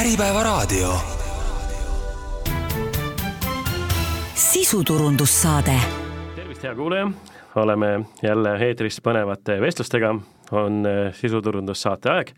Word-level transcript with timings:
Äripäevaraadio. 0.00 0.92
sisuturundussaade. 4.34 5.72
tervist, 6.34 6.62
hea 6.62 6.74
kuulaja, 6.74 7.10
oleme 7.54 8.00
jälle 8.22 8.58
eetris 8.66 9.00
põnevate 9.00 9.60
vestlustega, 9.60 10.10
on 10.52 10.86
äh, 10.86 11.14
sisuturundussaate 11.14 12.10
aeg 12.10 12.32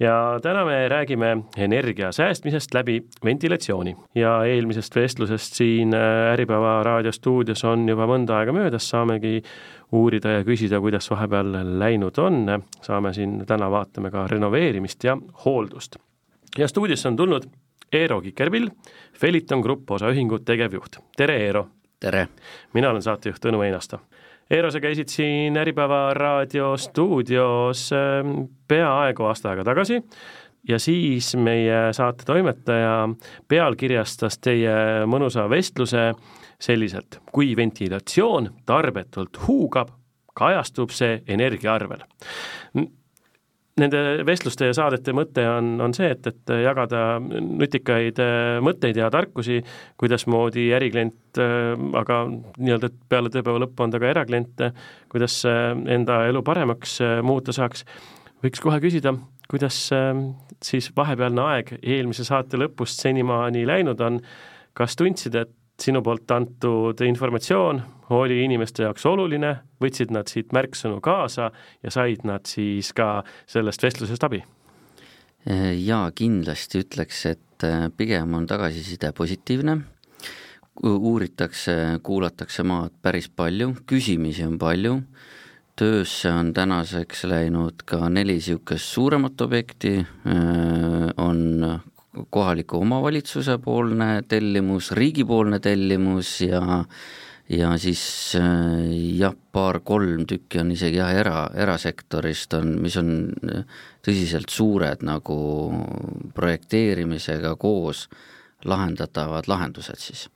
ja 0.00 0.40
täna 0.42 0.64
me 0.64 0.88
räägime 0.88 1.38
energia 1.56 2.12
säästmisest 2.12 2.74
läbi 2.74 3.02
ventilatsiooni. 3.24 3.96
ja 4.14 4.44
eelmisest 4.44 4.96
vestlusest 4.96 5.54
siin 5.54 5.94
äh, 5.94 6.32
Äripäeva 6.32 6.82
raadiostuudios 6.82 7.64
on 7.64 7.88
juba 7.88 8.10
mõnda 8.10 8.40
aega 8.40 8.52
möödas, 8.52 8.90
saamegi 8.90 9.42
uurida 9.92 10.28
ja 10.28 10.44
küsida, 10.44 10.80
kuidas 10.80 11.10
vahepeal 11.10 11.54
läinud 11.78 12.18
on, 12.18 12.62
saame 12.82 13.14
siin 13.14 13.46
täna 13.46 13.70
vaatame 13.70 14.10
ka 14.10 14.26
renoveerimist 14.26 15.04
ja 15.04 15.16
hooldust. 15.44 15.96
Ja 16.58 16.68
stuudiosse 16.68 17.08
on 17.08 17.16
tulnud 17.16 17.48
Eero 17.92 18.20
Kikerpill, 18.20 18.68
Feliton 19.16 19.60
Grupp 19.60 19.90
osaühingu 19.90 20.38
tegevjuht, 20.38 20.98
tere 21.16 21.36
Eero! 21.46 21.68
tere! 22.00 22.28
mina 22.74 22.90
olen 22.90 23.02
saatejuht 23.02 23.42
Tõnu 23.44 23.62
Einasto 23.64 24.00
Eero, 24.50 24.70
sa 24.70 24.80
käisid 24.80 25.08
siin 25.12 25.56
Äripäeva 25.60 26.14
raadio 26.16 26.76
stuudios 26.80 27.90
ähm, 27.92 28.48
peaaegu 28.68 29.28
aasta 29.28 29.50
aega 29.50 29.64
tagasi 29.64 30.00
ja 30.68 30.78
siis 30.78 31.34
meie 31.36 31.92
saate 31.92 32.24
toimetaja 32.28 33.08
pealkirjastas 33.48 34.38
teie 34.38 35.04
mõnusa 35.06 35.48
vestluse 35.50 36.12
selliselt, 36.60 37.20
kui 37.32 37.52
ventilatsioon 37.56 38.50
tarbetult 38.66 39.38
huugab, 39.46 39.92
kajastub 40.34 40.90
see 40.94 41.22
energiaarvel 41.28 42.04
nende 43.80 44.00
vestluste 44.26 44.68
ja 44.68 44.74
saadete 44.76 45.14
mõte 45.16 45.44
on, 45.48 45.76
on 45.84 45.94
see, 45.96 46.10
et, 46.14 46.26
et 46.30 46.52
jagada 46.64 47.02
nutikaid 47.22 48.20
äh, 48.22 48.58
mõtteid 48.64 48.98
ja 49.00 49.10
tarkusi, 49.12 49.60
kuidasmoodi 50.00 50.68
äriklient, 50.76 51.40
äh, 51.42 51.72
aga 52.00 52.20
nii-öelda 52.30 52.92
peale 53.10 53.32
tööpäeva 53.34 53.64
lõppu 53.64 53.86
on 53.86 53.94
ta 53.94 54.02
ka 54.02 54.10
eraklient, 54.12 54.64
kuidas 55.12 55.40
äh, 55.48 55.72
enda 55.96 56.22
elu 56.30 56.42
paremaks 56.46 56.98
muuta 57.26 57.54
saaks, 57.56 57.84
võiks 58.44 58.62
kohe 58.62 58.80
küsida, 58.82 59.14
kuidas 59.48 59.78
siis 60.64 60.90
vahepealne 60.96 61.44
aeg 61.54 61.72
eelmise 61.78 62.26
saate 62.26 62.60
lõpust 62.60 63.00
senimaani 63.00 63.64
läinud 63.68 64.00
on, 64.04 64.20
kas 64.76 64.98
tundsid, 64.98 65.38
et 65.40 65.54
sinu 65.82 66.02
poolt 66.02 66.30
antud 66.34 67.00
informatsioon 67.06 67.82
oli 68.16 68.40
inimeste 68.44 68.82
jaoks 68.86 69.04
oluline, 69.06 69.54
võtsid 69.82 70.12
nad 70.14 70.30
siit 70.30 70.54
märksõnu 70.56 71.00
kaasa 71.04 71.50
ja 71.84 71.92
said 71.92 72.24
nad 72.26 72.48
siis 72.48 72.92
ka 72.96 73.22
sellest 73.46 73.84
vestlusest 73.84 74.24
abi? 74.28 74.42
jaa, 75.48 76.10
kindlasti 76.12 76.82
ütleks, 76.82 77.22
et 77.30 77.64
äh, 77.64 77.86
pigem 77.96 78.34
on 78.36 78.46
tagasiside 78.50 79.12
positiivne, 79.16 79.78
uuritakse, 80.84 81.74
kuulatakse 82.04 82.64
maad 82.66 82.92
päris 83.02 83.30
palju, 83.30 83.70
küsimisi 83.88 84.44
on 84.44 84.58
palju, 84.60 84.98
töösse 85.78 86.32
on 86.34 86.52
tänaseks 86.54 87.24
läinud 87.30 87.86
ka 87.86 88.10
neli 88.10 88.36
niisugust 88.38 88.92
suuremat 88.92 89.40
objekti, 89.46 89.94
äh, 90.02 91.08
on 91.16 91.80
kohaliku 92.30 92.82
omavalitsuse 92.82 93.58
poolne 93.64 94.22
tellimus, 94.28 94.92
riigipoolne 94.92 95.60
tellimus 95.60 96.40
ja 96.40 96.84
ja 97.48 97.72
siis 97.80 98.02
äh, 98.36 98.90
jah, 99.16 99.34
paar-kolm 99.52 100.26
tükki 100.28 100.60
on 100.60 100.72
isegi 100.74 101.00
jah, 101.00 101.12
era, 101.16 101.46
erasektorist 101.56 102.52
on, 102.58 102.74
mis 102.82 102.96
on 103.00 103.12
äh, 103.48 103.62
tõsiselt 104.04 104.52
suured 104.52 105.04
nagu 105.06 105.38
projekteerimisega 106.36 107.54
koos 107.56 108.06
lahendatavad 108.68 109.48
lahendused 109.48 110.02
siis. 110.02 110.26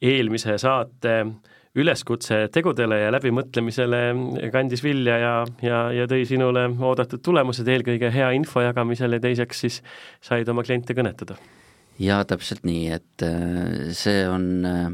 eelmise 0.00 0.58
saate 0.58 1.18
üleskutse 1.76 2.46
tegudele 2.52 3.02
ja 3.02 3.10
läbimõtlemisele 3.14 4.00
kandis 4.54 4.82
vilja 4.84 5.18
ja, 5.20 5.34
ja, 5.64 5.82
ja 5.92 6.06
tõi 6.10 6.24
sinule 6.28 6.68
oodatud 6.72 7.22
tulemused, 7.24 7.68
eelkõige 7.68 8.10
hea 8.14 8.32
info 8.38 8.64
jagamisel 8.64 9.18
ja 9.18 9.22
teiseks 9.22 9.62
siis 9.66 9.82
said 10.24 10.48
oma 10.48 10.64
kliente 10.66 10.96
kõnetada. 10.96 11.36
Jaa, 11.96 12.26
täpselt 12.28 12.66
nii, 12.68 12.88
et 12.92 13.22
äh, 13.24 13.92
see 13.96 14.26
on 14.28 14.66
äh, 14.68 14.88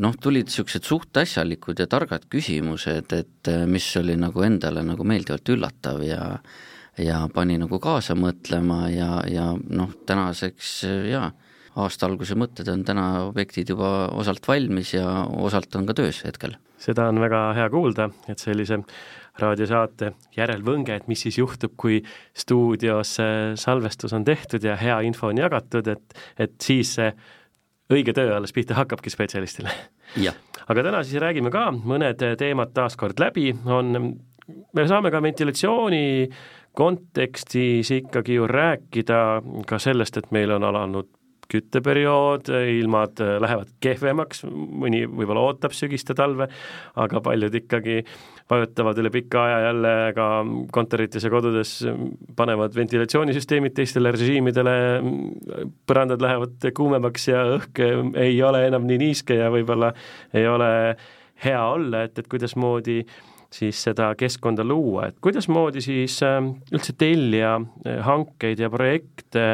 noh, 0.00 0.14
tulid 0.22 0.48
niisugused 0.48 0.86
suht 0.88 1.18
asjalikud 1.20 1.82
ja 1.82 1.86
targad 1.90 2.24
küsimused, 2.32 3.12
et 3.12 3.50
äh, 3.52 3.66
mis 3.68 3.90
oli 4.00 4.16
nagu 4.16 4.44
endale 4.46 4.84
nagu 4.86 5.04
meeldivalt 5.04 5.52
üllatav 5.52 6.00
ja 6.06 6.30
ja 6.96 7.18
pani 7.28 7.58
nagu 7.60 7.76
kaasa 7.76 8.14
mõtlema 8.16 8.86
ja, 8.88 9.18
ja 9.28 9.50
noh, 9.52 9.90
tänaseks 10.08 10.70
jaa, 11.10 11.28
aasta 11.76 12.08
alguse 12.08 12.36
mõtted 12.38 12.68
on 12.72 12.84
täna 12.86 13.06
objektid 13.26 13.70
juba 13.74 14.08
osalt 14.16 14.46
valmis 14.48 14.94
ja 14.94 15.06
osalt 15.28 15.74
on 15.76 15.86
ka 15.88 15.96
töös 15.96 16.22
hetkel. 16.24 16.56
seda 16.80 17.08
on 17.10 17.20
väga 17.20 17.40
hea 17.56 17.68
kuulda, 17.72 18.10
et 18.28 18.38
sellise 18.38 18.78
raadiosaate 19.40 20.12
järelvõnge, 20.36 20.96
et 20.96 21.08
mis 21.08 21.20
siis 21.26 21.38
juhtub, 21.38 21.74
kui 21.76 22.02
stuudios 22.36 23.16
salvestus 23.60 24.12
on 24.16 24.24
tehtud 24.24 24.64
ja 24.64 24.76
hea 24.80 25.00
info 25.08 25.28
on 25.28 25.40
jagatud, 25.40 25.88
et, 25.92 26.20
et 26.38 26.54
siis 26.62 26.94
see 26.96 27.10
õige 27.92 28.14
töö 28.16 28.36
alles 28.36 28.54
pihta 28.56 28.76
hakkabki 28.78 29.12
spetsialistile. 29.12 29.72
aga 30.66 30.82
täna 30.88 31.02
siis 31.04 31.20
räägime 31.22 31.52
ka 31.54 31.68
mõned 31.76 32.22
teemad 32.38 32.72
taas 32.74 32.96
kord 32.96 33.20
läbi, 33.20 33.52
on, 33.66 34.16
me 34.46 34.86
saame 34.88 35.12
ka 35.14 35.22
ventilatsiooni 35.22 36.06
kontekstis 36.76 37.90
ikkagi 38.02 38.36
ju 38.36 38.48
rääkida 38.50 39.20
ka 39.66 39.78
sellest, 39.80 40.16
et 40.20 40.32
meil 40.34 40.52
on 40.58 40.64
alanud 40.64 41.08
kütteperiood, 41.52 42.50
ilmad 42.76 43.20
lähevad 43.42 43.70
kehvemaks, 43.82 44.44
mõni 44.46 45.04
võib-olla 45.06 45.44
ootab 45.46 45.74
sügist 45.76 46.10
ja 46.10 46.16
talve, 46.18 46.48
aga 46.98 47.22
paljud 47.22 47.54
ikkagi 47.60 48.00
vajutavad 48.50 48.98
üle 49.02 49.10
pika 49.14 49.42
aja 49.42 49.60
jälle 49.66 49.92
ka 50.16 50.26
kontorites 50.74 51.26
ja 51.26 51.30
kodudes, 51.32 51.76
panevad 52.38 52.74
ventilatsioonisüsteemid 52.76 53.74
teistele 53.76 54.12
režiimidele, 54.14 54.74
põrandad 55.86 56.22
lähevad 56.22 56.68
kuumemaks 56.76 57.28
ja 57.32 57.44
õhk 57.56 57.82
ei 58.22 58.36
ole 58.46 58.66
enam 58.68 58.86
nii 58.86 59.00
niiske 59.02 59.38
ja 59.40 59.50
võib-olla 59.54 59.92
ei 60.34 60.46
ole 60.50 60.70
hea 61.44 61.62
olla, 61.62 62.04
et, 62.06 62.18
et 62.18 62.28
kuidasmoodi 62.30 63.00
siis 63.56 63.78
seda 63.88 64.10
keskkonda 64.18 64.64
luua, 64.66 65.10
et 65.10 65.18
kuidasmoodi 65.22 65.82
siis 65.84 66.18
üldse 66.22 66.94
tellija 66.98 67.56
hankeid 68.06 68.62
ja 68.62 68.70
projekte 68.72 69.46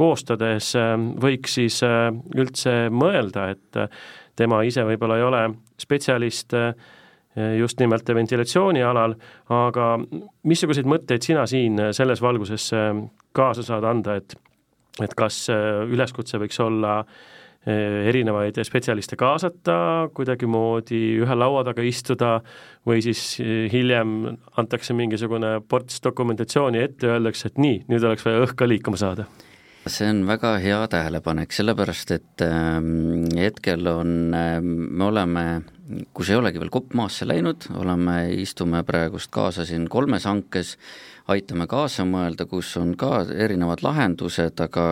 koostades 0.00 0.72
äh, 0.78 0.94
võiks 1.20 1.58
siis 1.58 1.80
äh, 1.86 2.08
üldse 2.36 2.88
mõelda, 2.92 3.50
et 3.54 3.80
äh, 3.80 3.90
tema 4.38 4.62
ise 4.66 4.84
võib-olla 4.88 5.18
ei 5.20 5.26
ole 5.26 5.44
spetsialist 5.80 6.56
just 7.56 7.78
nimelt 7.78 8.08
ventilatsiooni 8.10 8.80
alal, 8.82 9.12
aga 9.54 9.84
missuguseid 10.50 10.88
mõtteid 10.90 11.22
sina 11.22 11.44
siin 11.46 11.76
selles 11.94 12.18
valguses 12.24 12.64
kaasa 13.36 13.62
saad 13.64 13.86
anda, 13.86 14.16
et 14.18 14.34
et 15.00 15.12
kas 15.16 15.44
üleskutse 15.48 16.40
võiks 16.42 16.58
olla 16.60 16.96
erinevaid 18.10 18.58
spetsialiste 18.66 19.16
kaasata, 19.20 19.76
kuidagimoodi 20.16 21.00
ühe 21.22 21.36
laua 21.38 21.62
taga 21.68 21.84
istuda 21.86 22.32
või 22.88 23.04
siis 23.04 23.22
hiljem 23.72 24.16
antakse 24.60 24.96
mingisugune 24.96 25.60
ports 25.68 26.02
dokumentatsiooni 26.04 26.82
ette, 26.82 27.12
öeldakse, 27.14 27.52
et 27.52 27.62
nii, 27.62 27.84
nüüd 27.92 28.10
oleks 28.10 28.26
vaja 28.26 28.42
õhk 28.48 28.58
ka 28.58 28.68
liikuma 28.68 29.00
saada 29.00 29.28
see 29.88 30.08
on 30.10 30.24
väga 30.28 30.56
hea 30.60 30.80
tähelepanek, 30.92 31.52
sellepärast 31.56 32.10
et 32.16 32.42
äh, 32.44 32.80
hetkel 33.40 33.86
on 33.88 34.34
äh,, 34.36 34.58
me 34.60 35.06
oleme, 35.06 35.44
kus 36.14 36.30
ei 36.30 36.36
olegi 36.36 36.60
veel 36.60 36.72
kopp 36.72 36.92
maasse 36.98 37.28
läinud, 37.28 37.70
oleme, 37.80 38.18
istume 38.36 38.82
praegust 38.86 39.30
kaasa 39.32 39.64
siin 39.68 39.88
kolmes 39.90 40.26
hankes, 40.28 40.74
aitame 41.30 41.66
kaasa 41.70 42.04
mõelda, 42.08 42.44
kus 42.50 42.74
on 42.80 42.92
ka 42.98 43.22
erinevad 43.30 43.84
lahendused, 43.86 44.60
aga 44.60 44.84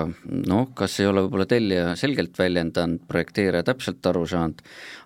noh, 0.48 0.70
kas 0.78 0.98
ei 1.02 1.10
ole 1.10 1.26
võib-olla 1.26 1.48
tellija 1.50 1.92
selgelt 1.98 2.38
väljendanud, 2.38 3.04
projekteerija 3.10 3.66
täpselt 3.66 4.06
aru 4.08 4.24
saanud, 4.30 4.62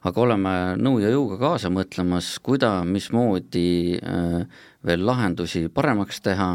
aga 0.06 0.24
oleme 0.26 0.54
nõu 0.78 1.02
ja 1.02 1.10
jõuga 1.14 1.40
kaasa 1.42 1.72
mõtlemas, 1.74 2.36
kuida-, 2.44 2.82
mismoodi 2.86 3.98
äh, 3.98 4.64
veel 4.86 5.06
lahendusi 5.08 5.66
paremaks 5.72 6.22
teha 6.22 6.54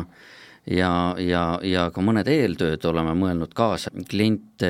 ja, 0.72 1.16
ja, 1.20 1.44
ja 1.64 1.88
ka 1.94 2.04
mõned 2.04 2.28
eeltööd 2.32 2.86
oleme 2.90 3.14
mõelnud 3.18 3.54
kaasa, 3.58 3.92
klient 4.10 4.66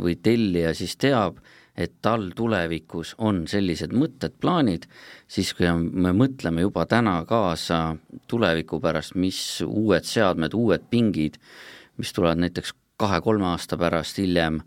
või 0.00 0.16
tellija 0.22 0.72
siis 0.76 0.96
teab, 1.00 1.40
et 1.76 1.94
tal 2.04 2.30
tulevikus 2.36 3.14
on 3.18 3.46
sellised 3.48 3.94
mõtted, 3.96 4.36
plaanid, 4.40 4.86
siis 5.28 5.54
kui 5.56 5.68
me 5.72 6.12
mõtleme 6.16 6.64
juba 6.66 6.84
täna 6.88 7.22
kaasa 7.28 7.96
tuleviku 8.28 8.80
pärast, 8.80 9.16
mis 9.16 9.62
uued 9.64 10.08
seadmed, 10.08 10.54
uued 10.54 10.84
pingid, 10.90 11.40
mis 11.96 12.12
tulevad 12.12 12.44
näiteks 12.44 12.74
kahe-kolme 13.00 13.48
aasta 13.54 13.78
pärast 13.80 14.20
hiljem, 14.20 14.60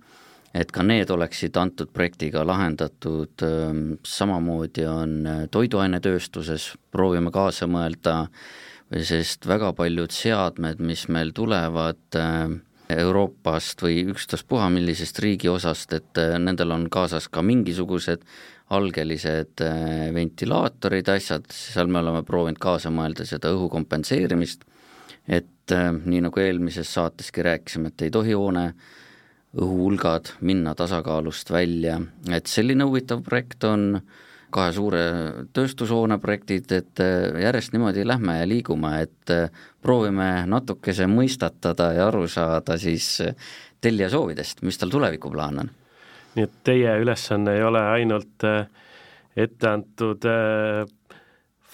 et 0.56 0.72
ka 0.72 0.84
need 0.84 1.12
oleksid 1.12 1.58
antud 1.60 1.92
projektiga 1.94 2.46
lahendatud, 2.48 3.44
samamoodi 4.08 4.86
on 4.90 5.18
toiduainetööstuses, 5.52 6.72
proovime 6.96 7.32
kaasa 7.36 7.68
mõelda 7.70 8.22
äh, 8.24 8.46
sest 8.92 9.48
väga 9.50 9.72
paljud 9.78 10.14
seadmed, 10.14 10.82
mis 10.84 11.08
meil 11.10 11.34
tulevad 11.36 12.20
äh, 12.20 12.56
Euroopast 12.96 13.82
või 13.82 14.04
ükstaspuha 14.12 14.68
millisest 14.74 15.20
riigi 15.24 15.50
osast, 15.50 15.94
et 15.98 16.20
nendel 16.38 16.76
on 16.76 16.86
kaasas 16.94 17.28
ka 17.34 17.42
mingisugused 17.42 18.22
algelised 18.76 19.62
ventilaatorid, 20.14 21.10
asjad, 21.14 21.48
seal 21.54 21.90
me 21.90 22.02
oleme 22.02 22.22
proovinud 22.26 22.62
kaasa 22.62 22.92
mõelda 22.94 23.26
seda 23.26 23.52
õhu 23.54 23.72
kompenseerimist, 23.74 24.66
et 25.26 25.74
nii 25.74 26.22
nagu 26.28 26.42
eelmises 26.42 26.90
saateski 26.94 27.46
rääkisime, 27.46 27.90
et 27.90 28.06
ei 28.06 28.14
tohi 28.14 28.38
hoone 28.38 28.68
õhuhulgad 29.56 30.36
minna 30.46 30.76
tasakaalust 30.76 31.52
välja, 31.54 32.00
et 32.30 32.50
selline 32.52 32.88
huvitav 32.88 33.24
projekt 33.26 33.64
on 33.70 34.02
kahe 34.56 34.74
suure 34.76 35.04
tööstushoone 35.56 36.18
projektid, 36.24 36.72
et 36.76 37.04
äh, 37.04 37.36
järjest 37.44 37.76
niimoodi 37.76 38.06
lähme 38.08 38.40
ja 38.40 38.48
liigume, 38.50 38.94
et 39.06 39.34
äh, 39.34 39.64
proovime 39.84 40.30
natukese 40.50 41.10
mõistatada 41.12 41.92
ja 41.98 42.10
aru 42.10 42.26
saada 42.32 42.80
siis 42.82 43.10
äh, 43.26 43.36
tellija 43.84 44.10
soovidest, 44.14 44.64
mis 44.66 44.80
tal 44.82 44.94
tulevikuplaan 44.94 45.66
on. 45.66 45.72
nii 46.36 46.44
et 46.48 46.60
teie 46.68 46.98
ülesanne 47.00 47.56
ei 47.56 47.64
ole 47.64 47.80
ainult 47.80 48.44
ette 49.36 49.68
antud 49.70 50.26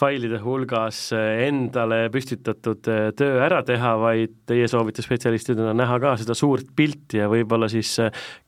failide 0.01 0.38
hulgas 0.42 1.00
endale 1.18 2.04
püstitatud 2.13 2.81
töö 3.18 3.39
ära 3.42 3.62
teha, 3.66 3.95
vaid 4.01 4.36
teie 4.50 4.68
soovite 4.69 5.01
spetsialistidena 5.06 5.74
näha 5.77 5.98
ka 6.01 6.13
seda 6.22 6.38
suurt 6.38 6.69
pilti 6.77 7.22
ja 7.22 7.30
võib-olla 7.30 7.69
siis 7.74 7.95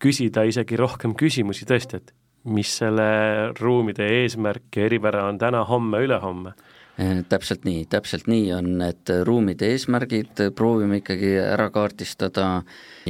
küsida 0.01 0.45
isegi 0.49 0.77
rohkem 0.77 1.17
küsimusi 1.17 1.65
tõesti, 1.69 2.01
et 2.01 2.13
mis 2.43 2.77
selle 2.81 3.07
ruumide 3.59 4.07
eesmärk 4.21 4.75
ja 4.75 4.87
eripära 4.89 5.27
on 5.29 5.39
täna, 5.39 5.63
homme, 5.67 6.03
ülehomme? 6.03 6.53
Eh, 6.93 7.23
täpselt 7.25 7.63
nii, 7.65 7.87
täpselt 7.89 8.27
nii 8.29 8.51
on, 8.53 8.75
et 8.85 9.09
ruumide 9.25 9.71
eesmärgid 9.73 10.43
proovime 10.53 10.99
ikkagi 10.99 11.31
ära 11.41 11.71
kaardistada 11.73 12.49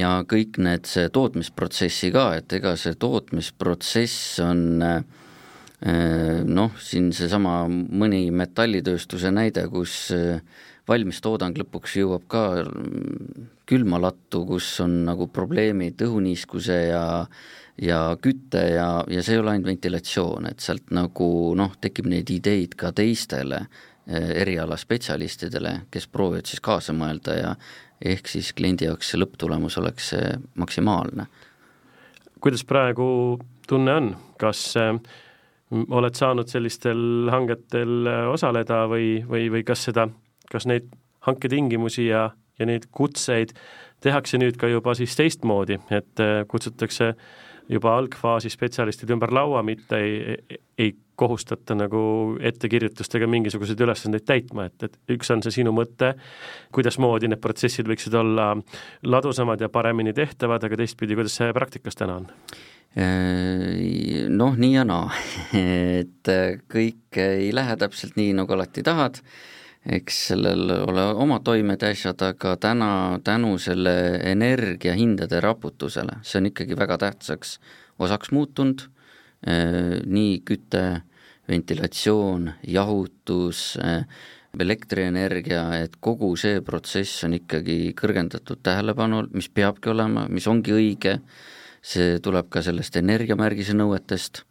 ja 0.00 0.12
kõik 0.24 0.56
need, 0.64 0.88
see 0.88 1.10
tootmisprotsessi 1.12 2.08
ka, 2.14 2.30
et 2.38 2.54
ega 2.56 2.72
see 2.80 2.96
tootmisprotsess 2.96 4.38
on 4.46 4.62
eh, 4.86 5.02
noh, 6.48 6.78
siin 6.80 7.10
seesama 7.12 7.66
mõni 7.68 8.30
metallitööstuse 8.32 9.34
näide, 9.36 9.66
kus 9.68 9.98
eh, 10.16 10.40
valmistoodang 10.88 11.60
lõpuks 11.60 11.98
jõuab 12.00 12.24
ka 12.28 12.46
külma 13.68 14.00
lattu, 14.00 14.46
kus 14.48 14.68
on 14.84 15.02
nagu 15.10 15.28
probleemid 15.32 16.00
õhuniiskuse 16.08 16.80
ja 16.88 17.04
ja 17.82 18.16
küte 18.22 18.62
ja, 18.74 19.04
ja 19.08 19.22
see 19.22 19.34
ei 19.34 19.42
ole 19.42 19.54
ainult 19.54 19.72
ventilatsioon, 19.72 20.46
et 20.50 20.62
sealt 20.62 20.92
nagu 20.94 21.26
noh, 21.58 21.74
tekib 21.80 22.06
neid 22.10 22.30
ideid 22.30 22.76
ka 22.78 22.92
teistele 22.94 23.64
eh, 24.06 24.30
erialaspetsialistidele, 24.44 25.74
kes 25.90 26.06
proovivad 26.12 26.50
siis 26.50 26.62
kaasa 26.64 26.94
mõelda 26.96 27.38
ja 27.38 27.54
ehk 28.04 28.28
siis 28.30 28.52
kliendi 28.54 28.86
jaoks 28.86 29.10
see 29.10 29.20
lõpptulemus 29.20 29.78
oleks 29.80 30.12
maksimaalne. 30.60 31.26
kuidas 32.40 32.64
praegu 32.64 33.38
tunne 33.66 33.94
on, 33.94 34.10
kas 34.38 34.76
äh, 34.76 34.92
oled 35.88 36.14
saanud 36.14 36.48
sellistel 36.48 37.30
hangetel 37.32 38.06
eh, 38.06 38.26
osaleda 38.30 38.84
või, 38.90 39.24
või, 39.26 39.48
või 39.50 39.64
kas 39.66 39.88
seda, 39.90 40.08
kas 40.50 40.66
neid 40.70 40.92
hanketingimusi 41.26 42.06
ja, 42.06 42.28
ja 42.58 42.66
neid 42.66 42.86
kutseid 42.92 43.56
tehakse 44.04 44.38
nüüd 44.38 44.60
ka 44.60 44.68
juba 44.68 44.92
siis 44.94 45.16
teistmoodi, 45.16 45.78
et 45.90 46.20
kutsutakse 46.46 47.08
äh, 47.08 47.42
juba 47.70 47.94
algfaasi 47.98 48.50
spetsialistid 48.52 49.10
ümber 49.14 49.32
laua, 49.34 49.62
mitte 49.64 49.98
ei, 50.00 50.58
ei 50.78 50.92
kohustata 51.16 51.76
nagu 51.78 52.00
ettekirjutustega 52.42 53.26
mingisuguseid 53.30 53.80
ülesandeid 53.86 54.26
täitma, 54.26 54.66
et, 54.68 54.88
et 54.88 55.14
üks 55.14 55.30
on 55.30 55.44
see 55.44 55.60
sinu 55.60 55.72
mõte, 55.74 56.14
kuidasmoodi 56.74 57.30
need 57.30 57.42
protsessid 57.42 57.88
võiksid 57.88 58.16
olla 58.18 58.50
ladusamad 59.06 59.62
ja 59.62 59.70
paremini 59.72 60.14
tehtavad, 60.16 60.66
aga 60.66 60.80
teistpidi, 60.80 61.16
kuidas 61.18 61.38
see 61.38 61.54
praktikas 61.54 61.98
täna 62.00 62.18
on? 62.22 62.30
Noh, 64.34 64.58
nii 64.58 64.74
ja 64.74 64.84
naa, 64.86 65.08
et 66.00 66.34
kõik 66.70 67.22
ei 67.22 67.50
lähe 67.54 67.78
täpselt 67.78 68.18
nii, 68.18 68.34
nagu 68.38 68.54
alati 68.54 68.84
tahad 68.86 69.22
eks 69.84 70.20
sellel 70.30 70.70
ole 70.78 71.04
oma 71.20 71.40
toimed 71.44 71.82
ja 71.82 71.90
asjad, 71.92 72.22
aga 72.24 72.56
täna 72.60 72.90
tänu 73.24 73.58
selle 73.60 73.94
energiahindade 74.30 75.40
raputusele, 75.44 76.20
see 76.22 76.40
on 76.40 76.48
ikkagi 76.50 76.78
väga 76.78 76.98
tähtsaks 77.02 77.58
osaks 77.98 78.32
muutunud, 78.32 78.86
eh, 79.46 80.00
nii 80.06 80.38
küte, 80.48 81.02
ventilatsioon, 81.48 82.52
jahutus, 82.66 83.76
eh, 83.76 84.06
elektrienergia, 84.58 85.82
et 85.82 85.96
kogu 86.00 86.36
see 86.36 86.60
protsess 86.60 87.24
on 87.24 87.34
ikkagi 87.34 87.92
kõrgendatud 87.98 88.62
tähelepanu, 88.62 89.26
mis 89.34 89.48
peabki 89.48 89.90
olema, 89.90 90.28
mis 90.28 90.46
ongi 90.46 90.72
õige, 90.72 91.18
see 91.82 92.18
tuleb 92.24 92.48
ka 92.48 92.62
sellest 92.62 92.96
energiamärgise 92.96 93.74
nõuetest 93.76 94.44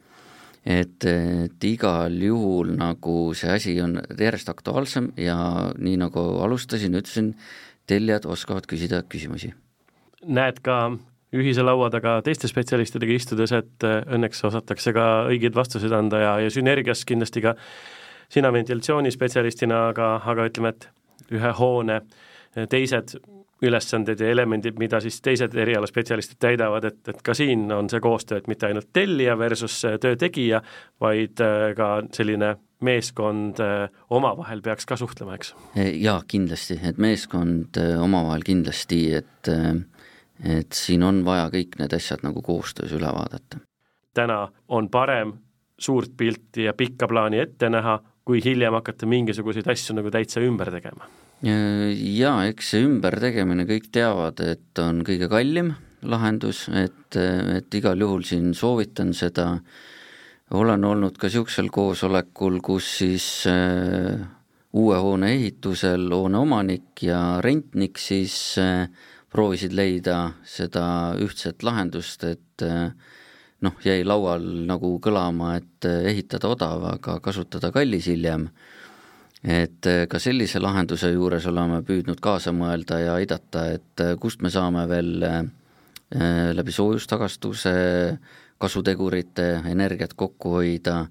et, 0.66 1.06
et 1.06 1.68
igal 1.68 2.14
juhul 2.24 2.74
nagu 2.78 3.18
see 3.38 3.52
asi 3.52 3.76
on 3.84 4.00
järjest 4.20 4.50
aktuaalsem 4.50 5.12
ja 5.20 5.38
nii 5.78 5.98
nagu 6.00 6.24
alustasin, 6.44 6.96
ütlesin, 6.96 7.34
tellijad 7.88 8.26
oskavad 8.26 8.68
küsida 8.70 9.04
küsimusi. 9.04 9.54
näed 10.24 10.62
ka 10.64 10.96
ühise 11.34 11.66
laua 11.66 11.90
taga 11.92 12.22
teiste 12.24 12.48
spetsialistidega 12.48 13.18
istudes, 13.18 13.52
et 13.52 13.84
õnneks 13.84 14.44
osatakse 14.48 14.94
ka 14.94 15.08
õigeid 15.32 15.56
vastuseid 15.56 15.92
anda 15.92 16.22
ja, 16.22 16.34
ja 16.46 16.50
sünergias 16.54 17.04
kindlasti 17.06 17.42
ka 17.42 17.56
sina 18.32 18.52
ventilatsioonispetsialistina, 18.54 19.88
aga, 19.92 20.16
aga 20.26 20.48
ütleme, 20.50 20.74
et 20.74 20.88
ühe 21.34 21.52
hoone 21.58 22.00
teised 22.70 23.18
ülesanded 23.64 24.20
ja 24.20 24.30
elemendid, 24.32 24.78
mida 24.80 25.00
siis 25.04 25.22
teised 25.24 25.56
erialaspetsialistid 25.56 26.40
täidavad, 26.42 26.84
et, 26.90 27.00
et 27.08 27.22
ka 27.24 27.36
siin 27.38 27.70
on 27.72 27.90
see 27.92 28.02
koostöö, 28.04 28.42
et 28.42 28.50
mitte 28.52 28.68
ainult 28.68 28.90
tellija 28.94 29.38
versus 29.40 29.80
töö 30.02 30.18
tegija, 30.20 30.62
vaid 31.02 31.42
äh, 31.44 31.72
ka 31.78 31.90
selline 32.16 32.56
meeskond 32.84 33.62
äh, 33.64 33.88
omavahel 34.12 34.62
peaks 34.66 34.88
ka 34.90 34.98
suhtlema, 35.00 35.38
eks? 35.40 35.54
jaa, 35.76 36.20
kindlasti, 36.28 36.80
et 36.84 37.00
meeskond 37.02 37.80
äh, 37.80 37.96
omavahel 38.04 38.46
kindlasti, 38.46 39.06
et 39.22 39.52
et 40.44 40.76
siin 40.76 41.04
on 41.06 41.22
vaja 41.24 41.46
kõik 41.54 41.78
need 41.80 41.94
asjad 41.94 42.24
nagu 42.26 42.42
koostöös 42.44 42.92
üle 42.96 43.12
vaadata. 43.16 43.62
täna 44.14 44.48
on 44.68 44.90
parem 44.90 45.34
suurt 45.80 46.18
pilti 46.18 46.64
ja 46.64 46.74
pikka 46.74 47.08
plaani 47.08 47.40
ette 47.40 47.70
näha, 47.70 48.00
kui 48.26 48.42
hiljem 48.44 48.74
hakata 48.74 49.06
mingisuguseid 49.06 49.68
asju 49.72 49.96
nagu 49.96 50.12
täitsa 50.12 50.42
ümber 50.42 50.72
tegema 50.72 51.08
jaa, 51.44 52.46
eks 52.48 52.70
see 52.74 52.86
ümbertegemine, 52.86 53.66
kõik 53.68 53.90
teavad, 53.92 54.40
et 54.40 54.80
on 54.80 55.02
kõige 55.04 55.28
kallim 55.32 55.74
lahendus, 56.08 56.68
et, 56.72 57.16
et 57.16 57.76
igal 57.76 58.00
juhul 58.00 58.24
siin 58.28 58.54
soovitan 58.56 59.14
seda, 59.16 59.58
olen 60.54 60.86
olnud 60.86 61.18
ka 61.18 61.28
niisugusel 61.28 61.72
koosolekul, 61.74 62.60
kus 62.64 62.90
siis 63.00 63.26
äh, 63.50 64.20
uue 64.74 65.00
hoone 65.02 65.34
ehitusel 65.34 66.12
hoone 66.14 66.40
omanik 66.44 67.04
ja 67.06 67.40
rentnik 67.44 68.00
siis 68.02 68.36
äh, 68.62 68.88
proovisid 69.34 69.74
leida 69.74 70.36
seda 70.46 70.86
ühtset 71.20 71.64
lahendust, 71.66 72.24
et 72.28 72.66
äh, 72.68 72.92
noh, 73.64 73.80
jäi 73.84 74.04
laual 74.06 74.46
nagu 74.68 74.98
kõlama, 75.04 75.56
et 75.58 75.88
ehitada 75.88 76.52
odav, 76.52 76.88
aga 76.98 77.18
kasutada 77.24 77.72
kallis 77.74 78.12
hiljem 78.12 78.50
et 79.44 79.88
äh, 79.92 80.06
ka 80.08 80.20
sellise 80.24 80.62
lahenduse 80.64 81.12
juures 81.12 81.46
oleme 81.52 81.82
püüdnud 81.84 82.22
kaasa 82.24 82.54
mõelda 82.56 83.00
ja 83.02 83.18
aidata, 83.20 83.68
et 83.76 84.04
äh, 84.04 84.16
kust 84.20 84.42
me 84.42 84.52
saame 84.54 84.86
veel 84.88 85.28
äh, 85.28 85.44
läbi 86.56 86.72
soojustagastuse 86.72 87.74
kasutegurite 88.62 89.48
energiat 89.68 90.14
kokku 90.16 90.56
hoida, 90.60 91.02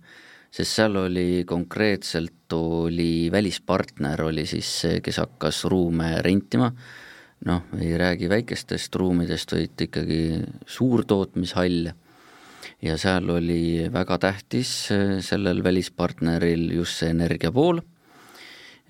sest 0.52 0.78
seal 0.78 0.96
oli 0.96 1.44
konkreetselt, 1.48 2.52
oli 2.56 3.28
välispartner, 3.32 4.24
oli 4.24 4.46
siis 4.48 4.70
see, 4.80 5.00
kes 5.04 5.20
hakkas 5.20 5.64
ruume 5.68 6.14
rentima, 6.24 6.70
noh, 7.48 7.68
ei 7.80 7.96
räägi 8.00 8.30
väikestest 8.32 8.96
ruumidest, 8.96 9.52
vaid 9.52 9.84
ikkagi 9.88 10.22
suurtootmishall, 10.64 11.92
ja 12.82 12.96
seal 12.96 13.28
oli 13.34 13.90
väga 13.92 14.16
tähtis 14.22 14.70
sellel 15.26 15.64
välispartneril 15.64 16.70
just 16.78 17.02
see 17.02 17.12
energia 17.12 17.52
pool 17.52 17.82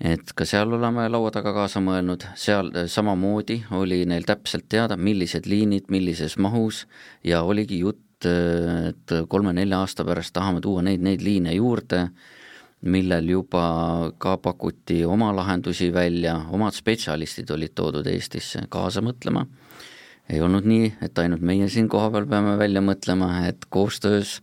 et 0.01 0.33
ka 0.35 0.45
seal 0.47 0.73
oleme 0.73 1.05
laua 1.11 1.31
taga 1.33 1.53
kaasa 1.55 1.81
mõelnud, 1.83 2.25
seal 2.39 2.71
äh, 2.73 2.87
samamoodi 2.89 3.59
oli 3.77 4.03
neil 4.09 4.25
täpselt 4.27 4.67
teada, 4.71 4.97
millised 4.97 5.47
liinid, 5.49 5.89
millises 5.93 6.37
mahus 6.41 6.83
ja 7.23 7.43
oligi 7.45 7.79
jutt, 7.83 8.25
äh, 8.27 8.89
et 8.91 9.15
kolme-nelja 9.29 9.83
aasta 9.83 10.05
pärast 10.07 10.33
tahame 10.35 10.63
tuua 10.63 10.83
neid, 10.85 11.03
neid 11.05 11.23
liine 11.25 11.53
juurde, 11.57 12.07
millel 12.83 13.29
juba 13.31 13.65
ka 14.19 14.35
pakuti 14.43 15.03
oma 15.07 15.31
lahendusi 15.35 15.87
välja, 15.93 16.35
omad 16.51 16.75
spetsialistid 16.75 17.53
olid 17.55 17.71
toodud 17.75 18.07
Eestisse 18.11 18.65
kaasa 18.69 19.03
mõtlema, 19.05 19.45
ei 20.27 20.41
olnud 20.43 20.67
nii, 20.67 20.93
et 21.03 21.19
ainult 21.19 21.43
meie 21.43 21.69
siin 21.71 21.87
kohapeal 21.91 22.27
peame 22.27 22.57
välja 22.59 22.83
mõtlema, 22.83 23.45
et 23.47 23.69
koostöös, 23.69 24.41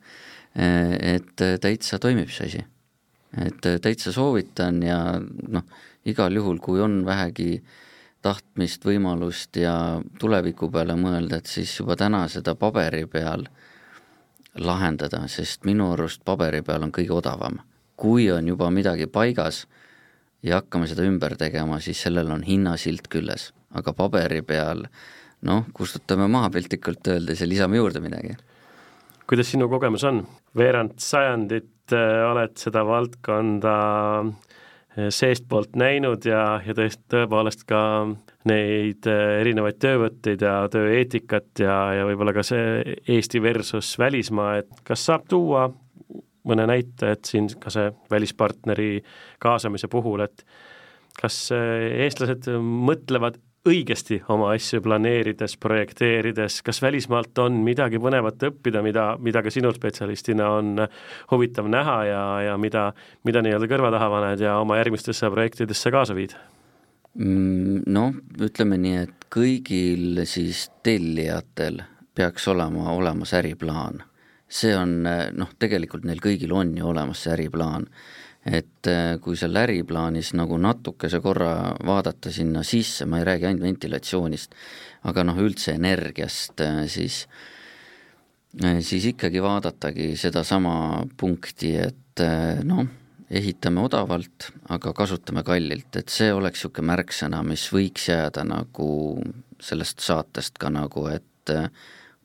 äh, 0.57 0.95
et 1.17 1.49
täitsa 1.61 1.99
toimib 1.99 2.31
see 2.33 2.53
asi 2.53 2.69
et 3.39 3.67
äh, 3.67 3.79
täitsa 3.83 4.13
soovitan 4.13 4.83
ja 4.83 5.21
noh, 5.49 5.65
igal 6.05 6.35
juhul, 6.35 6.59
kui 6.59 6.81
on 6.81 7.05
vähegi 7.07 7.63
tahtmist, 8.23 8.85
võimalust 8.85 9.57
ja 9.57 9.75
tuleviku 10.21 10.71
peale 10.71 10.97
mõelda, 10.99 11.41
et 11.41 11.49
siis 11.49 11.73
juba 11.79 11.97
täna 11.97 12.27
seda 12.29 12.55
paberi 12.55 13.07
peal 13.09 13.47
lahendada, 14.61 15.25
sest 15.29 15.65
minu 15.65 15.93
arust 15.95 16.25
paberi 16.25 16.63
peal 16.67 16.85
on 16.85 16.93
kõige 16.93 17.17
odavam. 17.17 17.61
kui 18.01 18.31
on 18.33 18.47
juba 18.49 18.71
midagi 18.71 19.07
paigas 19.07 19.67
ja 20.43 20.57
hakkame 20.57 20.87
seda 20.89 21.05
ümber 21.05 21.35
tegema, 21.37 21.81
siis 21.81 22.01
sellel 22.01 22.31
on 22.33 22.43
hinnasilt 22.43 23.09
küljes, 23.13 23.53
aga 23.77 23.93
paberi 23.93 24.41
peal 24.43 24.87
noh, 25.43 25.67
kustutame 25.77 26.29
maha 26.29 26.49
piltlikult 26.51 27.09
öeldes 27.13 27.41
ja 27.41 27.49
lisame 27.49 27.77
juurde 27.77 28.01
midagi. 28.01 28.37
kuidas 29.27 29.51
sinu 29.51 29.69
kogemus 29.69 30.05
on? 30.05 30.27
veerand 30.57 30.97
sajandit 30.97 31.69
oled 31.97 32.57
seda 32.61 32.83
valdkonda 32.87 33.75
äh, 34.23 35.09
seestpoolt 35.13 35.77
näinud 35.81 36.27
ja, 36.29 36.61
ja 36.67 36.77
tõesti, 36.77 37.03
tõepoolest 37.15 37.67
ka 37.69 37.83
neid 38.49 39.09
äh, 39.11 39.41
erinevaid 39.43 39.81
töövõtteid 39.83 40.47
ja 40.47 40.55
tööeetikat 40.73 41.65
ja, 41.65 41.77
ja 41.99 42.09
võib-olla 42.09 42.35
ka 42.37 42.45
see 42.47 42.97
Eesti 43.09 43.43
versus 43.43 43.93
välismaa, 44.01 44.61
et 44.63 44.83
kas 44.87 45.05
saab 45.11 45.29
tuua 45.31 45.69
mõne 46.51 46.65
näite, 46.71 47.15
et 47.15 47.29
siin 47.29 47.51
ka 47.61 47.73
see 47.73 47.91
välispartneri 48.11 49.03
kaasamise 49.43 49.91
puhul, 49.93 50.25
et 50.25 50.47
kas 51.21 51.51
eestlased 51.53 52.49
mõtlevad 52.61 53.37
õigesti 53.69 54.21
oma 54.33 54.55
asju 54.55 54.81
planeerides, 54.85 55.57
projekteerides, 55.61 56.61
kas 56.65 56.81
välismaalt 56.83 57.39
on 57.43 57.59
midagi 57.65 58.01
põnevat 58.01 58.41
õppida, 58.49 58.81
mida, 58.85 59.11
mida 59.21 59.43
ka 59.45 59.53
sinu 59.53 59.73
spetsialistina 59.77 60.49
on 60.57 60.87
huvitav 61.33 61.69
näha 61.69 61.99
ja, 62.09 62.23
ja 62.49 62.57
mida, 62.61 62.91
mida 63.29 63.43
nii-öelda 63.45 63.69
kõrva 63.69 63.93
taha 63.93 64.09
paned 64.15 64.45
ja 64.47 64.57
oma 64.63 64.81
järgmistesse 64.81 65.29
projektidesse 65.33 65.93
kaasa 65.93 66.17
viid? 66.17 66.37
Mm, 67.19 67.83
noh, 67.91 68.15
ütleme 68.41 68.79
nii, 68.81 69.03
et 69.05 69.29
kõigil 69.33 70.23
siis 70.31 70.69
tellijatel 70.87 71.83
peaks 72.17 72.49
olema 72.49 72.95
olemas 72.95 73.35
äriplaan. 73.37 74.05
see 74.51 74.73
on 74.75 75.05
noh, 75.05 75.51
tegelikult 75.59 76.05
neil 76.05 76.19
kõigil 76.19 76.53
on 76.53 76.73
ju 76.79 76.89
olemas 76.91 77.21
see 77.23 77.35
äriplaan 77.37 77.85
et 78.51 78.89
äh, 78.91 79.15
kui 79.23 79.39
seal 79.39 79.57
äriplaanis 79.61 80.33
nagu 80.39 80.59
natukese 80.61 81.21
korra 81.23 81.75
vaadata 81.87 82.33
sinna 82.35 82.65
sisse, 82.67 83.07
ma 83.07 83.21
ei 83.21 83.27
räägi 83.29 83.49
ainult 83.49 83.67
ventilatsioonist, 83.67 84.57
aga 85.11 85.25
noh, 85.27 85.39
üldse 85.41 85.77
energiast, 85.79 86.61
äh, 86.65 86.83
siis 86.91 87.23
äh, 88.63 88.81
siis 88.85 89.07
ikkagi 89.13 89.43
vaadatagi 89.43 90.15
sedasama 90.19 90.75
punkti, 91.21 91.77
et 91.79 92.25
noh, 92.67 92.85
ehitame 93.31 93.85
odavalt, 93.87 94.51
aga 94.75 94.93
kasutame 94.97 95.45
kallilt, 95.47 95.95
et 95.97 96.11
see 96.11 96.33
oleks 96.35 96.65
niisugune 96.65 96.91
märksõna, 96.91 97.45
mis 97.47 97.69
võiks 97.73 98.11
jääda 98.11 98.43
nagu 98.45 98.91
sellest 99.63 100.03
saatest 100.03 100.59
ka 100.59 100.73
nagu, 100.75 101.07
et 101.13 101.55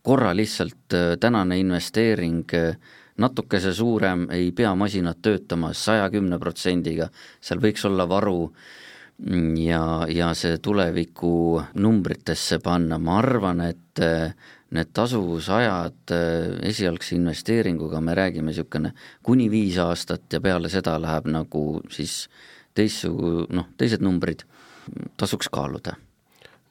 korra 0.06 0.34
lihtsalt 0.36 0.98
tänane 1.22 1.60
investeering 1.62 2.54
äh, 2.58 2.78
natukese 3.18 3.74
suurem, 3.74 4.28
ei 4.32 4.52
pea 4.56 4.74
masinad 4.76 5.22
töötama 5.24 5.74
saja 5.74 6.10
kümne 6.14 6.40
protsendiga, 6.40 7.10
seal 7.42 7.62
võiks 7.64 7.86
olla 7.88 8.08
varu. 8.10 8.50
Ja, 9.64 10.04
ja 10.12 10.34
see 10.36 10.58
tuleviku 10.60 11.62
numbritesse 11.80 12.58
panna, 12.60 12.98
ma 13.00 13.14
arvan, 13.22 13.62
et 13.64 14.02
eh, 14.04 14.34
need 14.76 14.90
tasuvusajad 14.92 16.12
eh, 16.12 16.50
esialgse 16.68 17.16
investeeringuga, 17.16 18.02
me 18.04 18.12
räägime 18.20 18.52
niisugune 18.52 18.92
kuni 19.24 19.48
viis 19.48 19.78
aastat 19.80 20.36
ja 20.36 20.42
peale 20.44 20.68
seda 20.74 20.98
läheb 21.00 21.32
nagu 21.32 21.64
siis 21.88 22.26
teistsugu, 22.76 23.46
noh, 23.56 23.70
teised 23.80 24.04
numbrid, 24.04 24.44
tasuks 25.16 25.48
kaaluda. 25.48 25.96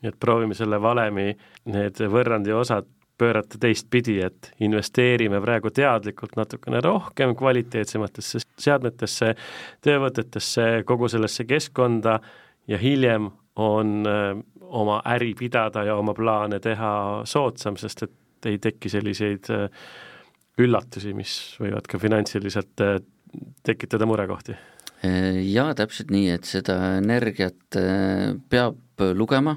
Nii 0.05 0.13
et 0.13 0.21
proovime 0.21 0.53
selle 0.53 0.77
valemi, 0.85 1.31
need 1.73 2.05
võrrandi 2.13 2.53
osad 2.53 2.93
pöörata 3.19 3.59
teistpidi, 3.61 4.19
et 4.25 4.51
investeerime 4.65 5.41
praegu 5.43 5.71
teadlikult 5.71 6.35
natukene 6.37 6.81
rohkem 6.83 7.35
kvaliteetsematesse 7.39 8.43
seadmetesse, 8.59 9.35
töövõtetesse, 9.85 10.67
kogu 10.87 11.09
sellesse 11.13 11.47
keskkonda 11.47 12.19
ja 12.71 12.79
hiljem 12.79 13.31
on 13.57 14.03
äh, 14.07 14.33
oma 14.61 15.01
äri 15.15 15.35
pidada 15.39 15.85
ja 15.87 15.97
oma 15.97 16.15
plaane 16.15 16.59
teha 16.61 17.23
soodsam, 17.29 17.79
sest 17.79 18.07
et 18.07 18.51
ei 18.51 18.59
teki 18.59 18.91
selliseid 18.91 19.51
äh, 19.55 19.69
üllatusi, 20.59 21.15
mis 21.15 21.35
võivad 21.61 21.87
ka 21.91 22.01
finantsiliselt 22.03 22.83
äh, 22.83 22.97
tekitada 23.67 24.07
murekohti. 24.07 24.57
Jaa, 25.05 25.75
täpselt 25.77 26.09
nii, 26.15 26.31
et 26.33 26.47
seda 26.49 26.95
energiat 26.97 27.77
peab 28.49 29.03
lugema 29.13 29.53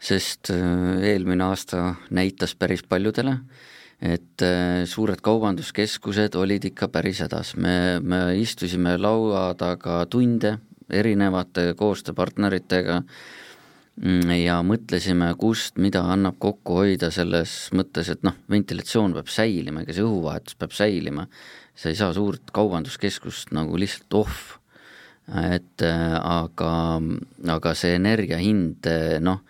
sest 0.00 0.50
äh, 0.54 1.02
eelmine 1.12 1.44
aasta 1.50 1.94
näitas 2.10 2.54
päris 2.58 2.82
paljudele, 2.88 3.36
et 4.00 4.42
äh, 4.44 4.86
suured 4.88 5.20
kaubanduskeskused 5.24 6.36
olid 6.40 6.70
ikka 6.70 6.88
päris 6.92 7.20
hädas, 7.24 7.52
me, 7.60 8.00
me 8.00 8.22
istusime 8.40 8.96
laua 8.98 9.50
taga 9.60 10.02
tunde 10.10 10.56
erinevate 10.90 11.74
koostööpartneritega 11.78 13.02
mm, 14.00 14.32
ja 14.40 14.56
mõtlesime, 14.66 15.34
kust, 15.38 15.76
mida 15.78 16.02
annab 16.14 16.40
kokku 16.40 16.80
hoida 16.80 17.12
selles 17.14 17.68
mõttes, 17.76 18.08
et 18.10 18.24
noh, 18.26 18.40
ventilatsioon 18.50 19.14
peab 19.20 19.28
säilima, 19.30 19.84
ega 19.84 19.94
see 19.94 20.06
õhuvahetus 20.06 20.56
peab 20.58 20.74
säilima, 20.74 21.28
sa 21.76 21.92
ei 21.92 22.00
saa 22.00 22.16
suurt 22.16 22.50
kaubanduskeskust 22.56 23.52
nagu 23.54 23.76
lihtsalt 23.78 24.16
off, 24.24 24.56
et 25.44 25.84
äh, 25.84 26.16
aga, 26.24 26.74
aga 27.52 27.76
see 27.76 28.00
energia 28.00 28.40
hind 28.40 28.88
noh, 29.22 29.44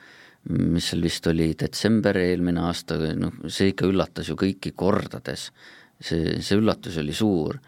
mis 0.49 0.89
seal 0.91 1.03
vist 1.05 1.27
oli, 1.29 1.53
detsember 1.59 2.17
eelmine 2.17 2.63
aasta, 2.65 2.97
noh, 3.19 3.43
see 3.53 3.75
ikka 3.75 3.89
üllatas 3.91 4.31
ju 4.31 4.37
kõiki 4.41 4.73
kordades. 4.77 5.51
see, 6.01 6.41
see 6.41 6.57
üllatus 6.57 6.97
oli 6.99 7.13
suur. 7.13 7.59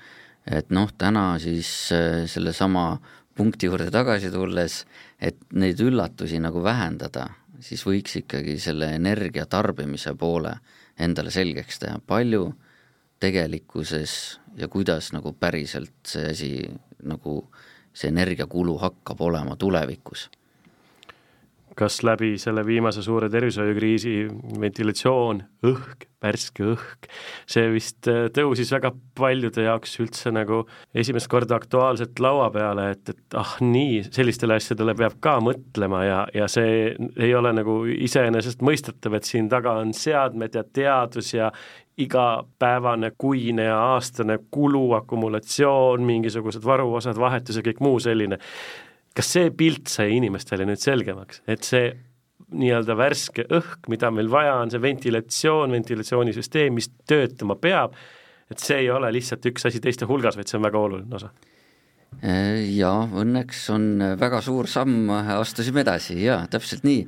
et 0.46 0.70
noh, 0.70 0.88
täna 0.98 1.38
siis 1.38 1.92
äh, 1.92 2.26
sellesama 2.26 3.00
punkti 3.36 3.66
juurde 3.66 3.90
tagasi 3.90 4.30
tulles, 4.30 4.84
et 5.20 5.36
neid 5.52 5.80
üllatusi 5.80 6.40
nagu 6.40 6.62
vähendada, 6.62 7.28
siis 7.60 7.84
võiks 7.86 8.16
ikkagi 8.16 8.58
selle 8.58 8.94
energia 8.96 9.46
tarbimise 9.46 10.14
poole 10.14 10.56
endale 10.98 11.30
selgeks 11.30 11.78
teha, 11.78 12.00
palju 12.06 12.52
tegelikkuses 13.20 14.40
ja 14.56 14.68
kuidas 14.68 15.12
nagu 15.12 15.32
päriselt 15.32 15.94
see 16.06 16.30
asi 16.32 16.52
nagu 17.04 17.44
see 17.94 18.08
energiakulu 18.08 18.78
hakkab 18.82 19.20
olema 19.20 19.56
tulevikus 19.56 20.28
kas 21.76 22.02
läbi 22.04 22.34
selle 22.38 22.64
viimase 22.66 23.02
suure 23.02 23.28
tervishoiukriisi 23.32 24.14
ventilatsioon, 24.60 25.42
õhk, 25.66 26.06
värske 26.22 26.66
õhk, 26.74 27.08
see 27.50 27.70
vist 27.72 28.08
äh, 28.10 28.26
tõusis 28.34 28.72
väga 28.74 28.92
paljude 29.18 29.64
jaoks 29.66 29.96
üldse 30.02 30.32
nagu 30.34 30.62
esimest 30.94 31.30
korda 31.32 31.56
aktuaalselt 31.58 32.20
laua 32.22 32.50
peale, 32.54 32.90
et, 32.96 33.14
et 33.14 33.38
ah 33.38 33.56
nii, 33.64 34.02
sellistele 34.12 34.58
asjadele 34.60 34.94
peab 34.98 35.16
ka 35.24 35.38
mõtlema 35.44 36.04
ja, 36.06 36.20
ja 36.34 36.48
see 36.52 36.92
ei 37.16 37.32
ole 37.38 37.54
nagu 37.56 37.82
iseenesestmõistetav, 37.92 39.18
et 39.18 39.28
siin 39.28 39.50
taga 39.52 39.78
on 39.80 39.96
seadmed 39.96 40.60
ja 40.60 40.64
teadus 40.64 41.34
ja 41.34 41.50
igapäevane, 42.00 43.12
kuine 43.18 43.68
ja 43.68 43.76
aastane 43.92 44.38
kulu, 44.50 44.92
akumulatsioon, 45.00 46.04
mingisugused 46.08 46.64
varuosad, 46.64 47.18
vahetus 47.20 47.58
ja 47.58 47.64
kõik 47.66 47.82
muu 47.84 48.00
selline 48.00 48.38
kas 49.16 49.32
see 49.36 49.52
pilt 49.56 49.92
sai 49.92 50.16
inimestele 50.16 50.66
nüüd 50.68 50.80
selgemaks, 50.80 51.42
et 51.50 51.66
see 51.66 51.92
nii-öelda 52.52 52.96
värske 52.98 53.46
õhk, 53.48 53.88
mida 53.92 54.10
meil 54.12 54.28
vaja 54.32 54.58
on, 54.60 54.72
see 54.72 54.82
ventilatsioon, 54.82 55.72
ventilatsioonisüsteem, 55.72 56.74
mis 56.76 56.90
töötama 57.08 57.56
peab, 57.60 57.96
et 58.52 58.60
see 58.60 58.82
ei 58.84 58.90
ole 58.92 59.08
lihtsalt 59.14 59.46
üks 59.48 59.68
asi 59.68 59.80
teiste 59.80 60.08
hulgas, 60.08 60.36
vaid 60.36 60.50
see 60.50 60.58
on 60.60 60.68
väga 60.68 60.80
oluline 60.80 61.16
osa 61.16 61.32
Äh, 62.22 62.68
jaa, 62.76 63.06
õnneks 63.18 63.64
on 63.74 63.86
väga 64.20 64.38
suur 64.44 64.68
samm, 64.70 65.08
astusime 65.10 65.82
edasi, 65.82 66.20
jaa, 66.22 66.44
täpselt 66.52 66.84
nii. 66.86 67.00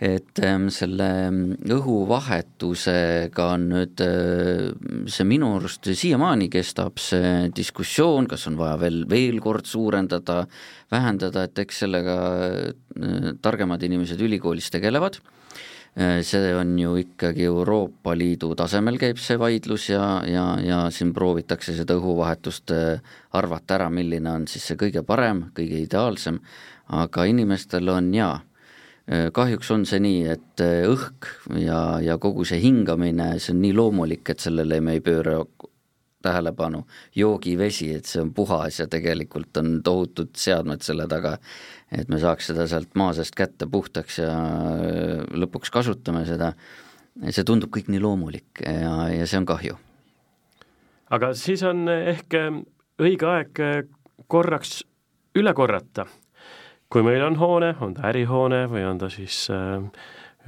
et 0.00 0.40
ähm, 0.46 0.70
selle 0.72 1.08
ähm, 1.26 1.42
õhuvahetusega 1.76 3.48
on 3.56 3.66
nüüd 3.74 4.00
äh, 4.06 4.70
see 5.12 5.28
minu 5.28 5.50
arust 5.58 5.90
siiamaani 5.90 6.48
kestab 6.52 7.02
see 7.02 7.50
diskussioon, 7.52 8.30
kas 8.30 8.46
on 8.48 8.56
vaja 8.60 8.78
veel, 8.80 9.02
veel 9.10 9.42
kord 9.44 9.68
suurendada, 9.68 10.46
vähendada, 10.92 11.44
et 11.50 11.64
eks 11.66 11.84
sellega 11.84 12.18
äh, 12.48 13.30
targemad 13.44 13.84
inimesed 13.84 14.24
ülikoolis 14.24 14.72
tegelevad 14.72 15.20
Äh, 15.20 15.71
see 15.96 16.54
on 16.56 16.78
ju 16.78 16.94
ikkagi 16.96 17.44
Euroopa 17.44 18.14
Liidu 18.16 18.54
tasemel 18.56 18.96
käib 19.00 19.18
see 19.20 19.36
vaidlus 19.38 19.90
ja, 19.90 20.22
ja, 20.24 20.44
ja 20.64 20.78
siin 20.90 21.12
proovitakse 21.12 21.74
seda 21.76 21.98
õhuvahetust 21.98 22.72
äh, 22.72 23.02
arvata 23.36 23.76
ära, 23.76 23.90
milline 23.92 24.30
on 24.32 24.46
siis 24.48 24.64
see 24.70 24.80
kõige 24.80 25.02
parem, 25.04 25.50
kõige 25.56 25.82
ideaalsem, 25.84 26.40
aga 26.96 27.26
inimestel 27.28 27.92
on 27.92 28.08
jaa, 28.16 28.38
äh, 29.04 29.28
kahjuks 29.36 29.70
on 29.76 29.84
see 29.88 30.00
nii, 30.00 30.24
et 30.32 30.64
õhk 30.64 31.28
ja, 31.60 31.82
ja 32.00 32.16
kogu 32.16 32.48
see 32.48 32.62
hingamine, 32.64 33.34
see 33.38 33.52
on 33.52 33.60
nii 33.66 33.76
loomulik, 33.76 34.32
et 34.32 34.40
sellele 34.40 34.80
me 34.80 34.96
ei 34.96 35.04
pööra 35.04 35.42
tähelepanu, 36.22 36.86
joogivesi, 37.14 37.92
et 37.98 38.08
see 38.08 38.22
on 38.22 38.32
puhas 38.34 38.80
ja 38.80 38.88
tegelikult 38.90 39.56
on 39.60 39.80
tohutud 39.84 40.32
seadmed 40.38 40.84
selle 40.86 41.08
taga, 41.10 41.36
et 41.92 42.08
me 42.08 42.18
saaks 42.20 42.50
seda 42.50 42.66
sealt 42.70 42.94
maa 42.98 43.12
seest 43.16 43.36
kätte 43.36 43.68
puhtaks 43.70 44.18
ja 44.22 44.32
lõpuks 45.36 45.72
kasutame 45.72 46.24
seda, 46.28 46.52
see 47.28 47.44
tundub 47.44 47.72
kõik 47.74 47.90
nii 47.92 48.00
loomulik 48.02 48.62
ja, 48.64 49.10
ja 49.12 49.26
see 49.28 49.40
on 49.42 49.48
kahju. 49.48 49.76
aga 51.12 51.34
siis 51.36 51.64
on 51.68 51.84
ehk 51.92 52.38
õige 53.02 53.28
aeg 53.28 53.62
korraks 54.32 54.80
üle 55.36 55.52
korrata. 55.56 56.06
kui 56.92 57.04
meil 57.04 57.22
on 57.24 57.36
hoone, 57.40 57.74
on 57.80 57.94
ta 57.96 58.08
ärihoone 58.10 58.66
või 58.68 58.84
on 58.84 58.98
ta 59.00 59.08
siis 59.08 59.46
äh, 59.50 59.80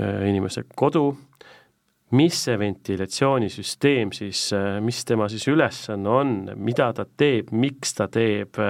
äh 0.01 0.27
inimese 0.29 0.65
kodu, 0.77 1.17
mis 2.13 2.37
see 2.45 2.59
ventilatsioonisüsteem 2.59 4.13
siis, 4.13 4.51
mis 4.81 5.05
tema 5.05 5.29
siis 5.29 5.47
ülesanne 5.49 6.09
on, 6.09 6.35
mida 6.57 6.93
ta 6.93 7.05
teeb, 7.05 7.51
miks 7.51 7.95
ta 7.97 8.09
teeb, 8.09 8.61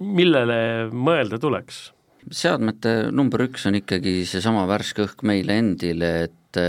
millele 0.00 0.90
mõelda 0.92 1.40
tuleks? 1.40 1.88
Seadmete 2.34 3.10
number 3.14 3.46
üks 3.46 3.66
on 3.68 3.78
ikkagi 3.78 4.22
seesama 4.28 4.66
värske 4.68 5.06
õhk 5.06 5.24
meile 5.28 5.58
endile, 5.62 6.12
et 6.28 6.60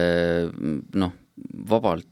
noh, 0.99 1.13
vabalt 1.69 2.07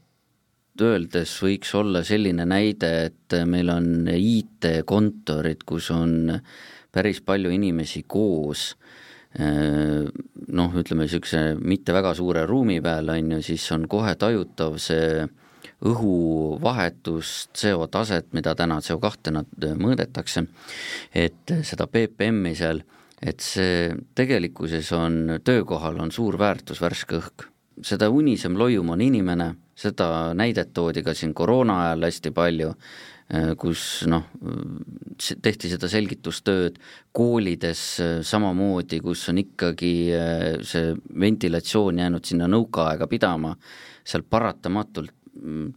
öeldes 0.82 1.32
võiks 1.42 1.72
olla 1.74 2.04
selline 2.06 2.46
näide, 2.46 2.90
et 3.08 3.34
meil 3.50 3.70
on 3.72 4.08
IT-kontorid, 4.12 5.64
kus 5.66 5.90
on 5.94 6.30
päris 6.94 7.20
palju 7.24 7.50
inimesi 7.54 8.04
koos 8.06 8.70
noh, 9.38 10.72
ütleme 10.80 11.04
niisuguse 11.04 11.42
mitte 11.60 11.92
väga 11.92 12.14
suure 12.16 12.46
ruumi 12.48 12.80
peal, 12.82 13.10
on 13.12 13.36
ju, 13.36 13.42
siis 13.50 13.66
on 13.76 13.84
kohe 13.90 14.14
tajutav 14.18 14.78
see 14.82 15.26
õhuvahetus, 15.88 17.32
CO 17.54 17.86
taset, 17.92 18.32
mida 18.34 18.54
täna 18.58 18.80
CO2 18.82 19.34
nad 19.36 19.66
mõõdetakse, 19.78 20.42
et 21.14 21.54
seda 21.62 21.86
BPM-i 21.86 22.56
seal, 22.58 22.82
et 23.22 23.40
see 23.42 23.92
tegelikkuses 24.14 24.92
on, 24.92 25.38
töökohal 25.44 26.00
on 26.00 26.12
suur 26.14 26.38
väärtus 26.38 26.80
värske 26.80 27.18
õhk. 27.18 27.48
seda 27.82 28.08
unisem, 28.10 28.56
loium 28.58 28.90
on 28.90 29.00
inimene, 29.00 29.52
seda 29.74 30.34
näidet 30.34 30.72
toodi 30.74 31.02
ka 31.02 31.14
siin 31.14 31.34
koroona 31.34 31.84
ajal 31.84 32.08
hästi 32.08 32.30
palju, 32.34 32.72
Äh, 33.28 33.50
kus 33.60 34.06
noh, 34.08 34.24
tehti 35.44 35.68
seda 35.68 35.88
selgitustööd 35.92 36.78
koolides 37.12 37.82
äh, 38.00 38.12
samamoodi, 38.24 39.02
kus 39.04 39.26
on 39.28 39.42
ikkagi 39.42 39.90
äh, 40.16 40.44
see 40.64 40.94
ventilatsioon 41.20 42.00
jäänud 42.00 42.24
sinna 42.24 42.48
nõukaaega 42.48 43.04
pidama, 43.10 43.52
seal 44.00 44.24
paratamatult 44.24 45.12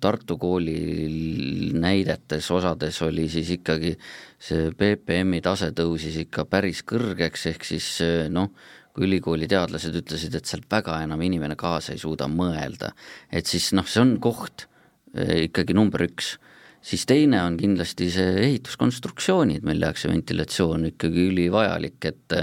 Tartu 0.02 0.38
kooli 0.42 1.72
näidetes 1.78 2.48
osades 2.52 2.98
oli 3.06 3.28
siis 3.30 3.50
ikkagi 3.58 3.94
see 4.42 4.72
BPM-i 4.78 5.42
tase 5.46 5.70
tõusis 5.78 6.18
ikka 6.24 6.48
päris 6.50 6.82
kõrgeks, 6.88 7.46
ehk 7.52 7.68
siis 7.68 7.90
noh, 8.34 8.50
kui 8.92 9.06
ülikooli 9.08 9.48
teadlased 9.52 9.96
ütlesid, 10.02 10.34
et 10.36 10.50
seal 10.50 10.66
väga 10.72 10.98
enam 11.06 11.22
inimene 11.22 11.56
kaasa 11.60 11.94
ei 11.94 12.02
suuda 12.02 12.28
mõelda, 12.32 12.92
et 13.32 13.46
siis 13.46 13.70
noh, 13.78 13.88
see 13.88 14.02
on 14.02 14.18
koht 14.24 14.66
ikkagi 15.14 15.76
number 15.78 16.08
üks. 16.08 16.36
Siis 16.82 17.06
teine 17.06 17.44
on 17.46 17.60
kindlasti 17.62 18.10
see 18.10 18.30
ehituskonstruktsioonid, 18.48 19.62
meil 19.68 19.84
tehakse 19.84 20.10
ventilatsioon 20.10 20.88
ikkagi 20.90 21.28
ülivajalik, 21.30 22.00
et 22.10 22.38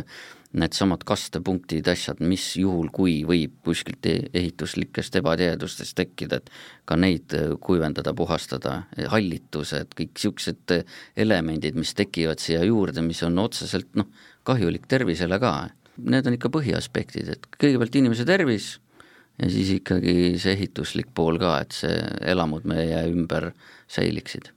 needsamad 0.57 1.03
kastepunktid, 1.09 1.89
asjad, 1.93 2.23
mis 2.25 2.45
juhul, 2.57 2.89
kui 2.95 3.21
võib 3.29 3.59
kuskilt 3.67 4.07
e-, 4.09 4.31
ehituslikest 4.37 5.19
ebatihedustest 5.21 5.97
tekkida, 5.99 6.41
et 6.41 6.51
ka 6.89 6.97
neid 6.97 7.35
kuivendada, 7.65 8.15
puhastada, 8.17 8.79
hallitused, 9.13 9.93
kõik 9.99 10.15
niisugused 10.17 10.77
elemendid, 11.17 11.77
mis 11.77 11.93
tekivad 11.99 12.41
siia 12.41 12.65
juurde, 12.65 13.05
mis 13.05 13.21
on 13.27 13.39
otseselt 13.45 13.93
noh, 13.99 14.09
kahjulik 14.49 14.89
tervisele 14.89 15.41
ka. 15.43 15.55
Need 15.99 16.31
on 16.31 16.37
ikka 16.39 16.51
põhiaspektid, 16.55 17.33
et 17.35 17.49
kõigepealt 17.59 17.99
inimese 18.01 18.25
tervis 18.29 18.77
ja 19.39 19.49
siis 19.51 19.75
ikkagi 19.77 20.37
see 20.41 20.55
ehituslik 20.57 21.11
pool 21.15 21.39
ka, 21.43 21.59
et 21.63 21.75
see 21.77 21.99
elamud 22.33 22.67
meie 22.69 23.05
ümber 23.11 23.53
säiliksid. 23.91 24.53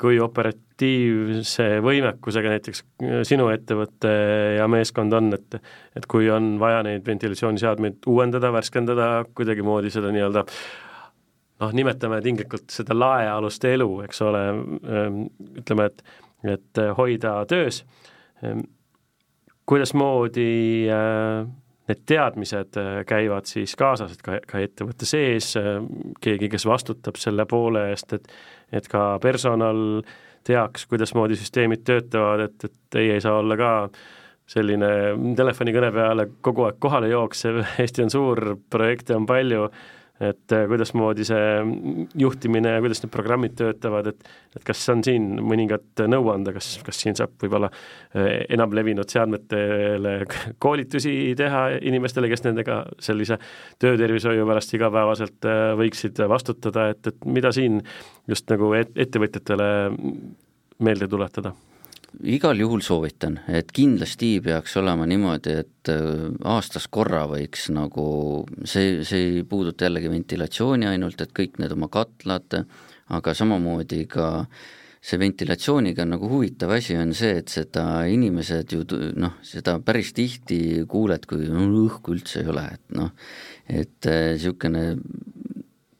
Kui 0.00 0.18
operatiivse 0.22 1.66
võimekusega 1.84 2.54
näiteks 2.54 2.84
sinu 3.28 3.48
ettevõte 3.52 4.12
ja 4.56 4.68
meeskond 4.70 5.12
on, 5.16 5.32
et 5.36 5.58
et 5.96 6.06
kui 6.08 6.30
on 6.32 6.56
vaja 6.60 6.80
neid 6.86 7.06
ventilatsiooniseadmeid 7.06 8.08
uuendada, 8.08 8.52
värskendada, 8.54 9.10
kuidagimoodi 9.36 9.92
seda 9.92 10.12
nii-öelda 10.14 10.46
noh, 11.62 11.74
nimetame 11.76 12.20
tinglikult 12.24 12.72
seda 12.72 12.96
laealust 12.96 13.64
elu, 13.68 13.88
eks 14.06 14.22
ole, 14.26 14.44
ütleme, 15.62 15.90
et 15.90 16.04
et 16.42 16.78
hoida 16.98 17.36
töös, 17.46 17.84
kuidasmoodi 19.70 20.88
äh, 20.90 21.44
need 21.90 22.02
teadmised 22.06 22.78
äh, 22.78 22.90
käivad 23.08 23.48
siis 23.50 23.74
kaasas, 23.78 24.14
et 24.14 24.22
ka, 24.22 24.38
ka 24.46 24.62
ettevõtte 24.62 25.08
sees 25.08 25.52
äh, 25.58 25.78
keegi, 26.22 26.50
kes 26.52 26.66
vastutab 26.68 27.18
selle 27.20 27.46
poole 27.50 27.88
eest, 27.92 28.18
et 28.18 28.34
et 28.72 28.86
ka 28.88 29.18
personal 29.20 30.00
teaks, 30.48 30.86
kuidasmoodi 30.88 31.36
süsteemid 31.36 31.82
töötavad, 31.84 32.46
et, 32.46 32.64
et 32.64 32.76
teie 32.90 33.18
ei 33.18 33.20
saa 33.20 33.36
olla 33.42 33.56
ka 33.60 33.72
selline 34.48 34.88
telefonikõne 35.36 35.90
peale 35.92 36.26
kogu 36.40 36.64
aeg 36.66 36.78
kohale 36.82 37.10
jooksev, 37.12 37.60
Eesti 37.82 38.06
on 38.06 38.14
suur, 38.14 38.54
projekte 38.72 39.16
on 39.16 39.26
palju 39.28 39.68
et 40.22 40.54
äh, 40.54 40.66
kuidasmoodi 40.70 41.24
see 41.26 41.46
juhtimine 42.18 42.76
ja 42.76 42.82
kuidas 42.84 43.02
need 43.02 43.12
programmid 43.14 43.56
töötavad, 43.58 44.12
et 44.12 44.28
et 44.56 44.64
kas 44.68 44.82
on 44.92 45.00
siin 45.04 45.28
mõningat 45.40 46.04
nõu 46.12 46.28
anda, 46.32 46.52
kas, 46.54 46.74
kas 46.84 47.00
siin 47.02 47.16
saab 47.18 47.34
võib-olla 47.42 47.70
äh, 47.72 48.44
enam 48.52 48.74
levinud 48.76 49.08
seadmetele 49.12 50.14
koolitusi 50.62 51.14
teha 51.38 51.64
inimestele, 51.80 52.30
kes 52.32 52.44
nendega 52.46 52.82
sellise 53.02 53.40
töötervishoiu 53.82 54.46
pärast 54.48 54.76
igapäevaselt 54.76 55.48
äh, 55.48 55.64
võiksid 55.80 56.22
vastutada, 56.30 56.90
et, 56.92 57.12
et 57.12 57.28
mida 57.28 57.52
siin 57.54 57.80
just 58.30 58.48
nagu 58.52 58.72
et, 58.78 58.94
ettevõtjatele 59.06 59.68
meelde 60.82 61.08
tuletada 61.08 61.54
igal 62.20 62.58
juhul 62.60 62.82
soovitan, 62.84 63.38
et 63.48 63.72
kindlasti 63.74 64.36
peaks 64.44 64.76
olema 64.80 65.06
niimoodi, 65.08 65.56
et 65.64 65.90
äh, 65.92 66.28
aastas 66.48 66.88
korra 66.92 67.24
võiks 67.30 67.68
nagu, 67.74 68.04
see, 68.64 69.00
see 69.08 69.24
ei 69.38 69.42
puuduta 69.48 69.88
jällegi 69.88 70.12
ventilatsiooni 70.12 70.90
ainult, 70.90 71.20
et 71.24 71.34
kõik 71.36 71.58
need 71.62 71.74
oma 71.74 71.88
katlad, 71.92 72.62
aga 73.12 73.34
samamoodi 73.36 74.04
ka 74.10 74.28
see 75.02 75.18
ventilatsiooniga 75.18 76.04
nagu 76.06 76.28
huvitav 76.30 76.76
asi 76.76 76.94
on 76.94 77.10
see, 77.16 77.40
et 77.40 77.50
seda 77.50 78.04
inimesed 78.06 78.76
ju 78.76 78.84
noh, 79.18 79.34
seda 79.46 79.80
päris 79.82 80.12
tihti 80.14 80.86
kuuled, 80.88 81.26
kui 81.26 81.48
õhku 81.50 82.14
üldse 82.14 82.44
ei 82.44 82.52
ole, 82.52 82.68
et 82.76 82.96
noh, 82.98 83.10
et 83.66 84.10
niisugune, 84.12 84.84
äh, 84.92 85.31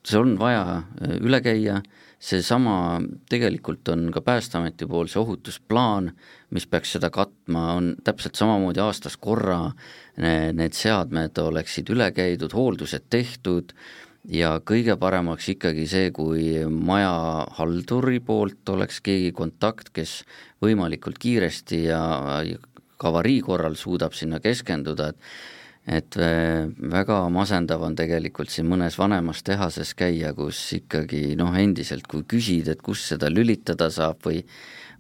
see 0.07 0.19
on 0.19 0.39
vaja 0.39 0.83
äh, 0.83 1.19
üle 1.21 1.43
käia. 1.45 1.83
Seesama 2.23 3.01
tegelikult 3.27 3.89
on 3.91 4.05
ka 4.15 4.21
Päästeameti 4.23 4.87
pool 4.87 5.09
see 5.11 5.19
ohutusplaan, 5.19 6.13
mis 6.55 6.69
peaks 6.71 6.93
seda 6.95 7.11
katma, 7.11 7.73
on 7.75 7.89
täpselt 8.07 8.39
samamoodi 8.39 8.79
aastas 8.79 9.17
korra 9.19 9.73
need 10.55 10.77
seadmed 10.79 11.39
oleksid 11.43 11.91
üle 11.91 12.13
käidud, 12.15 12.55
hooldused 12.55 13.09
tehtud 13.11 13.73
ja 14.31 14.53
kõige 14.65 14.97
paremaks 15.01 15.49
ikkagi 15.55 15.87
see, 15.91 16.11
kui 16.15 16.63
maja 16.71 17.47
halduri 17.59 18.21
poolt 18.23 18.69
oleks 18.71 19.01
keegi 19.03 19.33
kontakt, 19.35 19.91
kes 19.95 20.23
võimalikult 20.63 21.19
kiiresti 21.19 21.85
ja 21.89 22.03
ka 22.99 23.11
avarii 23.11 23.41
korral 23.43 23.75
suudab 23.75 24.15
sinna 24.15 24.39
keskenduda, 24.41 25.11
et 25.11 25.17
et 25.87 26.17
äh, 26.21 26.69
väga 26.93 27.25
masendav 27.35 27.83
on 27.83 27.97
tegelikult 27.99 28.53
siin 28.53 28.69
mõnes 28.71 28.99
vanemas 28.99 29.43
tehases 29.43 29.95
käia, 29.99 30.35
kus 30.35 30.61
ikkagi 30.79 31.33
noh, 31.39 31.55
endiselt 31.59 32.07
kui 32.11 32.23
küsid, 32.29 32.71
et 32.71 32.83
kus 32.83 33.03
seda 33.13 33.31
lülitada 33.33 33.91
saab 33.91 34.23
või 34.27 34.45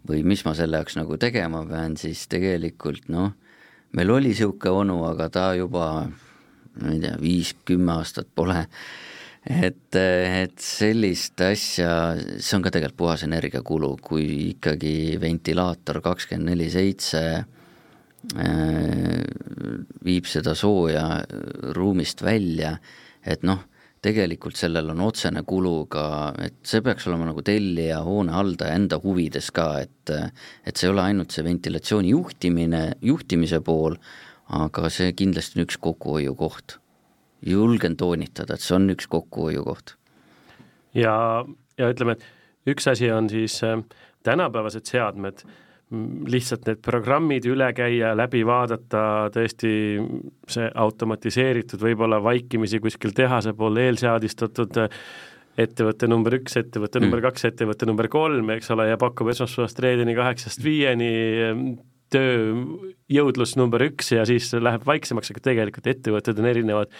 või 0.08 0.24
mis 0.26 0.42
ma 0.42 0.54
selle 0.58 0.80
jaoks 0.80 0.96
nagu 0.98 1.16
tegema 1.20 1.62
pean, 1.68 1.94
siis 2.00 2.26
tegelikult 2.30 3.06
noh, 3.12 3.32
meil 3.94 4.10
oli 4.10 4.32
niisugune 4.32 4.82
onu, 4.82 4.98
aga 5.06 5.28
ta 5.30 5.46
juba 5.54 5.86
ma 6.80 6.92
ei 6.92 7.00
tea, 7.02 7.16
viis-kümme 7.20 7.98
aastat 7.98 8.30
pole. 8.34 8.64
Et, 9.42 9.96
et 9.98 10.54
sellist 10.62 11.40
asja, 11.42 12.14
see 12.38 12.56
on 12.56 12.62
ka 12.62 12.70
tegelikult 12.70 12.98
puhas 13.00 13.24
energiakulu, 13.26 13.96
kui 14.02 14.26
ikkagi 14.52 15.18
ventilaator 15.22 15.98
kakskümmend 16.04 16.52
neli 16.52 16.68
seitse 16.70 17.22
viib 20.06 20.28
seda 20.30 20.54
sooja 20.54 21.04
ruumist 21.74 22.22
välja, 22.22 22.76
et 23.26 23.42
noh, 23.42 23.64
tegelikult 24.02 24.58
sellel 24.58 24.90
on 24.94 25.02
otsene 25.04 25.44
kulu 25.46 25.86
ka, 25.90 26.04
et 26.42 26.58
see 26.66 26.82
peaks 26.82 27.06
olema 27.10 27.28
nagu 27.28 27.42
tellija, 27.46 28.00
hoone 28.06 28.34
haldaja 28.34 28.74
enda 28.78 28.98
huvides 29.02 29.52
ka, 29.54 29.68
et 29.84 30.12
et 30.66 30.76
see 30.76 30.88
ei 30.88 30.92
ole 30.92 31.04
ainult 31.06 31.34
see 31.34 31.44
ventilatsiooni 31.46 32.10
juhtimine, 32.10 32.82
juhtimise 33.02 33.62
pool, 33.62 33.96
aga 34.58 34.90
see 34.90 35.12
kindlasti 35.18 35.58
on 35.58 35.66
üks 35.66 35.78
kokkuhoiukoht. 35.82 36.78
julgen 37.42 37.96
toonitada, 37.98 38.54
et 38.54 38.62
see 38.62 38.76
on 38.76 38.90
üks 38.94 39.08
kokkuhoiukoht. 39.10 39.96
ja, 40.94 41.44
ja 41.78 41.90
ütleme, 41.90 42.18
et 42.18 42.70
üks 42.74 42.86
asi 42.90 43.10
on 43.10 43.30
siis 43.30 43.60
tänapäevased 44.22 44.86
seadmed, 44.86 45.42
lihtsalt 45.92 46.68
need 46.68 46.80
programmid 46.84 47.46
üle 47.50 47.68
käia, 47.76 48.14
läbi 48.16 48.42
vaadata, 48.48 49.28
tõesti 49.34 49.72
see 50.50 50.70
automatiseeritud, 50.84 51.82
võib-olla 51.82 52.22
vaikimisi 52.24 52.80
kuskil 52.82 53.12
tehase 53.16 53.52
pool 53.56 53.76
eelseadistatud 53.82 54.80
ettevõte 55.60 56.08
number 56.08 56.38
üks, 56.38 56.56
ettevõte 56.56 56.98
mm. 56.98 57.06
number 57.06 57.24
kaks, 57.28 57.44
ettevõte 57.50 57.88
number 57.88 58.08
kolm, 58.12 58.54
eks 58.54 58.72
ole, 58.72 58.88
ja 58.88 59.00
pakub 59.00 59.28
esmaspäevast 59.34 59.82
reedeni 59.84 60.16
kaheksast 60.16 60.64
viieni 60.64 61.10
tööjõudlus 62.12 63.56
number 63.60 63.84
üks 63.88 64.12
ja 64.14 64.26
siis 64.28 64.50
läheb 64.54 64.84
vaiksemaks, 64.88 65.32
aga 65.32 65.44
tegelikult 65.48 65.88
ettevõtted 65.92 66.42
on 66.42 66.50
erinevad, 66.50 66.92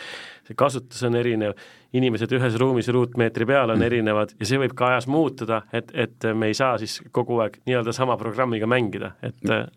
see 0.48 0.56
kasutus 0.58 1.02
on 1.08 1.18
erinev, 1.20 1.54
inimesed 1.96 2.32
ühes 2.38 2.56
ruumis 2.60 2.88
ruutmeetri 2.92 3.48
peal 3.48 3.74
on 3.74 3.80
mm. 3.80 3.88
erinevad 3.90 4.34
ja 4.38 4.48
see 4.48 4.62
võib 4.62 4.74
ka 4.78 4.92
ajas 4.92 5.08
muutuda, 5.10 5.62
et, 5.72 5.92
et 5.94 6.32
me 6.34 6.50
ei 6.50 6.58
saa 6.58 6.74
siis 6.82 7.00
kogu 7.12 7.42
aeg 7.44 7.60
nii-öelda 7.66 7.94
sama 7.96 8.18
programmiga 8.20 8.70
mängida, 8.70 9.14
et 9.22 9.38
mm 9.44 9.70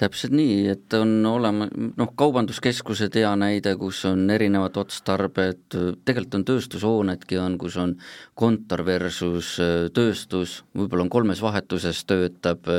täpselt 0.00 0.34
nii, 0.34 0.64
et 0.72 0.94
on 0.96 1.10
olema, 1.28 1.66
noh, 1.70 2.12
kaubanduskeskused 2.18 3.16
hea 3.20 3.30
näide, 3.38 3.74
kus 3.80 4.02
on 4.08 4.24
erinevad 4.32 4.78
otstarbed, 4.80 5.66
tegelikult 5.68 6.38
on 6.38 6.46
tööstushoonedki 6.48 7.40
on, 7.40 7.58
kus 7.60 7.76
on 7.80 7.96
kontor 8.38 8.84
versus 8.86 9.56
tööstus, 9.96 10.60
võib-olla 10.76 11.06
on 11.06 11.12
kolmes 11.12 11.42
vahetuses 11.44 12.04
töötab, 12.08 12.70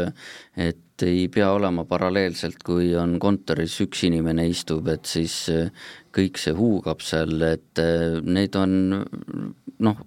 et 0.58 0.82
et 1.02 1.08
ei 1.08 1.28
pea 1.32 1.50
olema 1.54 1.86
paralleelselt, 1.90 2.62
kui 2.66 2.92
on 2.98 3.18
kontoris 3.22 3.78
üks 3.84 4.04
inimene 4.08 4.46
istub, 4.50 4.88
et 4.92 5.10
siis 5.10 5.36
äh, 5.54 5.72
kõik 6.14 6.40
see 6.42 6.54
huugab 6.58 7.02
seal, 7.06 7.42
et 7.48 7.82
äh, 7.82 8.20
neid 8.22 8.56
on 8.60 8.76
noh, 9.82 10.04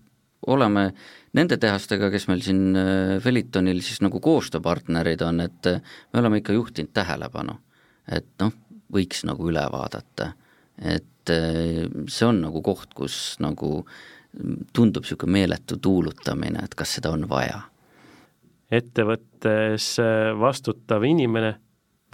oleme 0.55 0.87
nende 1.35 1.59
tehastega, 1.59 2.11
kes 2.13 2.29
meil 2.31 2.45
siin 2.47 2.79
äh, 2.79 3.17
Felitonil 3.25 3.83
siis 3.83 4.03
nagu 4.05 4.21
koostööpartnerid 4.23 5.25
on, 5.27 5.43
et 5.45 5.71
me 5.75 6.23
oleme 6.23 6.43
ikka 6.43 6.57
juhtinud 6.57 6.95
tähelepanu, 6.95 7.59
et 8.07 8.31
noh, 8.43 8.55
võiks 8.95 9.25
nagu 9.27 9.51
üle 9.51 9.65
vaadata, 9.73 10.35
et 10.79 11.11
see 11.25 12.27
on 12.27 12.43
nagu 12.45 12.61
koht, 12.63 12.93
kus 12.95 13.39
nagu 13.41 13.79
tundub 14.75 15.07
niisugune 15.07 15.39
meeletu 15.39 15.79
tuulutamine, 15.81 16.67
et 16.67 16.75
kas 16.77 16.99
seda 16.99 17.15
on 17.15 17.25
vaja 17.31 17.63
ettevõttes 18.79 19.91
äh, 20.03 20.33
vastutav 20.39 21.05
inimene 21.07 21.55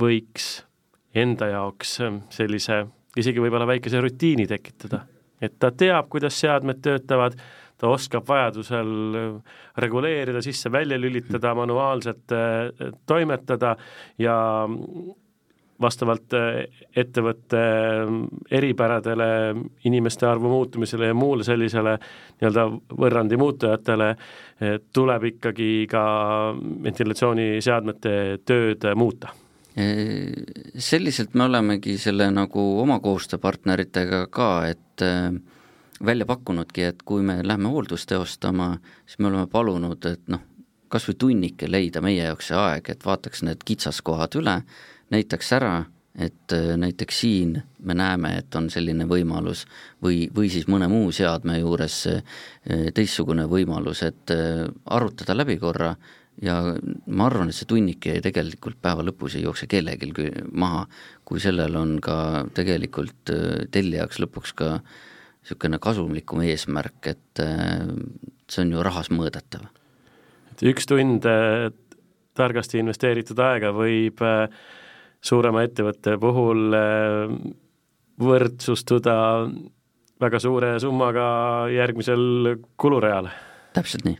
võiks 0.01 0.51
enda 1.16 1.51
jaoks 1.51 1.96
äh, 2.05 2.18
sellise 2.33 2.83
isegi 3.20 3.42
võib-olla 3.42 3.66
väikese 3.68 4.01
rutiini 4.03 4.46
tekitada, 4.51 5.05
et 5.42 5.59
ta 5.59 5.73
teab, 5.75 6.09
kuidas 6.12 6.38
seadmed 6.40 6.83
töötavad, 6.85 7.35
ta 7.81 7.90
oskab 7.90 8.29
vajadusel 8.29 8.92
äh, 9.18 9.57
reguleerida, 9.83 10.42
sisse-välja 10.44 10.99
lülitada, 11.01 11.55
manuaalselt 11.59 12.37
toimetada 13.09 13.75
ja 14.20 14.37
vastavalt 15.81 16.37
äh, 16.38 16.62
ettevõtte 16.97 17.61
äh, 17.61 18.14
eripäradele, 18.61 19.29
inimeste 19.88 20.29
arvu 20.29 20.53
muutumisele 20.53 21.11
ja 21.11 21.16
muule 21.16 21.47
sellisele 21.47 21.97
nii-öelda 22.40 22.66
võrrandi 23.01 23.37
muutujatele, 23.40 24.14
tuleb 24.93 25.25
ikkagi 25.31 25.69
ka 25.88 26.03
ventilatsiooniseadmete 26.85 28.12
tööd 28.45 28.85
muuta. 28.97 29.33
Selliselt 30.79 31.35
me 31.38 31.47
olemegi 31.47 31.95
selle 32.01 32.27
nagu 32.35 32.62
oma 32.83 32.99
koostööpartneritega 33.01 34.25
ka, 34.35 34.51
et 34.69 35.05
äh, 35.07 35.31
välja 36.05 36.27
pakkunudki, 36.27 36.83
et 36.90 37.03
kui 37.07 37.23
me 37.23 37.38
lähme 37.47 37.71
hooldust 37.71 38.09
teostama, 38.11 38.75
siis 39.07 39.21
me 39.21 39.31
oleme 39.31 39.47
palunud, 39.51 40.07
et 40.11 40.33
noh, 40.33 40.43
kas 40.90 41.07
või 41.09 41.19
tunnike 41.23 41.71
leida 41.71 42.03
meie 42.03 42.25
jaoks 42.25 42.51
see 42.51 42.59
aeg, 42.59 42.90
et 42.90 43.07
vaataks 43.07 43.45
need 43.47 43.62
kitsaskohad 43.64 44.35
üle 44.40 44.57
näitaks 45.11 45.53
ära, 45.57 45.75
et 46.18 46.53
äh, 46.53 46.77
näiteks 46.81 47.20
siin 47.23 47.57
me 47.87 47.94
näeme, 47.94 48.35
et 48.40 48.55
on 48.59 48.68
selline 48.70 49.07
võimalus 49.11 49.64
või, 50.03 50.25
või 50.35 50.51
siis 50.53 50.66
mõne 50.70 50.88
muu 50.90 51.12
seadme 51.14 51.59
juures 51.61 52.01
äh, 52.11 52.23
teistsugune 52.94 53.46
võimalus, 53.51 54.03
et 54.07 54.35
äh, 54.35 54.64
arutada 54.87 55.37
läbi 55.37 55.59
korra 55.62 55.94
ja 56.42 56.57
ma 57.07 57.27
arvan, 57.29 57.51
et 57.51 57.59
see 57.59 57.68
tunnike 57.68 58.18
tegelikult 58.25 58.81
päeva 58.83 59.05
lõpus 59.07 59.37
ei 59.37 59.44
jookse 59.44 59.68
kellelgi 59.70 60.31
maha, 60.53 60.87
kui 61.25 61.42
sellel 61.42 61.77
on 61.77 61.99
ka 62.03 62.46
tegelikult 62.57 63.33
tellijaks 63.70 64.23
lõpuks 64.23 64.55
ka 64.57 64.73
niisugune 64.81 65.79
kasumlikum 65.81 66.42
eesmärk, 66.44 67.07
et 67.11 67.40
see 67.40 68.64
on 68.64 68.73
ju 68.75 68.83
rahas 68.85 69.09
mõõdetav. 69.12 69.68
et 70.53 70.64
üks 70.68 70.88
tund 70.88 71.25
targasti 72.40 72.81
investeeritud 72.81 73.40
aega 73.42 73.73
võib 73.75 74.20
äh, 74.25 74.46
suurema 75.20 75.64
ettevõtte 75.66 76.16
puhul 76.20 76.76
äh, 76.76 77.35
võrdsustuda 78.20 79.14
väga 80.20 80.40
suure 80.40 80.74
summaga 80.80 81.68
järgmisel 81.72 82.56
kulureal. 82.80 83.30
täpselt 83.76 84.04
nii. 84.04 84.18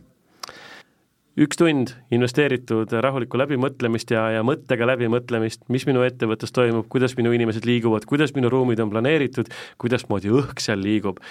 üks 1.41 1.59
tund 1.59 1.93
investeeritud 2.13 2.91
rahulikku 3.05 3.39
läbimõtlemist 3.39 4.13
ja, 4.13 4.27
ja 4.35 4.41
mõttega 4.45 4.87
läbimõtlemist, 4.89 5.63
mis 5.73 5.85
minu 5.89 6.03
ettevõttes 6.05 6.53
toimub, 6.53 6.89
kuidas 6.91 7.15
minu 7.17 7.33
inimesed 7.37 7.65
liiguvad, 7.65 8.05
kuidas 8.09 8.33
minu 8.37 8.49
ruumid 8.51 8.81
on 8.83 8.91
planeeritud, 8.93 9.49
kuidasmoodi 9.81 10.33
õhk 10.33 10.61
seal 10.63 10.81
liigub, 10.81 11.21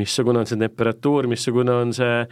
missugune 0.00 0.42
on 0.42 0.50
see 0.50 0.58
temperatuur, 0.60 1.28
missugune 1.30 1.76
on 1.82 1.94
see 1.96 2.24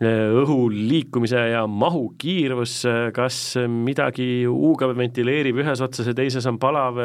õhu 0.00 0.68
liikumise 0.68 1.40
ja 1.54 1.62
mahu 1.66 2.10
kiirus, 2.20 2.82
kas 3.16 3.56
midagi 3.68 4.44
huugab, 4.44 4.92
ventileerib 4.98 5.62
ühes 5.62 5.80
otsas 5.80 6.10
ja 6.10 6.14
teises 6.16 6.46
on 6.46 6.58
palav, 6.60 7.00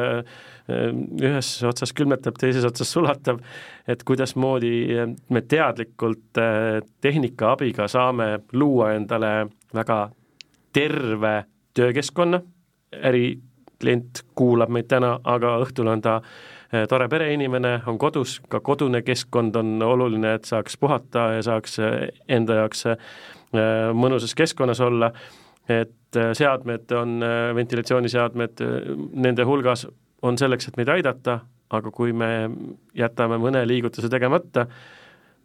ühes 0.68 1.52
otsas 1.68 1.96
külmetab, 1.96 2.36
teises 2.40 2.68
otsas 2.68 2.92
sulatab, 2.92 3.40
et 3.88 4.04
kuidasmoodi 4.04 4.74
me 5.32 5.42
teadlikult 5.42 6.42
tehnika 7.02 7.54
abiga 7.56 7.88
saame 7.92 8.42
luua 8.54 8.94
endale 8.98 9.48
väga 9.74 10.02
terve 10.76 11.36
töökeskkonna, 11.74 12.42
äriklient 13.08 14.26
kuulab 14.36 14.72
meid 14.72 14.92
täna, 14.92 15.16
aga 15.24 15.62
õhtul 15.64 15.88
on 15.88 16.04
ta 16.04 16.20
Eh, 16.20 16.51
tore 16.90 17.08
pereinimene, 17.12 17.82
on 17.88 17.98
kodus, 18.00 18.38
ka 18.50 18.62
kodune 18.64 19.02
keskkond 19.04 19.56
on 19.60 19.82
oluline, 19.84 20.36
et 20.38 20.48
saaks 20.48 20.78
puhata 20.80 21.28
ja 21.36 21.44
saaks 21.44 21.80
eh, 21.84 21.98
enda 22.32 22.62
jaoks 22.62 22.86
eh, 22.94 22.98
mõnusas 23.98 24.36
keskkonnas 24.38 24.80
olla, 24.86 25.12
et 25.72 26.20
seadmed 26.36 26.92
on, 26.98 27.22
ventilatsiooniseadmed 27.56 28.64
nende 29.24 29.44
hulgas 29.48 29.86
on 30.28 30.40
selleks, 30.40 30.68
et 30.68 30.80
meid 30.80 30.90
aidata, 30.92 31.38
aga 31.72 31.92
kui 31.96 32.12
me 32.16 32.50
jätame 32.98 33.38
mõne 33.40 33.62
liigutuse 33.68 34.10
tegemata, 34.12 34.66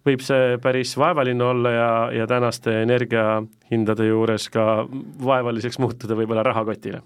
võib 0.06 0.22
see 0.26 0.56
päris 0.62 0.94
vaevaline 0.98 1.44
olla 1.44 1.74
ja, 1.74 1.90
ja 2.22 2.26
tänaste 2.30 2.80
energiahindade 2.82 4.08
juures 4.08 4.48
ka 4.54 4.86
vaevaliseks 5.22 5.78
muutuda 5.82 6.18
võib-olla 6.18 6.46
rahakotile. 6.46 7.02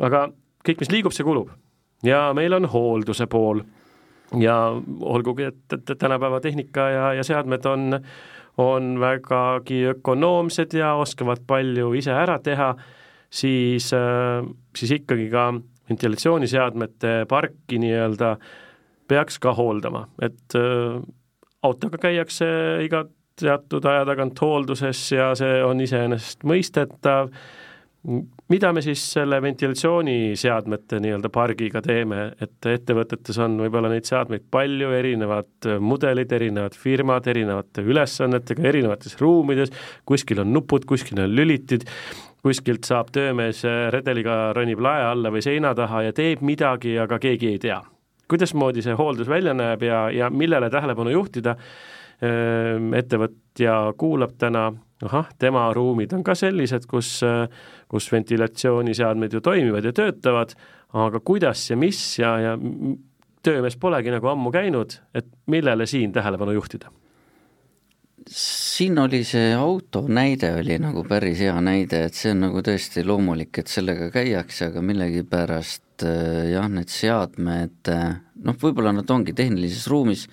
aga 0.00 0.28
kõik, 0.64 0.80
mis 0.80 0.92
liigub, 0.92 1.16
see 1.16 1.24
kulub 1.28 1.52
ja 2.02 2.32
meil 2.34 2.52
on 2.52 2.68
hoolduse 2.68 3.26
pool. 3.26 3.62
Ja 4.38 4.76
olgugi, 5.00 5.46
et, 5.48 5.96
tänapäeva 5.98 6.40
tehnika 6.40 6.88
ja, 6.92 7.12
ja 7.16 7.24
seadmed 7.24 7.64
on, 7.64 8.00
on 8.60 9.00
vägagi 9.00 9.86
ökonoomsed 9.94 10.76
ja 10.76 10.94
oskavad 11.00 11.40
palju 11.46 11.94
ise 11.96 12.12
ära 12.12 12.36
teha, 12.44 12.74
siis, 13.30 13.88
siis 14.76 14.92
ikkagi 15.00 15.30
ka 15.32 15.48
ventilatsiooniseadmete 15.88 17.22
parki 17.28 17.80
nii-öelda 17.80 18.34
peaks 19.08 19.38
ka 19.40 19.54
hooldama, 19.56 20.04
et 20.20 20.56
äh, 20.60 21.00
autoga 21.64 21.98
käiakse 22.02 22.48
iga 22.84 23.06
teatud 23.38 23.86
aja 23.88 24.04
tagant 24.04 24.40
hoolduses 24.42 25.00
ja 25.14 25.30
see 25.38 25.62
on 25.64 25.80
iseenesestmõistetav 25.80 27.30
mida 28.48 28.70
me 28.72 28.82
siis 28.84 29.02
selle 29.12 29.40
ventilatsiooniseadmete 29.44 31.00
nii-öelda 31.04 31.30
pargiga 31.32 31.82
teeme, 31.84 32.30
et 32.40 32.68
ettevõtetes 32.72 33.36
on 33.44 33.58
võib-olla 33.60 33.90
neid 33.92 34.08
seadmeid 34.08 34.46
palju, 34.50 34.92
erinevad 34.96 35.68
mudelid, 35.84 36.32
erinevad 36.32 36.76
firmad, 36.78 37.28
erinevate 37.28 37.84
ülesannetega, 37.84 38.64
erinevates 38.70 39.18
ruumides, 39.20 39.74
kuskil 40.08 40.40
on 40.44 40.52
nupud, 40.54 40.88
kuskil 40.88 41.20
on 41.24 41.36
lülitid, 41.36 41.84
kuskilt 42.44 42.88
saab 42.88 43.12
töömees 43.12 43.64
redeliga 43.92 44.54
ronib 44.56 44.80
lae 44.80 45.04
alla 45.10 45.32
või 45.34 45.44
seina 45.44 45.74
taha 45.76 46.06
ja 46.08 46.16
teeb 46.16 46.44
midagi, 46.46 46.96
aga 46.98 47.20
keegi 47.20 47.52
ei 47.52 47.62
tea. 47.68 47.82
kuidasmoodi 48.28 48.82
see 48.84 48.92
hooldus 48.92 49.28
välja 49.28 49.54
näeb 49.56 49.82
ja, 49.82 50.10
ja 50.12 50.28
millele 50.30 50.68
tähelepanu 50.70 51.10
juhtida, 51.10 51.56
ettevõtja 52.98 53.94
kuulab 53.96 54.34
täna 54.38 54.66
ahah, 55.02 55.28
tema 55.38 55.68
ruumid 55.74 56.12
on 56.12 56.24
ka 56.26 56.34
sellised, 56.34 56.86
kus, 56.90 57.20
kus 57.88 58.10
ventilatsiooniseadmed 58.12 59.32
ju 59.32 59.40
toimivad 59.44 59.88
ja 59.88 59.92
töötavad, 59.96 60.54
aga 60.92 61.20
kuidas 61.20 61.70
ja 61.70 61.76
mis 61.76 62.00
ja, 62.20 62.34
ja 62.42 62.54
töömees 63.44 63.78
polegi 63.80 64.12
nagu 64.12 64.30
ammu 64.32 64.52
käinud, 64.54 64.98
et 65.16 65.28
millele 65.46 65.86
siin 65.88 66.12
tähelepanu 66.12 66.56
juhtida? 66.56 66.92
siin 68.28 68.98
oli 69.00 69.22
see 69.24 69.54
auto 69.56 70.02
näide 70.04 70.50
oli 70.58 70.74
nagu 70.82 71.00
päris 71.08 71.38
hea 71.40 71.54
näide, 71.64 72.02
et 72.10 72.16
see 72.18 72.34
on 72.34 72.42
nagu 72.44 72.60
tõesti 72.60 73.00
loomulik, 73.06 73.62
et 73.62 73.72
sellega 73.72 74.10
käiakse, 74.12 74.68
aga 74.68 74.82
millegipärast 74.84 76.04
äh, 76.04 76.50
jah, 76.52 76.68
need 76.68 76.92
seadmed 76.92 77.88
noh, 77.88 78.58
võib-olla 78.60 78.92
nad 78.98 79.08
ongi 79.10 79.32
tehnilises 79.32 79.88
ruumis 79.88 80.26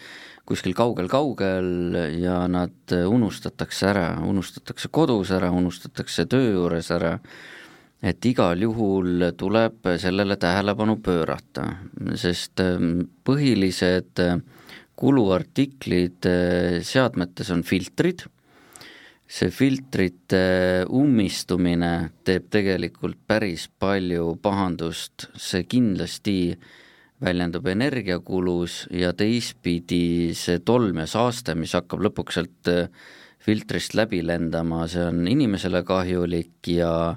kuskil 0.46 0.76
kaugel-kaugel 0.78 1.98
ja 2.22 2.44
nad 2.52 2.94
unustatakse 2.94 3.90
ära, 3.90 4.08
unustatakse 4.26 4.92
kodus 4.94 5.32
ära, 5.34 5.50
unustatakse 5.52 6.28
töö 6.30 6.52
juures 6.54 6.92
ära, 6.94 7.16
et 8.06 8.26
igal 8.30 8.62
juhul 8.62 9.32
tuleb 9.38 9.90
sellele 10.02 10.38
tähelepanu 10.38 11.00
pöörata, 11.02 11.66
sest 12.20 12.62
ähm, 12.62 13.08
põhilised 13.26 14.22
äh, 14.22 14.38
kuluartiklid 15.00 16.30
äh, 16.30 16.80
seadmetes 16.86 17.50
on 17.56 17.66
filtrid, 17.66 18.28
see 19.26 19.50
filtrite 19.50 20.86
ummistumine 20.94 22.12
teeb 22.28 22.52
tegelikult 22.54 23.18
päris 23.26 23.66
palju 23.82 24.36
pahandust, 24.44 25.32
see 25.34 25.66
kindlasti 25.66 26.38
väljendub 27.24 27.68
energiakulus 27.72 28.86
ja 28.92 29.14
teistpidi 29.16 30.34
see 30.36 30.60
tolm 30.66 31.00
ja 31.00 31.08
saaste, 31.08 31.56
mis 31.56 31.74
hakkab 31.78 32.04
lõpuks 32.04 32.38
sealt 32.38 32.72
äh, 32.72 32.90
filtrist 33.46 33.96
läbi 33.96 34.22
lendama, 34.26 34.86
see 34.92 35.06
on 35.06 35.26
inimesele 35.30 35.84
kahjulik 35.88 36.74
ja 36.76 37.16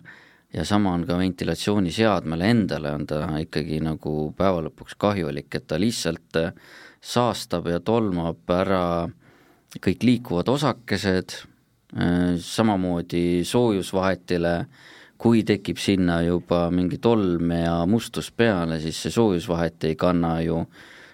ja 0.55 0.65
sama 0.65 0.95
on 0.97 1.03
ka 1.05 1.19
ventilatsiooniseadmele 1.19 2.47
endale, 2.49 2.93
on 2.97 3.03
ta 3.07 3.27
ikkagi 3.37 3.83
nagu 3.85 4.31
päeva 4.37 4.63
lõpuks 4.65 4.97
kahjulik, 4.97 5.51
et 5.53 5.67
ta 5.69 5.77
lihtsalt 5.81 6.39
äh, 6.41 6.53
saastab 7.05 7.69
ja 7.69 7.81
tolmab 7.85 8.49
ära 8.55 8.85
kõik 9.85 10.07
liikuvad 10.07 10.49
osakesed, 10.49 11.35
äh, 11.99 12.39
samamoodi 12.41 13.43
soojusvahetile 13.45 14.55
äh, 14.63 14.87
kui 15.19 15.43
tekib 15.47 15.81
sinna 15.83 16.21
juba 16.23 16.69
mingi 16.71 17.01
tolm 17.03 17.51
ja 17.51 17.81
mustus 17.91 18.31
peale, 18.31 18.79
siis 18.81 19.01
see 19.03 19.15
soojusvahet 19.15 19.89
ei 19.91 19.97
kanna 19.99 20.39
ju 20.45 20.63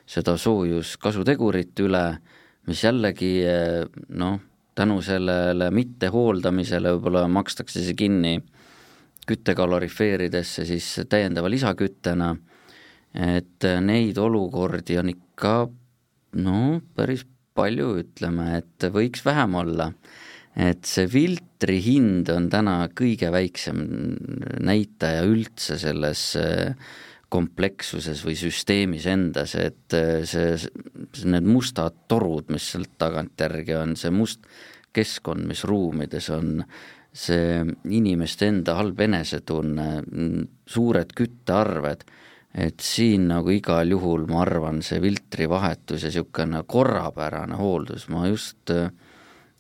seda 0.07 0.37
soojuskasutegurit 0.37 1.81
üle, 1.81 2.05
mis 2.69 2.83
jällegi 2.85 3.33
noh, 4.21 4.41
tänu 4.77 4.99
sellele 5.05 5.71
mittehooldamisele 5.73 6.93
võib-olla 6.97 7.25
makstakse 7.33 7.85
see 7.85 7.97
kinni 7.97 8.35
küttekalorifeeridesse 9.25 10.67
siis 10.69 10.89
täiendava 11.09 11.49
lisaküttena, 11.49 12.35
et 13.15 13.69
neid 13.81 14.19
olukordi 14.21 14.99
on 15.01 15.15
ikka 15.15 15.55
no 16.45 16.59
päris 16.97 17.25
palju, 17.55 17.95
ütleme, 18.03 18.59
et 18.59 18.89
võiks 18.93 19.25
vähem 19.25 19.55
olla 19.63 19.89
et 20.55 20.87
see 20.87 21.09
filtri 21.11 21.81
hind 21.83 22.31
on 22.31 22.47
täna 22.53 22.77
kõige 22.95 23.33
väiksem 23.35 23.81
näitaja 24.63 25.25
üldse 25.27 25.79
selles 25.83 26.23
äh, 26.39 26.77
komplekssuses 27.35 28.23
või 28.27 28.37
süsteemis 28.39 29.09
endas, 29.11 29.57
et 29.59 29.97
äh, 29.97 30.23
see, 30.29 30.55
see, 30.61 31.31
need 31.31 31.49
mustad 31.49 32.05
torud, 32.11 32.53
mis 32.55 32.71
sealt 32.73 32.95
tagantjärgi 33.03 33.75
on, 33.81 33.97
see 33.99 34.15
must 34.15 34.47
keskkond, 34.95 35.47
mis 35.51 35.65
ruumides 35.67 36.31
on, 36.31 36.61
see 37.15 37.63
inimeste 37.95 38.49
enda 38.51 38.77
halb 38.79 39.01
enesetunne, 39.03 39.89
suured 40.71 41.15
küttearved, 41.19 42.05
et 42.55 42.83
siin 42.83 43.27
nagu 43.31 43.51
igal 43.51 43.91
juhul 43.91 44.29
ma 44.31 44.45
arvan, 44.45 44.79
see 44.87 45.01
filtrivahetus 45.03 46.07
ja 46.07 46.13
niisugune 46.13 46.63
korrapärane 46.71 47.59
hooldus, 47.59 48.07
ma 48.15 48.29
just 48.31 48.71
äh, 48.71 48.93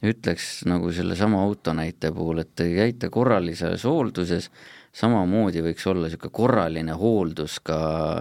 ütleks 0.04 0.64
nagu 0.68 0.92
sellesama 0.92 1.42
auto 1.42 1.72
näite 1.76 2.10
puhul, 2.14 2.42
et 2.42 2.54
te 2.56 2.68
käite 2.74 3.10
korralises 3.12 3.84
hoolduses, 3.88 4.50
samamoodi 4.94 5.62
võiks 5.64 5.86
olla 5.90 6.08
niisugune 6.08 6.34
korraline 6.34 6.96
hooldus 6.98 7.58
ka 7.64 7.78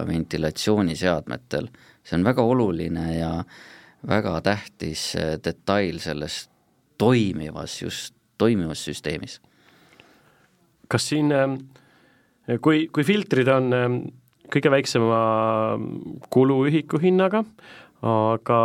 ventilatsiooniseadmetel. 0.08 1.68
see 2.04 2.18
on 2.18 2.24
väga 2.24 2.42
oluline 2.42 3.04
ja 3.16 3.44
väga 4.06 4.40
tähtis 4.40 5.14
detail 5.44 5.98
selles 5.98 6.48
toimivas, 6.98 7.82
just 7.82 8.14
toimivas 8.38 8.84
süsteemis. 8.84 9.40
kas 10.88 11.08
siin, 11.08 11.32
ähm, 11.32 11.54
kui, 12.60 12.88
kui 12.92 13.04
filtrid 13.04 13.48
on 13.48 13.72
ähm, 13.72 13.98
kõige 14.52 14.70
väiksema 14.70 15.18
kuluühiku 16.30 17.00
hinnaga, 17.00 17.44
aga 18.02 18.58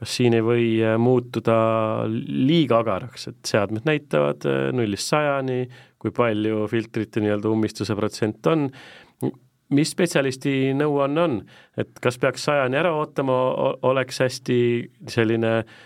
kas 0.00 0.16
siin 0.16 0.36
ei 0.36 0.44
või 0.44 0.66
äh, 0.84 0.96
muutuda 1.00 1.58
liiga 2.08 2.80
agaraks, 2.80 3.28
et 3.28 3.52
seadmed 3.52 3.86
näitavad 3.88 4.46
äh, 4.48 4.62
nullist 4.76 5.12
sajani, 5.12 5.62
kui 6.00 6.14
palju 6.16 6.64
filtrite 6.72 7.20
nii-öelda 7.20 7.52
ummistuse 7.52 7.96
protsent 7.98 8.48
on, 8.48 8.70
mis 9.76 9.92
spetsialisti 9.92 10.72
nõuanne 10.74 11.22
on, 11.22 11.36
et 11.78 11.92
kas 12.02 12.16
peaks 12.18 12.48
sajani 12.48 12.80
ära 12.80 12.94
ootama, 12.96 13.36
oleks 13.86 14.22
hästi 14.24 14.58
selline 15.12 15.52
äh, 15.60 15.78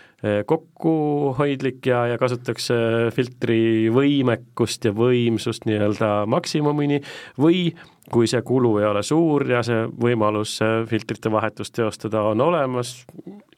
kokkuhoidlik 0.45 1.85
ja, 1.85 2.05
ja 2.13 2.17
kasutatakse 2.17 2.75
filtri 3.13 3.91
võimekust 3.93 4.87
ja 4.87 4.93
võimsust 4.95 5.67
nii-öelda 5.67 6.23
maksimumini 6.31 7.01
või 7.41 7.67
kui 8.11 8.29
see 8.29 8.41
kulu 8.45 8.77
ei 8.79 8.87
ole 8.87 9.01
suur 9.05 9.45
ja 9.49 9.61
see 9.65 9.85
võimalus 10.01 10.57
filtrite 10.89 11.31
vahetust 11.33 11.75
teostada 11.75 12.21
on 12.29 12.41
olemas, 12.45 12.99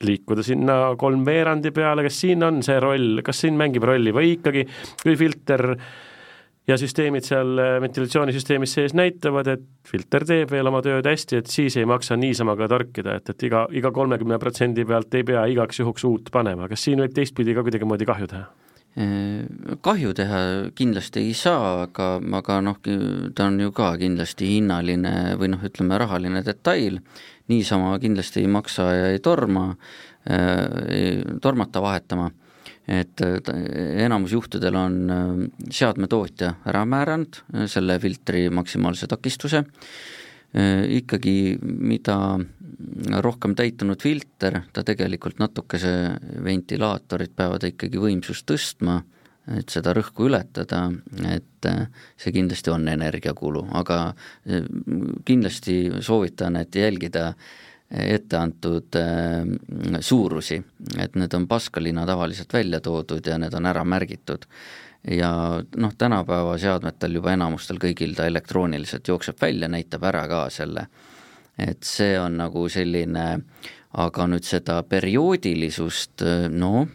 liikuda 0.04 0.44
sinna 0.46 0.78
kolmveerandi 1.00 1.72
peale, 1.76 2.06
kas 2.08 2.22
siin 2.24 2.44
on 2.48 2.62
see 2.66 2.80
roll, 2.84 3.22
kas 3.26 3.44
siin 3.44 3.58
mängib 3.60 3.86
rolli 3.88 4.14
või 4.16 4.36
ikkagi, 4.38 4.66
kui 5.04 5.18
filter 5.20 5.76
ja 6.68 6.76
süsteemid 6.80 7.26
seal 7.28 7.60
ventilatsioonisüsteemis 7.84 8.74
sees 8.76 8.96
näitavad, 8.98 9.48
et 9.54 9.66
filter 9.88 10.26
teeb 10.28 10.52
veel 10.52 10.68
oma 10.68 10.82
tööd 10.86 11.08
hästi, 11.08 11.42
et 11.42 11.52
siis 11.52 11.78
ei 11.80 11.88
maksa 11.88 12.18
niisama 12.20 12.58
ka 12.60 12.68
torkida, 12.72 13.18
et, 13.22 13.32
et 13.32 13.48
iga, 13.48 13.66
iga 13.72 13.92
kolmekümne 13.96 14.40
protsendi 14.42 14.86
pealt 14.88 15.16
ei 15.16 15.26
pea 15.28 15.46
igaks 15.52 15.80
juhuks 15.82 16.08
uut 16.10 16.32
panema, 16.34 16.68
kas 16.68 16.84
siin 16.88 17.04
võib 17.04 17.16
teistpidi 17.16 17.56
ka 17.56 17.66
kuidagimoodi 17.68 18.10
kahju 18.10 18.32
teha? 18.36 18.48
kahju 19.86 20.14
teha 20.18 20.38
kindlasti 20.74 21.22
ei 21.28 21.34
saa, 21.38 21.84
aga, 21.84 22.16
aga 22.40 22.56
noh, 22.66 22.80
ta 23.38 23.46
on 23.46 23.60
ju 23.62 23.70
ka 23.76 23.92
kindlasti 24.02 24.48
hinnaline 24.56 25.36
või 25.38 25.52
noh, 25.54 25.62
ütleme 25.70 26.00
rahaline 26.02 26.42
detail, 26.42 26.98
niisama 27.52 27.94
kindlasti 28.02 28.42
ei 28.42 28.50
maksa 28.50 28.88
ja 28.96 29.12
ei 29.14 29.22
torma, 29.22 29.68
ei 30.90 31.22
tormata 31.44 31.84
vahetama, 31.86 32.32
et 32.88 33.22
enamus 34.04 34.34
juhtudel 34.36 34.76
on 34.80 34.98
seadmetootja 35.72 36.54
ära 36.70 36.84
määranud 36.88 37.42
selle 37.70 38.00
filtri 38.00 38.48
maksimaalse 38.54 39.08
takistuse, 39.12 39.64
ikkagi 40.98 41.58
mida 41.62 42.18
rohkem 43.24 43.56
täitunud 43.58 44.02
filter, 44.02 44.62
ta 44.74 44.84
tegelikult 44.88 45.42
natukese 45.42 45.94
ventilaatorid 46.46 47.34
peavad 47.36 47.68
ikkagi 47.68 48.00
võimsust 48.02 48.48
tõstma, 48.50 49.02
et 49.58 49.70
seda 49.72 49.94
rõhku 49.96 50.28
ületada, 50.28 50.88
et 51.32 51.70
see 52.20 52.34
kindlasti 52.36 52.72
on 52.74 52.88
energiakulu, 52.92 53.64
aga 53.80 54.02
kindlasti 55.28 55.78
soovitan, 56.04 56.60
et 56.60 56.76
jälgida 56.76 57.32
etteantud 57.92 58.96
äh, 59.00 60.00
suurusi, 60.00 60.62
et 61.00 61.16
need 61.16 61.34
on 61.34 61.48
Pascalina 61.48 62.06
tavaliselt 62.06 62.54
välja 62.54 62.82
toodud 62.84 63.28
ja 63.28 63.38
need 63.38 63.54
on 63.54 63.66
ära 63.66 63.84
märgitud. 63.84 64.46
ja 65.12 65.62
noh, 65.78 65.94
tänapäeva 65.98 66.58
seadmetel 66.58 67.14
juba 67.16 67.32
enamustel 67.32 67.78
kõigil 67.80 68.16
ta 68.16 68.26
elektrooniliselt 68.28 69.08
jookseb 69.08 69.38
välja, 69.42 69.70
näitab 69.72 70.04
ära 70.04 70.28
ka 70.28 70.50
selle 70.50 70.88
et 71.58 71.84
see 71.86 72.16
on 72.20 72.38
nagu 72.38 72.68
selline, 72.70 73.26
aga 73.98 74.28
nüüd 74.30 74.46
seda 74.46 74.82
perioodilisust, 74.88 76.24
noh, 76.54 76.86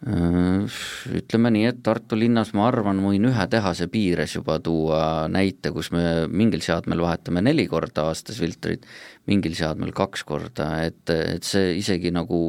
ütleme 0.00 1.50
nii, 1.52 1.66
et 1.68 1.80
Tartu 1.84 2.16
linnas 2.16 2.54
ma 2.56 2.64
arvan, 2.70 3.02
võin 3.04 3.26
ühe 3.28 3.44
tehase 3.52 3.84
piires 3.92 4.32
juba 4.38 4.56
tuua 4.64 5.28
näite, 5.28 5.74
kus 5.76 5.90
me 5.92 6.24
mingil 6.32 6.62
seadmel 6.64 7.02
vahetame 7.04 7.42
neli 7.44 7.66
korda 7.68 8.06
aastas 8.08 8.38
filtrit, 8.40 8.86
mingil 9.28 9.52
seadmel 9.58 9.92
kaks 9.92 10.24
korda, 10.24 10.70
et, 10.86 11.04
et 11.12 11.44
see 11.44 11.76
isegi 11.82 12.14
nagu 12.16 12.40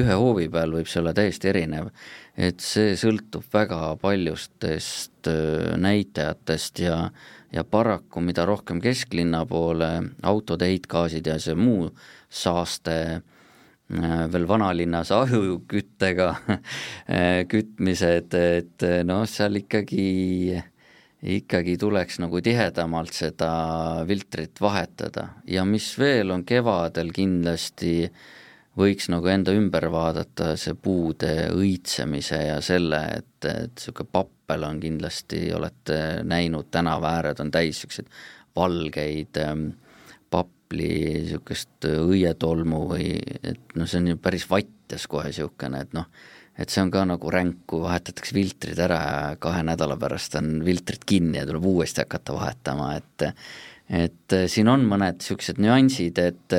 ühe 0.00 0.16
hoovi 0.16 0.48
peal 0.48 0.72
võib 0.78 0.88
see 0.88 1.02
olla 1.02 1.12
täiesti 1.12 1.52
erinev. 1.52 1.92
et 2.40 2.64
see 2.64 2.96
sõltub 2.96 3.44
väga 3.52 3.96
paljustest 4.00 5.28
näitajatest 5.76 6.80
ja 6.86 6.98
ja 7.54 7.62
paraku, 7.62 8.18
mida 8.18 8.42
rohkem 8.48 8.80
kesklinna 8.82 9.44
poole 9.46 9.90
autode 10.26 10.66
heitgaasid 10.72 11.28
ja 11.30 11.36
see 11.38 11.54
muu 11.54 11.92
saaste 12.32 12.96
äh, 13.12 13.22
veel 13.88 14.46
vanalinnas 14.48 15.10
ahjuküttega 15.12 16.28
äh, 16.48 17.44
kütmised, 17.48 18.34
et 18.34 18.86
äh, 18.86 19.02
noh, 19.04 19.24
seal 19.28 19.60
ikkagi, 19.60 20.56
ikkagi 21.20 21.76
tuleks 21.80 22.20
nagu 22.24 22.40
tihedamalt 22.44 23.12
seda 23.12 23.50
filtrit 24.08 24.60
vahetada. 24.60 25.28
Ja 25.46 25.66
mis 25.68 25.92
veel 26.00 26.32
on 26.32 26.46
kevadel 26.48 27.12
kindlasti 27.14 28.08
võiks 28.74 29.10
nagu 29.12 29.28
enda 29.30 29.52
ümber 29.54 29.86
vaadata, 29.92 30.54
see 30.58 30.74
puude 30.74 31.50
õitsemise 31.54 32.40
ja 32.48 32.56
selle, 32.64 33.04
et, 33.20 33.36
et 33.46 33.76
niisugune 33.76 34.10
pappel 34.10 34.64
on 34.66 34.80
kindlasti, 34.82 35.46
olete 35.54 35.98
näinud, 36.26 36.72
tänavaääred 36.74 37.40
on 37.44 37.52
täis 37.54 37.76
niisuguseid 37.76 38.10
valgeid 38.54 39.38
ähm, 39.42 39.68
papli, 40.64 41.20
niisugust 41.20 41.84
õietolmu 41.86 42.80
või 42.88 43.18
et 43.42 43.76
noh, 43.76 43.86
see 43.86 44.00
on 44.00 44.08
ju 44.12 44.16
päris 44.22 44.46
vatjas 44.48 45.06
kohe 45.06 45.28
niisugune, 45.28 45.82
et 45.84 45.92
noh, 45.94 46.06
et 46.58 46.70
see 46.70 46.82
on 46.82 46.90
ka 46.90 47.04
nagu 47.04 47.30
ränk, 47.30 47.64
kui 47.66 47.82
vahetatakse 47.82 48.34
filtrid 48.34 48.78
ära 48.78 48.98
ja 49.04 49.36
kahe 49.40 49.62
nädala 49.62 49.96
pärast 50.00 50.36
on 50.40 50.62
filtrid 50.64 51.04
kinni 51.06 51.38
ja 51.38 51.46
tuleb 51.46 51.64
uuesti 51.64 52.04
hakata 52.04 52.34
vahetama, 52.34 52.94
et 52.96 53.28
et 53.90 54.36
siin 54.48 54.68
on 54.72 54.86
mõned 54.88 55.20
niisugused 55.20 55.60
nüansid, 55.60 56.18
et 56.18 56.58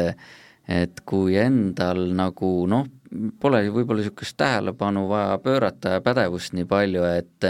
et 0.68 1.02
kui 1.06 1.36
endal 1.38 2.12
nagu 2.18 2.52
noh, 2.70 2.86
pole 3.42 3.62
võib-olla 3.70 4.02
niisugust 4.02 4.38
tähelepanu 4.40 5.06
vaja 5.10 5.38
pöörata 5.44 5.96
ja 5.98 6.02
pädevust 6.04 6.56
nii 6.58 6.66
palju, 6.70 7.04
et 7.08 7.48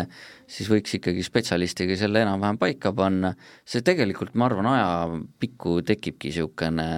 siis 0.47 0.69
võiks 0.71 0.97
ikkagi 0.97 1.23
spetsialistiga 1.25 1.97
selle 1.99 2.23
enam-vähem 2.25 2.59
paika 2.61 2.91
panna, 2.95 3.33
see 3.65 3.85
tegelikult, 3.85 4.35
ma 4.35 4.49
arvan, 4.49 4.69
ajapikku 4.73 5.79
tekibki 5.87 6.33
niisugune 6.33 6.89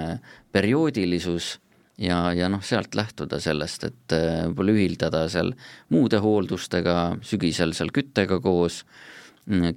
perioodilisus 0.54 1.54
ja, 2.02 2.20
ja 2.38 2.50
noh, 2.52 2.64
sealt 2.66 2.98
lähtuda 2.98 3.40
sellest, 3.44 3.88
et 3.90 4.18
võib-olla 4.18 4.76
ühildada 4.76 5.24
seal 5.32 5.54
muude 5.94 6.22
hooldustega, 6.24 6.98
sügisel 7.26 7.76
seal 7.78 7.94
küttega 7.96 8.42
koos, 8.44 8.84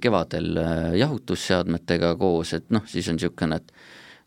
kevadel 0.03 0.57
jahutusseadmetega 0.99 2.15
koos, 2.19 2.55
et 2.57 2.71
noh, 2.75 2.83
siis 2.89 3.07
on 3.07 3.19
niisugune, 3.19 3.61
et 3.61 3.73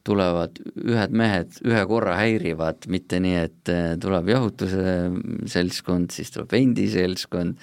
tulevad 0.05 0.59
ühed 0.85 1.15
mehed 1.17 1.59
ühe 1.65 1.83
korra 1.89 2.19
häirivad, 2.19 2.89
mitte 2.93 3.21
nii, 3.25 3.37
et 3.47 3.73
äh, 3.73 3.95
tuleb 4.01 4.29
jahutuse 4.35 4.97
seltskond, 5.51 6.13
siis 6.15 6.33
tuleb 6.35 6.53
vendi 6.53 6.87
seltskond, 6.93 7.57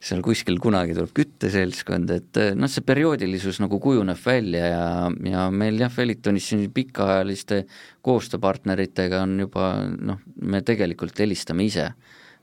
seal 0.00 0.22
kuskil 0.24 0.60
kunagi 0.62 0.94
tuleb 0.96 1.10
kütteseltskond, 1.16 2.14
et 2.14 2.40
äh, 2.40 2.52
noh, 2.58 2.70
see 2.70 2.86
perioodilisus 2.86 3.58
nagu 3.64 3.80
kujuneb 3.82 4.22
välja 4.22 4.70
ja, 4.70 4.86
ja 5.32 5.48
meil 5.50 5.82
jah, 5.82 5.92
Felitonis 5.92 6.52
siin 6.52 6.68
pikaajaliste 6.74 7.64
koostööpartneritega 8.06 9.24
on 9.26 9.36
juba 9.46 9.72
noh, 9.90 10.22
me 10.46 10.62
tegelikult 10.66 11.18
helistame 11.20 11.66
ise, 11.66 11.90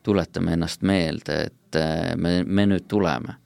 tuletame 0.03 0.57
ennast 0.57 0.83
meelde, 0.87 1.41
et 1.47 1.79
äh, 1.79 2.15
me, 2.19 2.41
me 2.43 2.67
nüüd 2.67 2.87
tuleme 2.91 3.39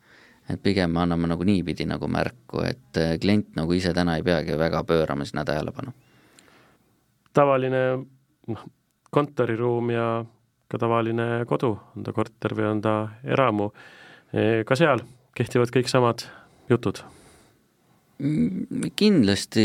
et 0.53 0.63
pigem 0.63 0.91
me 0.91 1.03
anname 1.03 1.29
nagu 1.31 1.45
niipidi 1.47 1.85
nagu 1.89 2.07
märku, 2.11 2.63
et 2.67 2.99
äh, 2.99 3.15
klient 3.21 3.55
nagu 3.55 3.73
ise 3.77 3.93
täna 3.93 4.17
ei 4.17 4.23
peagi 4.23 4.57
väga 4.59 4.83
pöörama 4.83 5.25
sinna 5.25 5.45
tähelepanu. 5.45 5.93
tavaline 7.33 7.81
noh, 8.47 8.65
kontoriruum 9.11 9.89
ja 9.89 10.25
ka 10.71 10.77
tavaline 10.77 11.45
kodu, 11.47 11.75
on 11.95 12.03
ta 12.03 12.13
korter 12.15 12.55
või 12.55 12.67
on 12.69 12.81
ta 12.81 12.95
eramu, 13.23 13.71
e, 14.33 14.63
ka 14.67 14.75
seal 14.75 15.03
kehtivad 15.35 15.71
kõik 15.71 15.91
samad 15.91 16.23
jutud 16.69 17.03
kindlasti 18.97 19.63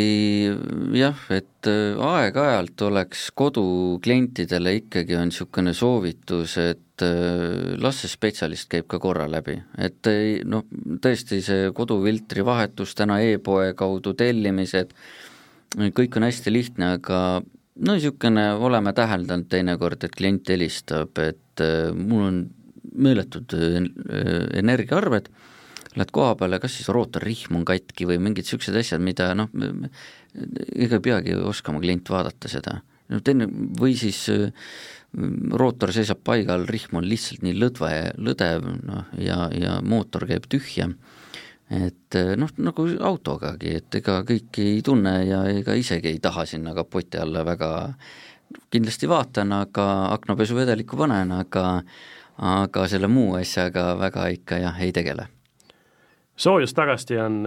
jah, 0.96 1.18
et 1.34 1.68
äh, 1.68 1.98
aeg-ajalt 2.00 2.82
oleks 2.86 3.26
koduklientidele 3.36 4.76
ikkagi 4.80 5.16
on 5.18 5.28
niisugune 5.30 5.74
soovitus, 5.76 6.56
et 6.62 7.04
äh, 7.04 7.74
las 7.82 8.00
see 8.02 8.12
spetsialist 8.12 8.70
käib 8.72 8.88
ka 8.88 9.00
korra 9.02 9.26
läbi, 9.28 9.58
et 9.76 10.08
noh, 10.48 10.64
tõesti 11.04 11.42
see 11.44 11.70
kodufiltri 11.76 12.44
vahetus 12.46 12.96
täna 12.96 13.18
e-poe 13.26 13.74
kaudu 13.76 14.14
tellimised, 14.16 14.94
kõik 15.76 16.16
on 16.16 16.28
hästi 16.28 16.54
lihtne, 16.54 16.94
aga 17.00 17.20
no 17.42 17.98
niisugune 17.98 18.48
oleme 18.56 18.94
täheldanud 18.96 19.50
teinekord, 19.52 20.06
et 20.06 20.16
klient 20.16 20.48
helistab, 20.54 21.12
et 21.20 21.64
äh, 21.64 21.90
mul 21.92 22.30
on 22.30 22.40
meeletud 22.96 23.52
energiaarved 24.56 25.28
lähed 25.96 26.12
koha 26.12 26.34
peale, 26.38 26.60
kas 26.60 26.76
siis 26.76 26.90
rootorrihm 26.92 27.60
on 27.60 27.64
katki 27.68 28.06
või 28.08 28.18
mingid 28.22 28.44
niisugused 28.44 28.76
asjad, 28.76 29.02
mida 29.04 29.30
noh, 29.38 29.50
ega 30.76 30.98
ei 30.98 31.04
peagi 31.04 31.36
oskama 31.40 31.80
klient 31.82 32.10
vaadata 32.12 32.50
seda. 32.52 32.80
no 33.08 33.20
teine, 33.24 33.46
või 33.80 33.94
siis 33.98 34.24
äh, 34.32 34.50
rootor 35.52 35.92
seisab 35.94 36.20
paigal, 36.26 36.66
rihm 36.68 36.98
on 37.00 37.06
lihtsalt 37.08 37.44
nii 37.46 37.54
lõdve, 37.56 37.92
lõdev, 38.18 38.66
noh, 38.88 39.12
ja, 39.22 39.46
ja 39.54 39.78
mootor 39.82 40.26
käib 40.28 40.48
tühja, 40.52 40.90
et 41.70 42.18
äh, 42.18 42.34
noh, 42.36 42.52
nagu 42.58 42.88
autogagi, 43.10 43.76
et 43.80 44.00
ega 44.00 44.20
kõiki 44.26 44.66
ei 44.76 44.82
tunne 44.84 45.16
ja 45.24 45.44
ega 45.52 45.78
isegi 45.78 46.12
ei 46.12 46.20
taha 46.22 46.44
sinna 46.46 46.74
kapoti 46.76 47.22
alla 47.22 47.44
väga, 47.46 47.70
kindlasti 48.70 49.08
vaatan, 49.10 49.54
aga 49.62 49.86
aknapesuvedelikku 50.18 50.98
panen, 50.98 51.32
aga 51.32 51.80
aga 52.36 52.82
selle 52.84 53.08
muu 53.08 53.38
asjaga 53.38 53.94
väga 53.96 54.26
ikka 54.34 54.58
jah, 54.60 54.84
ei 54.84 54.92
tegele 54.92 55.30
soojustagasti 56.36 57.18
on, 57.20 57.40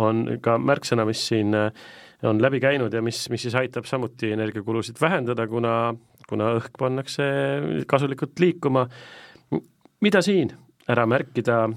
on 0.00 0.22
ka 0.42 0.56
märksõna, 0.58 1.06
mis 1.08 1.22
siin 1.30 1.56
on 2.22 2.42
läbi 2.42 2.60
käinud 2.60 2.94
ja 2.94 3.02
mis, 3.02 3.24
mis 3.32 3.46
siis 3.46 3.56
aitab 3.58 3.88
samuti 3.88 4.32
energiakulusid 4.34 5.00
vähendada, 5.00 5.46
kuna, 5.48 5.74
kuna 6.28 6.54
õhk 6.58 6.76
pannakse 6.78 7.26
kasulikult 7.88 8.40
liikuma. 8.40 8.86
mida 10.00 10.22
siin 10.22 10.52
ära 10.90 11.06
märkida, 11.06 11.68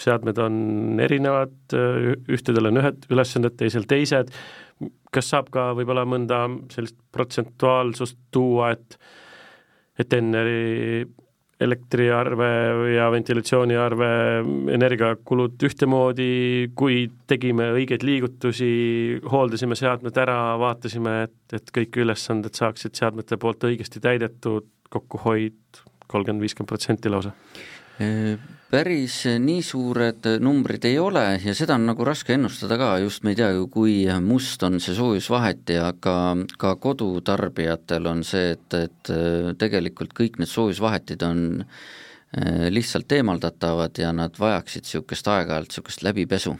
seadmed 0.00 0.38
on 0.38 1.00
erinevad, 1.02 1.56
ühtedel 2.30 2.70
on 2.70 2.80
ühed 2.82 3.08
ülesanded, 3.10 3.56
teisel 3.58 3.86
teised, 3.90 4.32
kas 5.14 5.30
saab 5.30 5.50
ka 5.54 5.70
võib-olla 5.78 6.04
mõnda 6.08 6.44
sellist 6.72 6.98
protsentuaalsust 7.14 8.18
tuua, 8.34 8.72
et 8.74 8.98
et 9.94 10.10
Enneri 10.16 11.04
elektriarve 11.62 12.48
ja 12.96 13.06
ventilatsiooniarve, 13.14 14.08
energiakulud 14.74 15.62
ühtemoodi, 15.68 16.28
kui 16.76 17.04
tegime 17.30 17.70
õigeid 17.76 18.02
liigutusi, 18.06 18.70
hooldasime 19.30 19.78
seadmed 19.78 20.18
ära, 20.24 20.38
vaatasime, 20.60 21.14
et, 21.28 21.38
et 21.60 21.70
kõik 21.78 22.00
ülesanded 22.02 22.58
saaksid 22.58 22.98
seadmete 22.98 23.38
poolt 23.40 23.68
õigesti 23.70 24.02
täidetud, 24.02 24.66
kokkuhoid 24.94 25.84
kolmkümmend, 26.10 26.44
viiskümmend 26.44 26.74
protsenti 26.74 27.10
lausa 27.12 27.32
päris 28.74 29.20
nii 29.38 29.62
suured 29.62 30.26
numbrid 30.42 30.86
ei 30.88 30.96
ole 30.98 31.22
ja 31.38 31.52
seda 31.54 31.76
on 31.78 31.84
nagu 31.86 32.06
raske 32.06 32.34
ennustada 32.34 32.74
ka, 32.80 32.88
just 33.04 33.22
me 33.22 33.30
ei 33.30 33.38
tea 33.38 33.52
ju, 33.54 33.68
kui 33.70 33.92
must 34.24 34.64
on 34.66 34.80
see 34.82 34.96
soojusvaheti, 34.96 35.76
aga 35.78 36.14
ka 36.58 36.72
kodutarbijatel 36.82 38.10
on 38.10 38.24
see, 38.26 38.56
et, 38.56 38.78
et 38.78 39.12
tegelikult 39.60 40.16
kõik 40.18 40.40
need 40.42 40.50
soojusvahetid 40.50 41.22
on 41.22 41.44
eh, 41.62 42.66
lihtsalt 42.74 43.14
eemaldatavad 43.14 44.02
ja 44.02 44.10
nad 44.16 44.34
vajaksid 44.42 44.88
niisugust 44.88 45.30
aeg-ajalt 45.30 45.70
niisugust 45.70 46.02
läbipesu. 46.02 46.58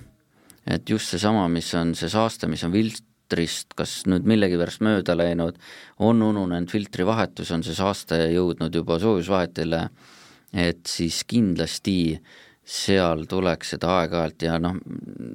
et 0.70 0.88
just 0.88 1.10
seesama, 1.10 1.48
mis 1.50 1.74
on 1.74 1.96
see 1.98 2.08
saaste, 2.08 2.46
mis 2.46 2.62
on 2.64 2.72
filtrist 2.72 3.74
kas 3.74 4.04
nüüd 4.06 4.22
millegipärast 4.22 4.86
mööda 4.86 5.18
läinud, 5.18 5.58
on 5.98 6.22
ununenud 6.22 6.70
filtrivahetus, 6.70 7.50
on 7.50 7.66
see 7.66 7.74
saaste 7.74 8.22
jõudnud 8.30 8.74
juba 8.74 9.02
soojusvahetile 9.02 9.88
äh, 9.88 10.13
et 10.54 10.86
siis 10.86 11.22
kindlasti 11.26 11.98
seal 12.64 13.26
tuleks 13.28 13.74
seda 13.74 13.90
aeg-ajalt 13.98 14.44
ja 14.46 14.54
noh, 14.62 14.78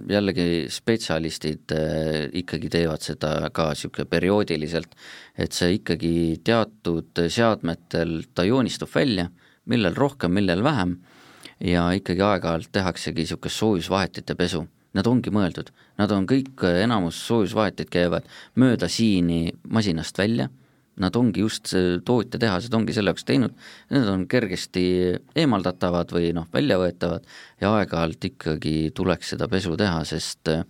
jällegi 0.09 0.65
spetsialistid 0.73 1.75
äh, 1.75 2.23
ikkagi 2.41 2.71
teevad 2.73 3.05
seda 3.05 3.51
ka 3.53 3.67
niisugune 3.73 4.07
perioodiliselt, 4.09 4.95
et 5.37 5.53
see 5.53 5.75
ikkagi 5.77 6.39
teatud 6.43 7.21
seadmetel, 7.29 8.23
ta 8.33 8.47
joonistub 8.47 8.89
välja, 8.95 9.27
millel 9.69 9.93
rohkem, 9.93 10.33
millel 10.39 10.65
vähem, 10.65 10.97
ja 11.61 11.85
ikkagi 11.93 12.25
aeg-ajalt 12.25 12.71
tehaksegi 12.73 13.27
niisugust 13.27 13.61
soojusvahetite 13.61 14.35
pesu. 14.39 14.65
Nad 14.97 15.05
ongi 15.05 15.29
mõeldud, 15.29 15.67
nad 16.01 16.09
on 16.15 16.25
kõik, 16.25 16.63
enamus 16.81 17.19
soojusvahetid 17.27 17.91
käivad 17.93 18.25
mööda 18.57 18.87
siini 18.89 19.51
masinast 19.69 20.17
välja 20.17 20.47
nad 20.99 21.15
ongi 21.15 21.43
just, 21.43 21.71
tootjatehased 22.05 22.73
ongi 22.75 22.95
selle 22.95 23.13
jaoks 23.13 23.25
teinud, 23.27 23.55
need 23.93 24.11
on 24.11 24.25
kergesti 24.29 24.83
eemaldatavad 25.39 26.11
või 26.15 26.33
noh, 26.35 26.49
väljavõetavad 26.53 27.25
ja 27.61 27.73
aeg-ajalt 27.77 28.29
ikkagi 28.31 28.75
tuleks 28.95 29.33
seda 29.35 29.49
pesu 29.51 29.75
teha, 29.79 30.03
sest 30.07 30.51
eh, 30.53 30.63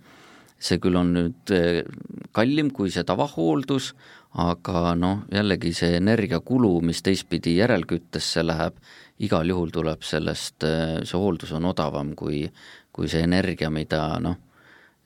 see 0.60 0.80
küll 0.82 0.98
on 1.00 1.12
nüüd 1.16 1.54
eh, 1.56 1.82
kallim 2.36 2.72
kui 2.74 2.92
see 2.94 3.06
tavahooldus, 3.06 3.92
aga 4.40 4.94
noh, 4.98 5.24
jällegi 5.32 5.72
see 5.74 5.96
energiakulu, 5.98 6.76
mis 6.86 7.02
teistpidi 7.02 7.56
järelküttesse 7.58 8.44
läheb, 8.46 8.76
igal 9.20 9.48
juhul 9.50 9.72
tuleb 9.74 10.04
sellest, 10.06 10.62
eh, 10.64 11.00
see 11.02 11.18
hooldus 11.18 11.52
on 11.58 11.72
odavam 11.72 12.14
kui, 12.18 12.44
kui 12.92 13.10
see 13.10 13.24
energia, 13.26 13.70
mida 13.72 14.04
noh, 14.22 14.38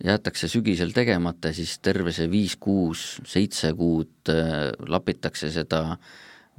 jäetakse 0.05 0.49
sügisel 0.49 0.93
tegemata, 0.95 1.53
siis 1.55 1.79
terve 1.83 2.13
see 2.15 2.27
viis, 2.31 2.57
kuus, 2.61 3.05
seitse 3.29 3.73
kuud 3.79 4.33
äh, 4.33 4.73
lapitakse 4.89 5.51
seda 5.55 5.99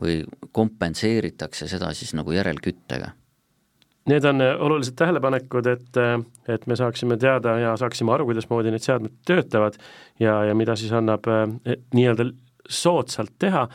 või 0.02 0.22
kompenseeritakse 0.56 1.68
seda 1.72 1.92
siis 1.96 2.14
nagu 2.18 2.36
järelküttega. 2.36 3.12
Need 4.10 4.26
on 4.30 4.44
äh, 4.46 4.54
olulised 4.62 4.96
tähelepanekud, 5.00 5.68
et, 5.72 6.00
äh, 6.00 6.16
et 6.56 6.68
me 6.68 6.78
saaksime 6.80 7.18
teada 7.22 7.58
ja 7.60 7.76
saaksime 7.80 8.16
aru, 8.16 8.30
kuidasmoodi 8.30 8.74
need 8.74 8.86
seadmed 8.86 9.20
töötavad 9.28 9.78
ja, 10.20 10.44
ja 10.50 10.56
mida 10.56 10.78
siis 10.80 10.94
annab 10.96 11.28
nii-öelda 11.28 12.30
soodsalt 12.70 13.36
teha, 13.40 13.68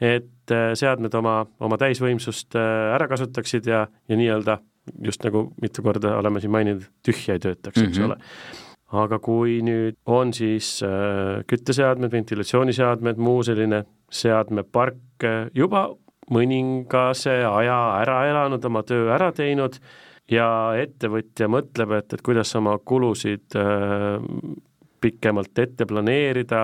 et 0.00 0.52
seadmed 0.78 1.14
oma, 1.18 1.40
oma 1.64 1.78
täisvõimsust 1.80 2.54
ära 2.54 3.08
kasutaksid 3.10 3.66
ja, 3.66 3.86
ja 4.08 4.18
nii-öelda 4.18 4.60
just 5.02 5.24
nagu 5.24 5.48
mitu 5.62 5.82
korda 5.82 6.16
oleme 6.20 6.40
siin 6.40 6.52
maininud, 6.54 6.84
tühja 7.02 7.34
ei 7.34 7.42
töötaks 7.42 7.80
mm, 7.80 7.86
-hmm. 7.86 7.88
eks 7.88 7.98
ole. 7.98 8.65
Aga 8.94 9.18
kui 9.18 9.58
nüüd 9.66 9.96
on 10.06 10.32
siis 10.36 10.78
äh, 10.86 11.42
kütteseadmed, 11.50 12.12
ventilatsiooniseadmed, 12.12 13.18
muu 13.18 13.42
selline 13.46 13.82
seadmepark 14.12 15.26
äh, 15.26 15.48
juba 15.54 15.88
mõningase 16.30 17.40
aja 17.46 17.78
ära 18.02 18.20
elanud, 18.30 18.64
oma 18.66 18.82
töö 18.86 19.10
ära 19.14 19.32
teinud 19.34 19.78
ja 20.30 20.48
ettevõtja 20.78 21.50
mõtleb, 21.50 21.96
et, 21.98 22.14
et 22.14 22.22
kuidas 22.26 22.54
oma 22.58 22.76
kulusid 22.78 23.58
äh, 23.58 24.20
pikemalt 25.02 25.58
ette 25.58 25.86
planeerida, 25.86 26.60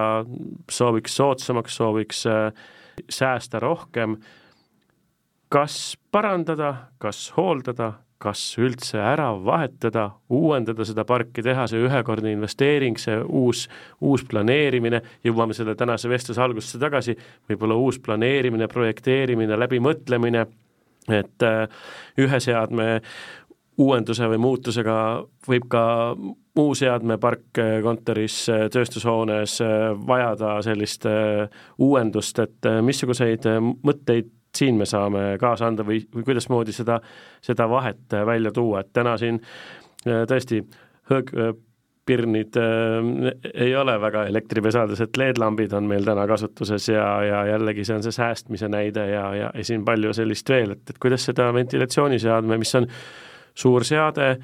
sooviks 0.70 1.18
soodsamaks, 1.18 1.74
sooviks 1.76 2.22
säästa 3.12 3.60
rohkem, 3.62 4.16
kas 5.52 5.98
parandada, 6.10 6.88
kas 6.98 7.26
hooldada, 7.36 7.92
kas 8.22 8.40
üldse 8.60 9.00
ära 9.02 9.30
vahetada, 9.44 10.08
uuendada 10.32 10.86
seda 10.86 11.04
parki, 11.08 11.42
teha 11.44 11.66
see 11.70 11.82
ühekordne 11.82 12.32
investeering, 12.36 12.98
see 13.00 13.18
uus, 13.24 13.66
uus 14.00 14.24
planeerimine, 14.28 15.02
jõuame 15.26 15.56
selle 15.56 15.74
tänase 15.78 16.10
vestluse 16.12 16.42
algusesse 16.42 16.80
tagasi, 16.82 17.16
võib-olla 17.50 17.78
uus 17.82 17.98
planeerimine, 18.02 18.68
projekteerimine, 18.70 19.58
läbimõtlemine, 19.64 20.46
et 21.10 21.46
äh, 21.46 21.64
ühe 22.22 22.40
seadme 22.42 22.88
uuenduse 23.82 24.28
või 24.30 24.38
muutusega 24.42 24.96
võib 25.48 25.66
ka 25.72 25.84
muu 26.14 26.76
seadmepark 26.78 27.58
äh, 27.58 27.72
kontoris, 27.82 28.44
äh, 28.52 28.68
tööstushoones 28.72 29.58
vajada 30.06 30.60
sellist 30.62 31.08
uuendust, 31.82 32.38
et 32.44 32.70
missuguseid 32.86 33.48
mõtteid 33.82 34.30
siin 34.56 34.78
me 34.78 34.86
saame 34.88 35.36
kaasa 35.40 35.66
anda 35.70 35.84
või, 35.86 36.02
või 36.14 36.24
kuidasmoodi 36.26 36.74
seda, 36.76 37.00
seda 37.44 37.68
vahet 37.70 38.16
äh, 38.16 38.26
välja 38.26 38.52
tuua, 38.52 38.82
et 38.82 38.92
täna 38.92 39.16
siin 39.20 39.40
äh, 39.40 40.24
tõesti 40.28 40.62
hõõg, 41.10 41.34
äh, 41.36 41.54
pirnid 42.06 42.56
äh, 42.58 43.32
ei 43.54 43.74
ole 43.76 43.94
väga 44.00 44.24
elektripesades, 44.30 45.00
et 45.04 45.18
LED-lambid 45.18 45.74
on 45.78 45.86
meil 45.90 46.06
täna 46.06 46.26
kasutuses 46.26 46.88
ja, 46.90 47.06
ja 47.26 47.44
jällegi 47.52 47.84
see 47.86 47.98
on 47.98 48.02
see 48.06 48.16
säästmise 48.16 48.70
näide 48.72 49.06
ja, 49.12 49.26
ja, 49.38 49.52
ja 49.54 49.66
siin 49.66 49.84
palju 49.86 50.14
sellist 50.16 50.50
veel, 50.50 50.74
et, 50.76 50.82
et 50.90 50.98
kuidas 51.02 51.28
seda 51.30 51.52
ventilatsiooniseadme, 51.54 52.58
mis 52.58 52.74
on 52.80 52.88
suur 53.54 53.86
seade, 53.86 54.34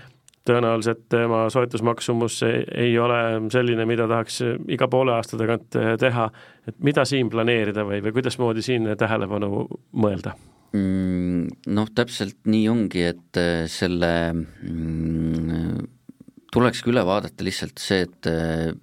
tõenäoliselt 0.49 1.07
tema 1.13 1.45
soetusmaksumus 1.53 2.41
ei 2.49 2.93
ole 2.99 3.21
selline, 3.53 3.87
mida 3.89 4.09
tahaks 4.11 4.43
iga 4.69 4.89
poole 4.91 5.15
aasta 5.15 5.39
tagant 5.41 5.79
teha, 6.01 6.29
et 6.69 6.79
mida 6.85 7.05
siin 7.09 7.31
planeerida 7.33 7.85
või, 7.89 8.03
või 8.05 8.17
kuidasmoodi 8.19 8.65
siin 8.65 8.89
tähelepanu 8.99 9.67
mõelda? 9.93 10.35
Mm, 10.77 11.47
noh, 11.73 11.89
täpselt 11.97 12.43
nii 12.51 12.67
ongi, 12.69 13.07
et 13.09 13.39
äh, 13.41 13.63
selle 13.73 14.11
mm, 14.35 15.87
tulekski 16.53 16.93
üle 16.93 17.05
vaadata 17.09 17.47
lihtsalt 17.47 17.81
see, 17.81 18.03
et 18.05 18.29
äh, 18.29 18.75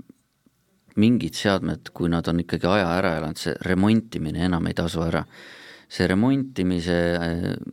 mingid 0.98 1.38
seadmed, 1.38 1.92
kui 1.94 2.10
nad 2.10 2.26
on 2.32 2.42
ikkagi 2.42 2.66
aja 2.72 2.90
ära 2.96 3.14
elanud, 3.20 3.38
see 3.38 3.54
remontimine 3.68 4.48
enam 4.48 4.66
ei 4.66 4.78
tasu 4.78 5.04
ära. 5.06 5.26
see 5.86 6.08
remontimise 6.10 6.96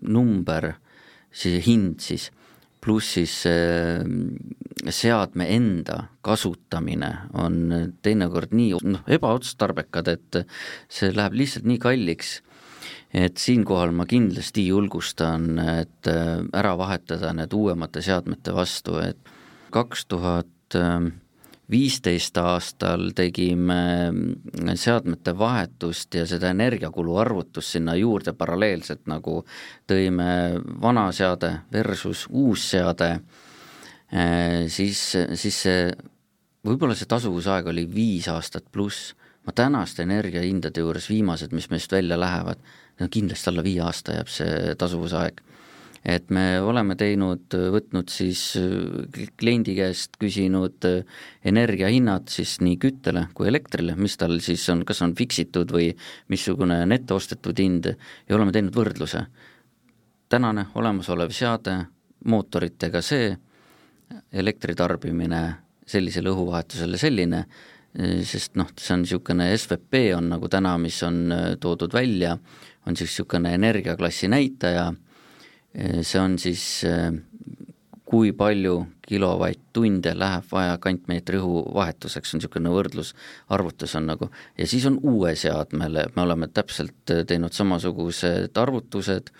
number, 0.04 0.74
see 1.32 1.62
hind 1.64 2.02
siis 2.04 2.28
pluss 2.82 3.14
siis 3.16 3.34
äh, 3.46 4.02
seadme 4.90 5.46
enda 5.54 5.98
kasutamine 6.26 7.10
on 7.38 7.92
teinekord 8.02 8.54
nii 8.56 8.80
noh, 8.82 9.04
ebaotstarbekad, 9.06 10.10
et 10.10 10.40
see 10.90 11.12
läheb 11.14 11.36
lihtsalt 11.38 11.68
nii 11.70 11.78
kalliks, 11.82 12.40
et 13.14 13.38
siinkohal 13.38 13.94
ma 13.94 14.06
kindlasti 14.10 14.66
julgustan, 14.66 15.54
et 15.78 16.10
äh, 16.10 16.40
ära 16.58 16.74
vahetada 16.80 17.32
need 17.36 17.54
uuemate 17.54 18.02
seadmete 18.02 18.54
vastu, 18.56 18.98
et 19.02 19.32
kaks 19.72 20.06
tuhat 20.10 20.48
viisteist 21.70 22.36
aastal 22.36 23.12
tegime 23.16 23.76
seadmete 24.74 25.34
vahetust 25.38 26.14
ja 26.14 26.26
seda 26.26 26.50
energiakulu 26.52 27.16
arvutust 27.22 27.76
sinna 27.76 27.94
juurde 27.96 28.34
paralleelselt, 28.36 29.06
nagu 29.10 29.42
tõime 29.88 30.26
vana 30.82 31.06
seade 31.12 31.52
versus 31.72 32.26
uus 32.30 32.66
seade, 32.74 33.10
eh, 34.12 34.64
siis, 34.68 35.04
siis 35.38 35.62
see, 35.66 35.86
võib-olla 36.66 36.96
see 36.98 37.10
tasuvusaeg 37.10 37.70
oli 37.72 37.86
viis 37.94 38.28
aastat 38.28 38.68
pluss, 38.72 39.14
ma 39.46 39.54
tänaste 39.54 40.04
energiahindade 40.04 40.82
juures 40.82 41.08
viimased, 41.10 41.54
mis 41.54 41.70
meist 41.70 41.92
välja 41.92 42.18
lähevad, 42.20 42.60
kindlasti 43.10 43.50
alla 43.50 43.64
viie 43.64 43.80
aasta 43.82 44.18
jääb 44.18 44.28
see 44.30 44.74
tasuvusaeg 44.78 45.40
et 46.04 46.30
me 46.34 46.60
oleme 46.60 46.96
teinud, 46.98 47.54
võtnud 47.74 48.10
siis 48.10 48.40
kliendi 49.38 49.76
käest 49.76 50.16
küsinud 50.18 50.86
energiahinnad 51.46 52.26
siis 52.32 52.56
nii 52.64 52.78
küttele 52.82 53.28
kui 53.34 53.46
elektrile, 53.50 53.94
mis 53.94 54.16
tal 54.18 54.40
siis 54.42 54.64
on, 54.72 54.82
kas 54.88 55.02
on 55.06 55.14
fiksitud 55.18 55.70
või 55.70 55.92
missugune 56.32 56.80
netostetud 56.86 57.32
ostetud 57.32 57.58
hind 57.58 57.86
ja 58.28 58.36
oleme 58.36 58.52
teinud 58.52 58.74
võrdluse. 58.74 59.26
tänane 60.28 60.66
olemasolev 60.74 61.30
seade, 61.30 61.86
mootoritega 62.24 63.02
see, 63.02 63.36
elektritarbimine 64.32 65.40
sellisele 65.86 66.30
õhuvahetusele 66.30 66.96
selline, 66.96 67.44
sest 68.24 68.56
noh, 68.56 68.68
see 68.78 68.94
on 68.94 69.02
niisugune 69.02 69.50
SVP 69.56 70.14
on 70.16 70.30
nagu 70.32 70.48
täna, 70.48 70.78
mis 70.78 71.02
on 71.02 71.32
toodud 71.60 71.92
välja, 71.92 72.38
on 72.86 72.96
siis 72.96 73.10
niisugune 73.10 73.54
energiaklassi 73.54 74.28
näitaja 74.28 74.92
see 75.74 76.20
on 76.20 76.36
siis, 76.40 76.64
kui 78.04 78.32
palju 78.36 78.74
kilovatt-tunde 79.08 80.12
läheb 80.16 80.44
vaja 80.52 80.76
kantmeetri 80.82 81.40
õhu 81.40 81.62
vahetuseks, 81.74 82.34
on 82.34 82.42
niisugune 82.42 82.72
võrdlusarvutus 82.72 83.96
on 83.98 84.10
nagu, 84.12 84.28
ja 84.58 84.68
siis 84.68 84.86
on 84.88 84.98
uue 85.00 85.34
seadmele, 85.38 86.06
me 86.16 86.24
oleme 86.26 86.48
täpselt 86.52 87.14
teinud 87.28 87.56
samasugused 87.56 88.60
arvutused, 88.60 89.32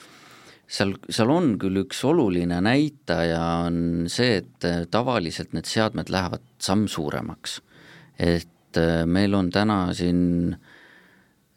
seal, 0.67 0.97
seal 1.09 1.33
on 1.33 1.57
küll 1.61 1.85
üks 1.85 2.03
oluline 2.09 2.63
näitaja, 2.65 3.43
on 3.69 4.11
see, 4.13 4.41
et 4.43 4.69
tavaliselt 4.91 5.53
need 5.57 5.69
seadmed 5.69 6.13
lähevad 6.13 6.45
samm 6.63 6.89
suuremaks. 6.89 7.61
et 8.19 8.79
meil 9.07 9.35
on 9.35 9.51
täna 9.53 9.93
siin 9.93 10.55
äh, 10.55 10.73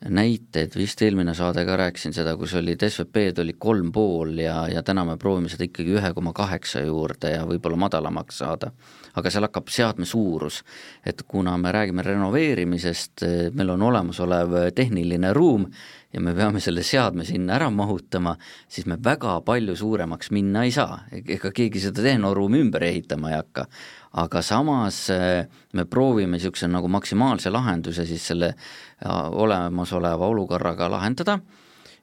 näiteid, 0.10 0.76
vist 0.76 1.02
eelmine 1.02 1.34
saade 1.34 1.64
ka 1.66 1.78
rääkisin 1.80 2.14
seda, 2.14 2.36
kus 2.38 2.54
olid 2.60 2.84
SVP-d 2.88 3.42
oli 3.42 3.56
kolm 3.60 3.92
pool 3.96 4.38
ja, 4.44 4.66
ja 4.70 4.84
täna 4.84 5.06
me 5.08 5.18
proovime 5.18 5.50
seda 5.50 5.66
ikkagi 5.66 5.96
ühe 5.98 6.12
koma 6.14 6.34
kaheksa 6.36 6.84
juurde 6.86 7.32
ja 7.32 7.46
võib-olla 7.48 7.80
madalamaks 7.88 8.42
saada. 8.44 8.72
aga 9.16 9.32
seal 9.32 9.48
hakkab 9.48 9.70
seadme 9.72 10.06
suurus, 10.06 10.64
et 11.06 11.24
kuna 11.28 11.58
me 11.58 11.72
räägime 11.72 12.04
renoveerimisest, 12.04 13.24
meil 13.56 13.70
on 13.70 13.82
olemasolev 13.82 14.58
tehniline 14.76 15.34
ruum 15.34 15.70
ja 16.16 16.22
me 16.24 16.32
peame 16.36 16.62
selle 16.64 16.84
seadme 16.88 17.26
sinna 17.28 17.58
ära 17.58 17.68
mahutama, 17.74 18.36
siis 18.72 18.88
me 18.88 18.96
väga 19.04 19.36
palju 19.46 19.76
suuremaks 19.76 20.32
minna 20.32 20.64
ei 20.64 20.72
saa, 20.72 21.02
ega 21.12 21.52
keegi 21.52 21.82
seda 21.84 22.06
tehnoruumi 22.06 22.62
ümber 22.64 22.88
ehitama 22.88 23.34
ei 23.34 23.40
hakka. 23.42 23.68
aga 24.16 24.42
samas 24.42 25.10
eh, 25.12 25.46
me 25.74 25.86
proovime 25.86 26.38
niisuguse 26.38 26.70
nagu 26.72 26.88
maksimaalse 26.88 27.52
lahenduse 27.52 28.06
siis 28.08 28.28
selle 28.32 28.54
eh, 28.56 29.30
olemasoleva 29.44 30.28
olukorraga 30.32 30.88
lahendada, 30.90 31.40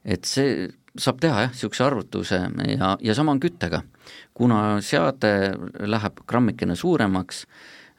et 0.05 0.29
see 0.29 0.69
saab 0.99 1.21
teha 1.25 1.47
jah, 1.47 1.55
niisuguse 1.55 1.85
arvutuse 1.85 2.41
ja, 2.77 2.97
ja 3.01 3.15
sama 3.15 3.33
on 3.33 3.41
küttega. 3.41 3.83
kuna 4.35 4.81
seade 4.81 5.55
läheb 5.89 6.27
grammikene 6.29 6.77
suuremaks, 6.77 7.47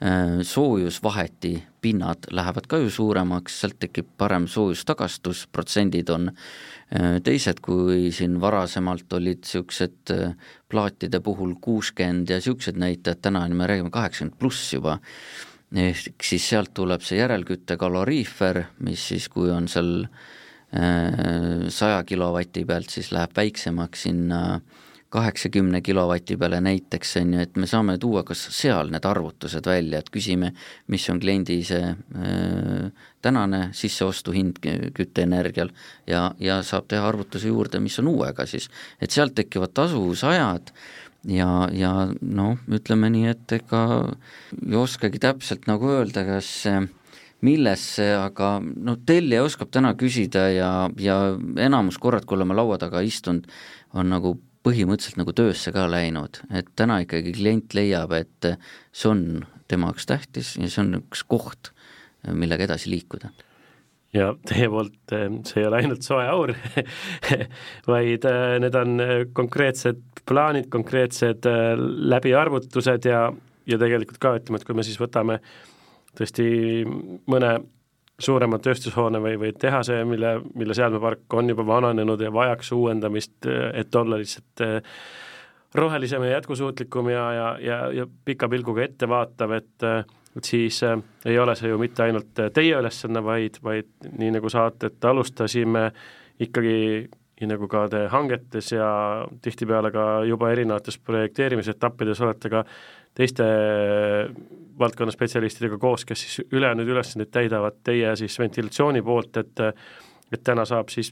Äh, 0.04 0.42
soojusvaheti 0.42 1.64
pinnad 1.84 2.30
lähevad 2.32 2.68
ka 2.72 2.80
ju 2.82 2.92
suuremaks, 2.94 3.60
sealt 3.62 3.80
tekib 3.84 4.14
parem 4.18 4.48
soojustagastus, 4.50 5.46
protsendid 5.52 6.10
on 6.14 6.30
äh, 6.32 7.20
teised, 7.24 7.60
kui 7.64 8.12
siin 8.16 8.40
varasemalt 8.42 9.12
olid 9.20 9.44
niisugused 9.44 10.14
äh, 10.16 10.36
plaatide 10.72 11.20
puhul 11.24 11.58
kuuskümmend 11.62 12.32
ja 12.32 12.40
niisugused 12.40 12.80
näitajad, 12.80 13.22
täna 13.28 13.48
me 13.50 13.68
räägime 13.70 13.92
kaheksakümmend 13.94 14.40
pluss 14.40 14.72
juba, 14.74 14.98
ehk 15.74 16.24
siis 16.24 16.48
sealt 16.50 16.74
tuleb 16.74 17.04
see 17.04 17.20
järelkütte 17.20 17.78
kaloriifer, 17.82 18.64
mis 18.86 19.10
siis, 19.14 19.30
kui 19.30 19.52
on 19.52 19.68
seal 19.72 20.08
saja 21.70 22.00
kilovati 22.02 22.64
pealt, 22.66 22.90
siis 22.90 23.12
läheb 23.14 23.36
väiksemaks 23.38 24.08
sinna 24.08 24.40
äh, 24.56 24.83
kaheksakümne 25.14 25.82
kilovati 25.86 26.38
peale 26.42 26.60
näiteks, 26.64 27.18
on 27.22 27.36
ju, 27.36 27.44
et 27.46 27.58
me 27.60 27.68
saame 27.70 27.98
tuua 28.02 28.24
kas 28.26 28.42
seal 28.56 28.90
need 28.94 29.06
arvutused 29.06 29.68
välja, 29.70 30.02
et 30.02 30.10
küsime, 30.14 30.54
mis 30.90 31.06
on 31.14 31.22
kliendi 31.22 31.60
see 31.68 31.92
äh, 31.92 33.06
tänane 33.24 33.68
sisseostuhind 33.78 34.60
kütteenergial 34.98 35.70
ja, 36.10 36.26
ja 36.40 36.62
saab 36.66 36.90
teha 36.92 37.06
arvutuse 37.08 37.52
juurde, 37.52 37.82
mis 37.84 38.00
on 38.02 38.10
uuega 38.14 38.48
siis. 38.50 38.70
et 39.02 39.14
sealt 39.14 39.36
tekivad 39.38 39.76
tasuvusajad 39.78 40.74
ja, 41.30 41.50
ja 41.72 41.94
noh, 42.22 42.58
ütleme 42.74 43.12
nii, 43.14 43.30
et 43.36 43.58
ega 43.60 43.84
ei 44.64 44.78
oskagi 44.80 45.22
täpselt 45.22 45.70
nagu 45.70 45.94
öelda, 45.94 46.26
kas 46.28 46.50
millesse, 47.44 48.08
aga 48.18 48.56
noh, 48.64 48.98
tellija 49.06 49.44
oskab 49.44 49.70
täna 49.74 49.94
küsida 50.00 50.48
ja, 50.54 50.72
ja 51.00 51.20
enamus 51.60 52.00
korrad, 52.02 52.26
kui 52.26 52.40
oleme 52.40 52.56
laua 52.58 52.80
taga 52.82 53.04
istunud, 53.04 53.46
on 53.94 54.10
nagu 54.10 54.34
põhimõtteliselt 54.64 55.20
nagu 55.20 55.34
töösse 55.36 55.74
ka 55.76 55.86
läinud, 55.92 56.40
et 56.56 56.70
täna 56.80 57.02
ikkagi 57.04 57.36
klient 57.36 57.76
leiab, 57.76 58.14
et 58.16 58.54
see 58.96 59.10
on 59.12 59.24
tema 59.72 59.90
jaoks 59.92 60.08
tähtis 60.10 60.54
ja 60.60 60.70
see 60.72 60.84
on 60.86 61.02
üks 61.02 61.24
koht, 61.28 61.74
millega 62.32 62.68
edasi 62.68 62.92
liikuda. 62.94 63.32
Ja 64.14 64.30
teie 64.46 64.68
poolt 64.70 65.14
eh, 65.16 65.26
see 65.48 65.64
ei 65.64 65.68
ole 65.68 65.80
ainult 65.82 66.06
soe 66.06 66.26
aur 66.30 66.52
vaid 67.90 68.28
eh, 68.30 68.58
need 68.62 68.76
on 68.78 69.02
eh, 69.02 69.14
konkreetsed 69.34 70.04
plaanid, 70.30 70.70
konkreetsed 70.72 71.48
läbiarvutused 72.14 73.08
ja, 73.10 73.24
ja 73.68 73.80
tegelikult 73.82 74.22
ka 74.22 74.36
ütleme, 74.38 74.62
et 74.62 74.68
kui 74.68 74.78
me 74.78 74.86
siis 74.86 75.02
võtame 75.02 75.40
tõesti 76.14 76.46
mõne 77.28 77.56
suurema 78.24 78.60
tööstushoone 78.64 79.22
või, 79.24 79.36
või 79.42 79.52
tehase, 79.60 80.00
mille, 80.08 80.38
mille 80.56 80.76
seadmepark 80.78 81.38
on 81.38 81.52
juba 81.54 81.66
vananenud 81.68 82.22
ja 82.22 82.32
vajaks 82.34 82.72
uuendamist, 82.76 83.48
et 83.74 83.96
olla 83.96 84.20
lihtsalt 84.22 84.66
rohelisem 85.76 86.24
ja 86.24 86.38
jätkusuutlikum 86.38 87.10
ja, 87.10 87.24
ja, 87.34 87.48
ja, 87.62 87.80
ja 88.02 88.08
pika 88.26 88.50
pilguga 88.50 88.84
ettevaatav, 88.88 89.58
et 89.58 89.88
et 90.38 90.44
siis 90.44 90.84
äh, 90.84 90.98
ei 91.26 91.40
ole 91.40 91.56
see 91.56 91.70
ju 91.70 91.78
mitte 91.82 92.04
ainult 92.06 92.40
äh, 92.42 92.52
teie 92.54 92.78
ülesanne, 92.80 93.24
vaid, 93.26 93.60
vaid 93.64 93.92
nii 94.18 94.32
nagu 94.38 94.50
saadet 94.50 95.06
alustasime, 95.06 95.90
ikkagi 96.42 96.78
nii 97.42 97.50
nagu 97.50 97.68
ka 97.70 97.86
te 97.92 98.06
hangetes 98.12 98.72
ja 98.74 98.88
tihtipeale 99.44 99.92
ka 99.94 100.08
juba 100.28 100.52
erinevates 100.54 100.98
projekteerimisetappides 101.06 102.22
olete 102.26 102.52
ka 102.54 102.64
teiste 103.14 103.46
valdkonna 104.80 105.14
spetsialistidega 105.14 105.78
koos, 105.78 106.06
kes 106.06 106.22
siis 106.26 106.48
ülejäänud 106.52 106.90
ülesandeid 106.90 107.32
täidavad 107.34 107.78
teie 107.86 108.16
siis 108.20 108.40
ventilatsiooni 108.40 109.02
poolt, 109.02 109.38
et 109.38 109.66
et 110.34 110.42
täna 110.44 110.66
saab 110.66 110.90
siis 110.90 111.12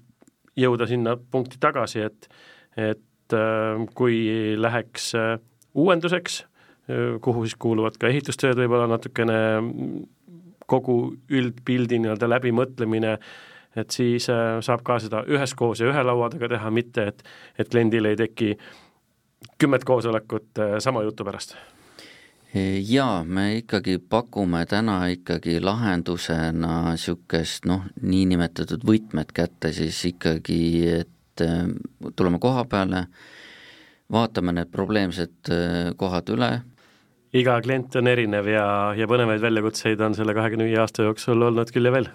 jõuda 0.58 0.88
sinna 0.90 1.16
punkti 1.18 1.60
tagasi, 1.62 2.02
et 2.02 2.30
et 2.78 3.36
äh, 3.38 3.86
kui 3.96 4.56
läheks 4.58 5.12
uuenduseks 5.74 6.46
kuhu 7.22 7.46
siis 7.46 7.56
kuuluvad 7.56 7.98
ka 8.00 8.10
ehitustööd 8.10 8.58
võib-olla 8.60 8.88
natukene, 8.90 9.38
kogu 10.72 10.98
üldpildi 11.32 12.00
nii-öelda 12.02 12.30
läbimõtlemine, 12.32 13.18
et 13.76 13.96
siis 13.96 14.28
äh, 14.32 14.60
saab 14.64 14.84
ka 14.88 15.00
seda 15.04 15.24
üheskoos 15.28 15.82
ja 15.82 15.90
ühe 15.92 16.04
laua 16.04 16.30
taga 16.32 16.50
teha, 16.52 16.72
mitte 16.74 17.10
et, 17.12 17.22
et 17.60 17.70
kliendil 17.72 18.10
ei 18.10 18.20
teki 18.20 18.56
kümmet 19.62 19.86
koosolekut 19.88 20.64
äh, 20.64 20.76
sama 20.84 21.04
jutu 21.08 21.28
pärast 21.28 21.56
jaa, 22.54 23.24
me 23.24 23.46
ikkagi 23.62 23.98
pakume 24.10 24.66
täna 24.68 25.06
ikkagi 25.08 25.60
lahendusena 25.64 26.92
niisugust 26.92 27.68
noh, 27.70 27.86
niinimetatud 28.02 28.84
võtmed 28.88 29.32
kätte 29.36 29.72
siis 29.76 30.02
ikkagi, 30.10 30.64
et 31.00 31.46
äh, 31.46 31.64
tuleme 32.16 32.42
koha 32.44 32.66
peale, 32.68 33.06
vaatame 34.12 34.52
need 34.58 34.72
probleemsed 34.74 35.52
kohad 35.98 36.34
üle, 36.36 36.52
iga 37.32 37.56
klient 37.64 37.96
on 37.96 38.12
erinev 38.12 38.50
ja, 38.52 38.66
ja 39.00 39.08
põnevaid 39.08 39.40
väljakutseid 39.44 40.02
on 40.04 40.16
selle 40.18 40.36
kahekümne 40.36 40.68
viie 40.68 40.82
aasta 40.84 41.08
jooksul 41.08 41.48
olnud 41.48 41.72
küll 41.72 41.88
ja 41.88 41.96
veel. 41.96 42.10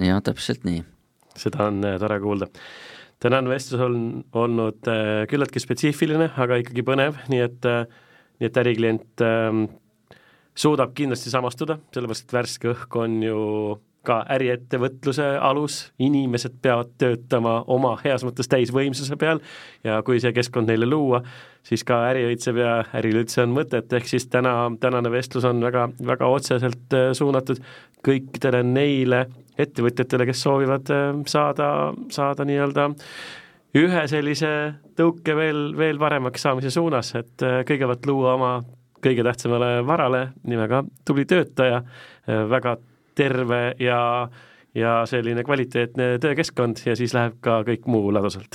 jah, 0.00 0.22
täpselt 0.24 0.64
nii. 0.64 0.80
seda 1.36 1.68
on 1.68 1.84
äh, 1.84 1.98
tore 2.00 2.16
kuulda. 2.24 2.48
tänane 3.20 3.52
vestlus 3.52 3.84
on 3.84 4.24
olnud 4.32 4.88
küllaltki 5.28 5.60
spetsiifiline, 5.60 6.32
aga 6.36 6.62
ikkagi 6.64 6.84
põnev, 6.86 7.20
nii 7.28 7.44
et 7.44 7.68
äh, 7.68 7.84
nii 8.40 8.50
et 8.50 8.62
äriklient 8.62 9.24
äh, 9.24 9.66
suudab 10.56 10.94
kindlasti 10.96 11.32
samastuda, 11.32 11.78
sellepärast 11.94 12.26
et 12.26 12.38
värske 12.38 12.72
õhk 12.72 12.98
on 13.02 13.20
ju 13.24 13.42
ka 14.06 14.20
äriettevõtluse 14.36 15.24
alus, 15.42 15.80
inimesed 16.02 16.60
peavad 16.62 16.92
töötama 17.00 17.58
oma 17.72 17.96
heas 18.04 18.24
mõttes 18.26 18.48
täisvõimsuse 18.52 19.18
peal 19.20 19.40
ja 19.86 19.98
kui 20.06 20.20
see 20.22 20.34
keskkond 20.36 20.70
neile 20.70 20.88
luua, 20.88 21.22
siis 21.66 21.82
ka 21.86 22.04
äri 22.10 22.26
õitseb 22.30 22.60
ja 22.62 22.76
äril 22.96 23.22
üldse 23.22 23.42
on 23.44 23.56
mõtet, 23.56 23.90
ehk 23.98 24.06
siis 24.10 24.28
täna, 24.30 24.54
tänane 24.82 25.10
vestlus 25.12 25.46
on 25.48 25.62
väga, 25.64 25.88
väga 26.12 26.30
otseselt 26.30 26.94
äh, 26.96 27.10
suunatud 27.18 27.62
kõikidele 28.06 28.62
neile 28.66 29.24
ettevõtjatele, 29.58 30.28
kes 30.28 30.44
soovivad 30.46 30.94
äh, 30.94 31.10
saada, 31.30 31.72
saada 32.14 32.46
nii-öelda 32.46 32.92
ühe 33.76 34.06
sellise 34.08 34.50
tõuke 34.96 35.34
veel, 35.36 35.68
veel 35.76 36.00
paremaks 36.00 36.46
saamise 36.46 36.72
suunas, 36.74 37.12
et 37.18 37.44
äh, 37.44 37.60
kõigepealt 37.68 38.08
luua 38.08 38.34
oma 38.38 38.52
kõige 39.06 39.22
tähtsamale 39.26 39.70
varale 39.86 40.22
nimega 40.48 40.82
tubli 41.06 41.26
töötaja, 41.28 41.82
väga 42.26 42.76
terve 43.16 43.74
ja, 43.80 44.28
ja 44.74 45.06
selline 45.08 45.44
kvaliteetne 45.46 46.18
töökeskkond 46.22 46.76
ja 46.86 46.96
siis 46.98 47.14
läheb 47.16 47.34
ka 47.44 47.52
kõik 47.66 47.84
muu 47.90 48.12
ladusalt. 48.14 48.54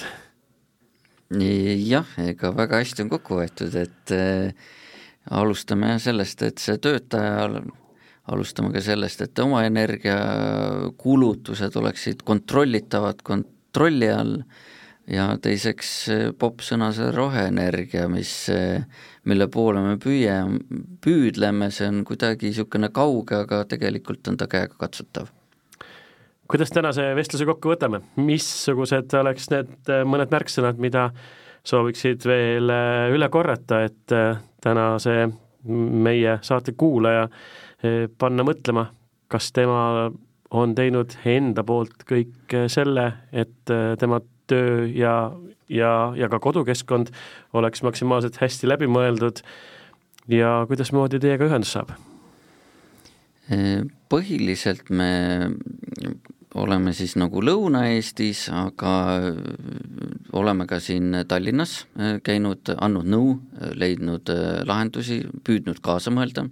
jah, 1.31 2.07
ega 2.19 2.55
väga 2.55 2.77
hästi 2.81 3.03
on 3.05 3.09
kokku 3.13 3.31
võetud, 3.39 3.73
et 3.79 4.07
äh, 4.15 4.51
alustame 5.31 5.99
sellest, 5.99 6.41
et 6.45 6.57
see 6.61 6.77
töötaja, 6.81 7.61
alustame 8.31 8.73
ka 8.73 8.81
sellest, 8.83 9.21
et 9.25 9.39
oma 9.39 9.65
energiakulutused 9.69 11.75
oleksid 11.81 12.17
kontrollitavad 12.27 13.17
kontrolli 13.23 14.09
all 14.11 14.35
ja 15.09 15.27
teiseks 15.41 15.91
popp 16.39 16.61
sõna 16.65 16.91
see 16.95 17.09
roheenergia, 17.15 18.07
mis, 18.11 18.31
mille 19.27 19.47
poole 19.51 19.83
me 19.85 19.97
püüe, 20.01 20.37
püüdleme, 21.03 21.71
see 21.73 21.89
on 21.89 22.01
kuidagi 22.07 22.51
niisugune 22.51 22.91
kauge, 22.93 23.41
aga 23.43 23.63
tegelikult 23.69 24.27
on 24.31 24.37
ta 24.37 24.47
käegakatsutav. 24.51 25.31
kuidas 26.51 26.69
tänase 26.69 27.13
vestluse 27.15 27.45
kokku 27.47 27.71
võtame, 27.71 28.01
missugused 28.19 29.13
oleks 29.19 29.49
need 29.53 29.93
mõned 30.05 30.33
märksõnad, 30.33 30.81
mida 30.83 31.09
sooviksid 31.63 32.25
veel 32.25 32.73
üle 33.13 33.29
korrata, 33.29 33.83
et 33.85 34.15
tänase 34.61 35.29
meie 35.65 36.39
saate 36.41 36.73
kuulaja 36.77 37.27
panna 38.17 38.43
mõtlema, 38.43 38.85
kas 39.31 39.51
tema 39.55 40.11
on 40.51 40.75
teinud 40.75 41.15
enda 41.25 41.63
poolt 41.63 42.03
kõik 42.09 42.55
selle, 42.67 43.05
et 43.31 43.71
tema 43.99 44.19
töö 44.51 44.85
ja, 44.95 45.15
ja, 45.71 45.91
ja 46.17 46.29
ka 46.31 46.39
kodukeskkond 46.43 47.11
oleks 47.57 47.83
maksimaalselt 47.85 48.39
hästi 48.41 48.69
läbi 48.69 48.89
mõeldud 48.91 49.43
ja 50.31 50.61
kuidasmoodi 50.69 51.21
teiega 51.21 51.49
ühendust 51.49 51.79
saab? 51.79 51.95
põhiliselt 54.07 54.87
me 54.95 55.09
oleme 56.55 56.93
siis 56.95 57.17
nagu 57.19 57.41
Lõuna-Eestis, 57.43 58.45
aga 58.55 58.93
oleme 60.39 60.67
ka 60.69 60.79
siin 60.79 61.17
Tallinnas 61.27 61.81
käinud, 62.23 62.71
andnud 62.77 63.09
nõu, 63.11 63.33
leidnud 63.75 64.31
lahendusi, 64.69 65.19
püüdnud 65.43 65.81
kaasa 65.83 66.13
mõelda. 66.15 66.47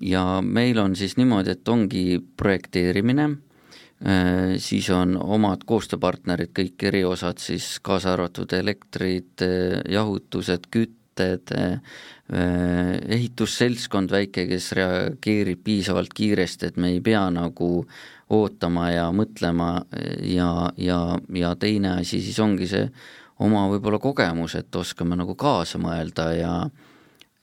ja 0.00 0.40
meil 0.40 0.78
on 0.78 0.96
siis 0.96 1.18
niimoodi, 1.20 1.52
et 1.52 1.68
ongi 1.68 2.22
projekteerimine 2.36 3.28
Äh, 3.28 3.55
siis 4.60 4.90
on 4.92 5.16
omad 5.16 5.64
koostööpartnerid, 5.64 6.52
kõik 6.56 6.82
eriosad 6.90 7.40
siis 7.40 7.78
kaasa 7.84 8.12
arvatud 8.12 8.52
elektrid, 8.52 9.32
äh, 9.42 9.80
jahutused, 9.88 10.68
kütted, 10.70 11.52
äh, 11.56 11.80
ehitusseltskond 13.16 14.12
väike, 14.12 14.46
kes 14.50 14.72
reageerib 14.76 15.62
piisavalt 15.64 16.12
kiiresti, 16.12 16.66
et 16.66 16.76
me 16.76 16.92
ei 16.92 17.00
pea 17.00 17.24
nagu 17.30 17.86
ootama 18.30 18.90
ja 18.90 19.06
mõtlema 19.14 19.70
ja, 20.20 20.70
ja, 20.76 20.98
ja 21.32 21.54
teine 21.54 22.00
asi 22.02 22.20
siis 22.20 22.40
ongi 22.42 22.66
see 22.66 22.88
oma 23.38 23.68
võib-olla 23.70 24.00
kogemus, 24.02 24.56
et 24.58 24.76
oskame 24.76 25.16
nagu 25.16 25.34
kaasa 25.38 25.78
mõelda 25.78 26.32
ja 26.34 26.52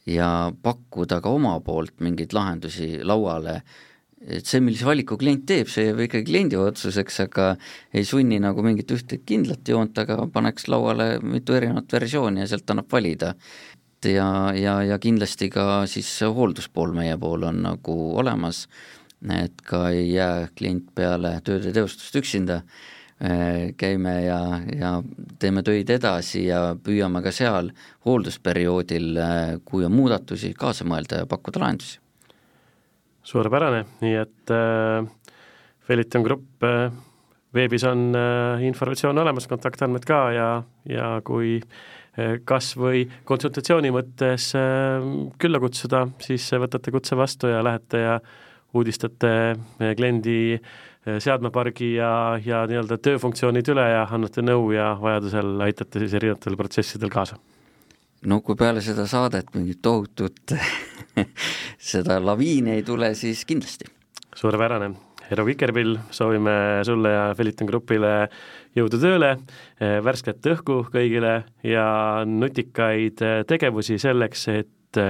ja 0.06 0.52
pakkuda 0.62 1.22
ka 1.24 1.32
oma 1.32 1.54
poolt 1.64 2.02
mingeid 2.04 2.34
lahendusi 2.36 2.98
lauale 3.08 3.62
et 4.28 4.48
see, 4.48 4.62
millise 4.64 4.86
valiku 4.88 5.18
klient 5.20 5.46
teeb, 5.50 5.70
see 5.72 5.88
jääb 5.90 6.02
ikkagi 6.06 6.28
kliendi 6.30 6.58
otsuseks, 6.60 7.20
aga 7.26 7.50
ei 7.96 8.06
sunni 8.08 8.40
nagu 8.44 8.64
mingit 8.66 8.92
ühte 8.96 9.20
kindlat 9.26 9.68
joont, 9.68 9.98
aga 10.00 10.28
paneks 10.32 10.70
lauale 10.72 11.18
mitu 11.24 11.58
erinevat 11.58 11.92
versiooni 11.98 12.44
ja 12.44 12.50
sealt 12.52 12.70
annab 12.72 12.92
valida. 12.92 13.34
ja, 14.06 14.52
ja, 14.56 14.82
ja 14.84 14.98
kindlasti 15.00 15.50
ka 15.50 15.86
siis 15.88 16.10
hoolduspool 16.22 16.92
meie 16.92 17.18
pool 17.18 17.44
on 17.48 17.62
nagu 17.64 17.96
olemas, 18.20 18.68
et 19.32 19.62
ka 19.64 19.90
ei 19.90 20.12
jää 20.12 20.50
klient 20.58 20.92
peale 20.96 21.40
tööde 21.44 21.72
teostust 21.72 22.16
üksinda, 22.16 22.62
käime 23.80 24.14
ja, 24.26 24.40
ja 24.76 24.92
teeme 25.40 25.64
töid 25.64 25.90
edasi 25.90 26.46
ja 26.50 26.76
püüame 26.76 27.24
ka 27.24 27.32
seal 27.32 27.72
hooldusperioodil, 28.06 29.20
kui 29.64 29.86
on 29.88 29.96
muudatusi, 29.96 30.52
kaasa 30.54 30.84
mõelda 30.84 31.24
ja 31.24 31.30
pakkuda 31.30 31.64
lahendusi 31.64 32.03
suurepärane, 33.24 33.84
nii 34.04 34.14
et 34.20 34.54
äh, 34.54 35.08
Feliton 35.88 36.24
Grupp 36.26 36.64
äh, 36.68 36.88
veebis 37.54 37.86
on 37.88 38.12
äh, 38.18 38.64
informatsioon 38.68 39.24
olemas, 39.24 39.48
kontaktandmed 39.52 40.06
ka 40.08 40.22
ja, 40.36 40.48
ja 40.90 41.10
kui 41.26 41.58
äh, 41.60 42.40
kas 42.46 42.74
või 42.80 43.06
konsultatsiooni 43.30 43.94
mõttes 43.96 44.52
äh, 44.60 45.12
külla 45.40 45.62
kutsuda, 45.64 46.08
siis 46.24 46.50
võtate 46.54 46.94
kutse 46.94 47.20
vastu 47.20 47.52
ja 47.52 47.64
lähete 47.66 48.04
ja 48.04 48.18
uudistate 48.74 49.32
meie 49.80 49.96
kliendi 49.98 50.38
eh, 50.56 51.18
seadmepargi 51.22 51.94
ja, 51.98 52.12
ja 52.44 52.64
nii-öelda 52.70 52.98
tööfunktsioonid 53.06 53.70
üle 53.74 53.86
ja 53.92 54.06
annate 54.10 54.44
nõu 54.46 54.72
ja 54.76 54.94
vajadusel 55.02 55.62
aitate 55.66 56.02
siis 56.04 56.16
erinevatel 56.20 56.58
protsessidel 56.60 57.14
kaasa? 57.14 57.38
No 58.26 58.40
kui 58.42 58.58
peale 58.60 58.82
seda 58.82 59.06
saadet 59.10 59.50
mingit 59.56 59.82
tohutut 59.82 60.56
seda 61.94 62.20
laviini 62.24 62.78
ei 62.78 62.84
tule, 62.84 63.14
siis 63.16 63.46
kindlasti. 63.46 63.90
suurepärane. 64.36 64.94
Eero 65.32 65.46
Vikerpill, 65.46 65.96
soovime 66.12 66.84
sulle 66.84 67.14
ja 67.14 67.28
Feliton 67.38 67.68
Grupile 67.70 68.28
jõudu 68.76 69.00
tööle, 69.00 69.38
eh, 69.80 70.00
värsket 70.04 70.46
õhku 70.52 70.82
kõigile 70.92 71.36
ja 71.64 71.88
nutikaid 72.28 73.24
eh, 73.24 73.44
tegevusi 73.48 73.98
selleks, 74.02 74.48
et 74.52 75.04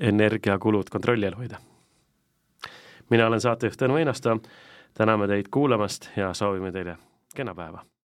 energiakulud 0.00 0.88
kontrolli 0.90 1.28
all 1.28 1.36
hoida 1.38 1.60
mina 3.10 3.26
olen 3.26 3.40
saatejuht 3.40 3.78
Tõnu 3.82 3.98
Einasto, 4.00 4.36
täname 4.94 5.28
teid 5.30 5.50
kuulamast 5.50 6.10
ja 6.16 6.34
soovime 6.34 6.72
teile 6.72 6.96
kena 7.34 7.54
päeva! 7.54 7.84